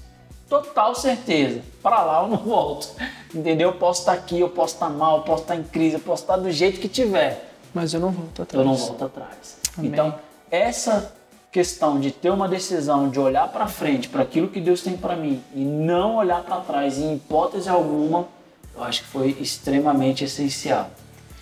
total 0.49 0.95
certeza. 0.95 1.63
Para 1.83 2.03
lá 2.03 2.23
eu 2.23 2.29
não 2.29 2.39
volto. 2.39 2.91
Entendeu? 3.35 3.71
Eu 3.71 3.77
posso 3.77 4.01
estar 4.01 4.13
aqui, 4.13 4.41
eu 4.41 4.49
posso 4.49 4.75
estar 4.75 4.89
mal, 4.89 5.19
eu 5.19 5.23
posso 5.25 5.43
estar 5.43 5.57
em 5.57 5.63
crise, 5.63 5.97
eu 5.97 6.01
posso 6.01 6.23
estar 6.23 6.37
do 6.37 6.51
jeito 6.51 6.81
que 6.81 6.89
tiver. 6.89 7.53
Mas 7.75 7.93
eu 7.93 8.01
não 8.01 8.11
volto 8.11 8.43
atrás. 8.43 8.65
Eu 8.67 8.71
não 8.71 8.77
volto 8.77 9.05
atrás. 9.05 9.66
Amém. 9.79 9.91
Então, 9.91 10.15
essa 10.51 11.15
questão 11.51 11.99
de 11.99 12.11
ter 12.11 12.31
uma 12.31 12.49
decisão, 12.49 13.09
de 13.09 13.19
olhar 13.19 13.49
para 13.49 13.67
frente, 13.67 14.09
para 14.09 14.23
aquilo 14.23 14.49
que 14.49 14.61
Deus 14.61 14.83
tem 14.83 14.97
para 14.97 15.17
mim 15.17 15.43
e 15.55 15.65
não 15.65 16.17
olhar 16.17 16.43
para 16.43 16.61
trás 16.61 16.99
em 16.99 17.15
hipótese 17.15 17.69
alguma, 17.69 18.29
eu 18.75 18.85
acho 18.85 19.03
que 19.03 19.09
foi 19.09 19.37
extremamente 19.41 20.25
essencial. 20.25 20.91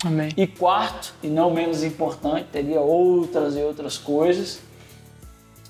Amém. 0.05 0.29
E 0.37 0.47
quarto, 0.47 1.13
e 1.21 1.27
não 1.27 1.51
menos 1.51 1.83
importante, 1.83 2.47
teria 2.51 2.79
outras 2.79 3.55
e 3.55 3.59
outras 3.59 3.97
coisas, 3.97 4.59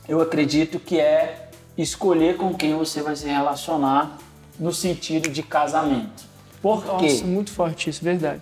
eu 0.07 0.21
acredito 0.21 0.79
que 0.79 0.99
é 0.99 1.49
escolher 1.77 2.37
com 2.37 2.53
quem 2.53 2.75
você 2.75 3.01
vai 3.01 3.15
se 3.15 3.27
relacionar 3.27 4.17
no 4.59 4.71
sentido 4.71 5.29
de 5.29 5.41
casamento. 5.41 6.23
Por 6.61 6.83
quê? 6.97 7.09
Nossa, 7.09 7.25
muito 7.25 7.51
forte 7.51 7.89
isso, 7.89 8.03
verdade. 8.03 8.41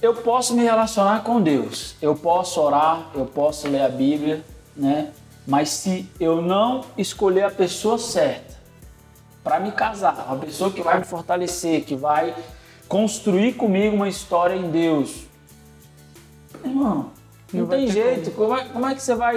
Eu 0.00 0.14
posso 0.14 0.54
me 0.54 0.62
relacionar 0.62 1.24
com 1.24 1.40
Deus, 1.40 1.96
eu 2.00 2.14
posso 2.14 2.60
orar, 2.60 3.08
eu 3.16 3.26
posso 3.26 3.66
ler 3.66 3.82
a 3.82 3.88
Bíblia, 3.88 4.44
né? 4.76 5.12
Mas 5.44 5.70
se 5.70 6.08
eu 6.20 6.40
não 6.40 6.84
escolher 6.96 7.42
a 7.42 7.50
pessoa 7.50 7.98
certa 7.98 8.56
para 9.42 9.58
me 9.58 9.72
casar, 9.72 10.26
uma 10.28 10.36
pessoa 10.36 10.70
que 10.70 10.82
vai 10.82 10.98
me 10.98 11.04
fortalecer, 11.04 11.84
que 11.84 11.96
vai 11.96 12.34
construir 12.86 13.54
comigo 13.54 13.96
uma 13.96 14.08
história 14.08 14.54
em 14.54 14.70
Deus, 14.70 15.26
irmão, 16.64 17.10
não, 17.52 17.60
Não 17.62 17.66
tem 17.66 17.88
jeito. 17.88 18.30
Como 18.32 18.56
é, 18.56 18.64
como 18.66 18.86
é 18.86 18.94
que 18.94 19.02
você 19.02 19.14
vai 19.14 19.36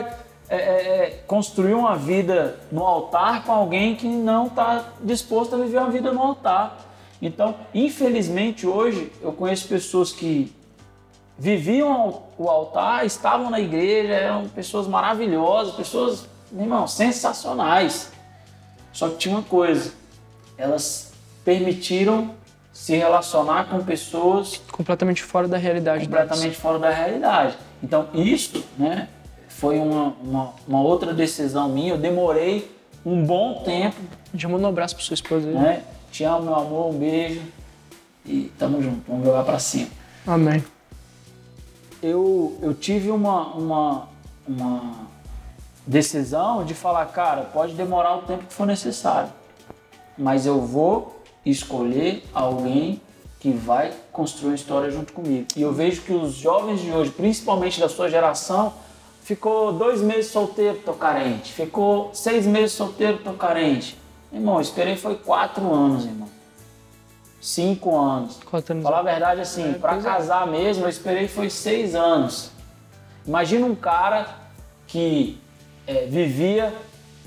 é, 0.49 0.55
é, 0.55 0.57
é, 0.57 1.23
construir 1.25 1.73
uma 1.73 1.95
vida 1.95 2.59
no 2.71 2.85
altar 2.85 3.43
com 3.45 3.51
alguém 3.51 3.95
que 3.95 4.05
não 4.07 4.47
está 4.47 4.85
disposto 5.01 5.55
a 5.55 5.57
viver 5.57 5.79
uma 5.79 5.89
vida 5.89 6.11
no 6.11 6.21
altar? 6.21 6.90
Então, 7.21 7.55
infelizmente, 7.73 8.65
hoje 8.65 9.11
eu 9.21 9.31
conheço 9.31 9.67
pessoas 9.67 10.11
que 10.11 10.51
viviam 11.37 12.23
o 12.37 12.49
altar, 12.49 13.05
estavam 13.05 13.49
na 13.49 13.59
igreja, 13.59 14.13
eram 14.13 14.47
pessoas 14.49 14.87
maravilhosas, 14.87 15.73
pessoas, 15.75 16.25
meu 16.51 16.63
irmão, 16.63 16.87
sensacionais. 16.87 18.11
Só 18.91 19.09
que 19.09 19.17
tinha 19.17 19.35
uma 19.35 19.43
coisa, 19.43 19.91
elas 20.57 21.13
permitiram 21.45 22.31
se 22.73 22.95
relacionar 22.95 23.65
com 23.65 23.83
pessoas 23.83 24.61
Completamente 24.71 25.21
fora 25.23 25.47
da 25.47 25.57
realidade. 25.57 26.05
completamente 26.05 26.55
fora 26.57 26.79
da 26.79 26.89
realidade. 26.89 27.57
Então, 27.83 28.07
isso 28.13 28.63
né, 28.77 29.07
foi 29.47 29.77
uma, 29.77 30.15
uma, 30.23 30.53
uma 30.67 30.81
outra 30.81 31.13
decisão 31.13 31.69
minha. 31.69 31.93
Eu 31.93 31.97
demorei 31.97 32.71
um 33.05 33.23
bom 33.23 33.61
tempo, 33.63 33.95
Já 34.33 34.47
manda 34.47 34.65
um 34.65 34.69
abraço 34.69 34.95
pra 34.95 35.03
sua 35.03 35.13
esposa 35.15 35.47
aí. 35.47 35.53
né? 35.55 35.83
Te 36.11 36.23
amo, 36.23 36.43
meu 36.43 36.55
amor, 36.55 36.93
um 36.93 36.97
beijo 36.97 37.41
e 38.25 38.51
tamo 38.59 38.81
junto, 38.81 39.01
vamos 39.07 39.25
jogar 39.25 39.43
pra 39.43 39.57
cima. 39.57 39.89
Amém. 40.27 40.63
eu, 42.03 42.57
eu 42.61 42.73
tive 42.73 43.09
uma, 43.09 43.53
uma, 43.53 44.09
uma 44.47 45.07
decisão 45.87 46.63
de 46.65 46.73
falar, 46.73 47.05
cara, 47.07 47.43
pode 47.43 47.73
demorar 47.73 48.17
o 48.17 48.21
tempo 48.23 48.45
que 48.45 48.53
for 48.53 48.67
necessário, 48.67 49.31
mas 50.17 50.45
eu 50.45 50.61
vou 50.61 51.23
escolher 51.45 52.23
alguém 52.33 53.01
que 53.39 53.51
vai 53.51 53.91
construir 54.11 54.49
uma 54.49 54.55
história 54.55 54.91
junto 54.91 55.13
comigo. 55.13 55.47
E 55.55 55.61
eu 55.61 55.73
vejo 55.73 56.01
que 56.01 56.13
os 56.13 56.33
jovens 56.33 56.81
de 56.81 56.91
hoje, 56.91 57.09
principalmente 57.09 57.79
da 57.79 57.89
sua 57.89 58.07
geração, 58.07 58.73
ficou 59.23 59.73
dois 59.73 60.01
meses 60.01 60.29
solteiro, 60.29 60.79
tô 60.85 60.93
carente. 60.93 61.51
Ficou 61.51 62.11
seis 62.13 62.45
meses 62.45 62.73
solteiro, 62.73 63.17
tô 63.23 63.33
carente. 63.33 63.97
Irmão, 64.31 64.55
eu 64.55 64.61
esperei 64.61 64.95
foi 64.95 65.15
quatro 65.15 65.73
anos, 65.73 66.05
irmão. 66.05 66.29
Cinco 67.41 67.97
anos. 67.97 68.39
Quatro 68.49 68.73
anos. 68.73 68.83
Falar 68.83 68.99
a 68.99 69.03
verdade, 69.03 69.41
assim, 69.41 69.73
pra 69.73 69.93
pois 69.93 70.05
é. 70.05 70.07
casar 70.07 70.47
mesmo, 70.47 70.85
eu 70.85 70.89
esperei 70.89 71.27
foi 71.27 71.49
seis 71.49 71.95
anos. 71.95 72.51
Imagina 73.25 73.65
um 73.65 73.75
cara 73.75 74.27
que 74.87 75.39
é, 75.85 76.05
vivia 76.05 76.73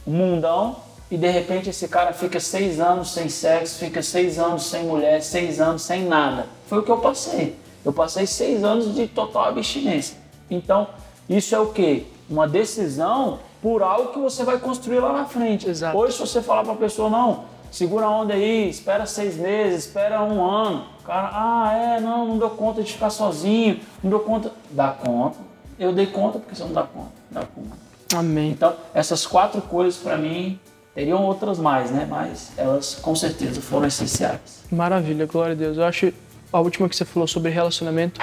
um 0.06 0.12
mundão 0.12 0.76
e 1.10 1.16
de 1.16 1.28
repente 1.28 1.70
esse 1.70 1.88
cara 1.88 2.12
fica 2.12 2.40
seis 2.40 2.80
anos 2.80 3.12
sem 3.12 3.28
sexo, 3.28 3.78
fica 3.78 4.02
seis 4.02 4.38
anos 4.38 4.64
sem 4.66 4.84
mulher, 4.84 5.20
seis 5.20 5.60
anos 5.60 5.82
sem 5.82 6.04
nada. 6.04 6.46
Foi 6.66 6.78
o 6.78 6.82
que 6.82 6.90
eu 6.90 6.98
passei. 6.98 7.56
Eu 7.84 7.92
passei 7.92 8.26
seis 8.26 8.64
anos 8.64 8.94
de 8.94 9.06
total 9.06 9.44
abstinência. 9.46 10.16
Então, 10.50 10.88
isso 11.28 11.54
é 11.54 11.58
o 11.58 11.66
quê? 11.66 12.04
Uma 12.28 12.48
decisão 12.48 13.40
por 13.64 13.82
algo 13.82 14.12
que 14.12 14.18
você 14.18 14.44
vai 14.44 14.58
construir 14.58 15.00
lá 15.00 15.10
na 15.10 15.24
frente. 15.24 15.66
Exato. 15.66 15.96
Hoje, 15.96 16.12
se 16.12 16.20
você 16.20 16.42
falar 16.42 16.64
pra 16.64 16.74
pessoa, 16.74 17.08
não, 17.08 17.44
segura 17.70 18.04
a 18.04 18.10
onda 18.10 18.34
aí, 18.34 18.68
espera 18.68 19.06
seis 19.06 19.36
meses, 19.38 19.86
espera 19.86 20.22
um 20.22 20.44
ano. 20.44 20.84
O 21.00 21.02
Cara, 21.02 21.30
ah, 21.32 21.72
é, 21.72 21.98
não, 21.98 22.26
não 22.26 22.36
dou 22.36 22.50
conta 22.50 22.82
de 22.82 22.92
ficar 22.92 23.08
sozinho, 23.08 23.80
não 24.02 24.10
dou 24.10 24.20
conta. 24.20 24.52
Dá 24.70 24.88
conta. 24.88 25.38
Eu 25.78 25.94
dei 25.94 26.04
conta 26.04 26.38
porque 26.38 26.54
você 26.54 26.62
não 26.62 26.74
dá 26.74 26.82
conta. 26.82 27.12
Dá 27.30 27.40
conta. 27.40 27.74
Amém. 28.14 28.50
Então, 28.50 28.74
essas 28.92 29.26
quatro 29.26 29.62
coisas 29.62 29.98
para 29.98 30.18
mim, 30.18 30.60
teriam 30.94 31.24
outras 31.24 31.58
mais, 31.58 31.90
né? 31.90 32.06
Mas 32.06 32.52
elas 32.58 32.96
com 32.96 33.16
certeza 33.16 33.62
foram 33.62 33.86
essenciais. 33.86 34.64
Maravilha, 34.70 35.24
glória 35.24 35.54
a 35.54 35.56
Deus. 35.56 35.78
Eu 35.78 35.84
acho 35.84 36.12
a 36.52 36.60
última 36.60 36.86
que 36.86 36.94
você 36.94 37.06
falou 37.06 37.26
sobre 37.26 37.50
relacionamento 37.50 38.20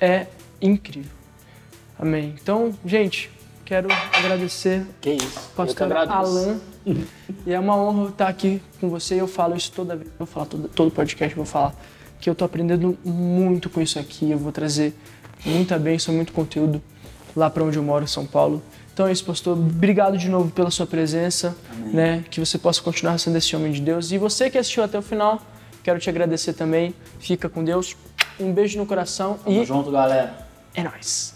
é 0.00 0.28
incrível. 0.62 1.12
Amém. 1.98 2.34
Então, 2.40 2.72
gente, 2.86 3.30
quero 3.64 3.88
agradecer 4.12 4.84
Que 5.00 5.10
isso. 5.12 5.50
pastor. 5.56 5.92
Alan. 5.92 6.58
E 7.46 7.52
é 7.52 7.58
uma 7.58 7.76
honra 7.76 8.08
estar 8.10 8.28
aqui 8.28 8.60
com 8.80 8.88
você. 8.88 9.20
Eu 9.20 9.26
falo 9.28 9.56
isso 9.56 9.72
toda 9.72 9.96
vez. 9.96 10.10
Vou 10.18 10.26
falar 10.26 10.46
todo, 10.46 10.68
todo 10.68 10.90
podcast, 10.90 11.34
vou 11.34 11.44
falar 11.44 11.74
que 12.20 12.28
eu 12.30 12.34
tô 12.34 12.44
aprendendo 12.44 12.96
muito 13.04 13.68
com 13.70 13.80
isso 13.80 13.98
aqui. 13.98 14.30
Eu 14.30 14.38
vou 14.38 14.52
trazer 14.52 14.94
muita 15.44 15.78
bênção, 15.78 16.14
muito 16.14 16.32
conteúdo 16.32 16.80
lá 17.34 17.48
para 17.50 17.64
onde 17.64 17.76
eu 17.78 17.82
moro, 17.82 18.06
São 18.06 18.26
Paulo. 18.26 18.62
Então 18.92 19.06
é 19.06 19.12
isso, 19.12 19.24
pastor. 19.24 19.56
Obrigado 19.56 20.18
de 20.18 20.28
novo 20.28 20.50
pela 20.50 20.70
sua 20.70 20.86
presença, 20.86 21.56
né? 21.92 22.24
Que 22.30 22.38
você 22.38 22.58
possa 22.58 22.82
continuar 22.82 23.16
sendo 23.18 23.38
esse 23.38 23.54
homem 23.56 23.72
de 23.72 23.80
Deus. 23.80 24.12
E 24.12 24.18
você 24.18 24.50
que 24.50 24.58
assistiu 24.58 24.84
até 24.84 24.98
o 24.98 25.02
final, 25.02 25.40
quero 25.82 25.98
te 25.98 26.10
agradecer 26.10 26.52
também. 26.52 26.94
Fica 27.18 27.48
com 27.48 27.64
Deus. 27.64 27.96
Um 28.38 28.52
beijo 28.52 28.78
no 28.78 28.86
coração 28.86 29.38
Tamo 29.44 29.62
e 29.62 29.64
junto, 29.64 29.90
galera. 29.90 30.46
é 30.74 30.82
nóis. 30.82 31.34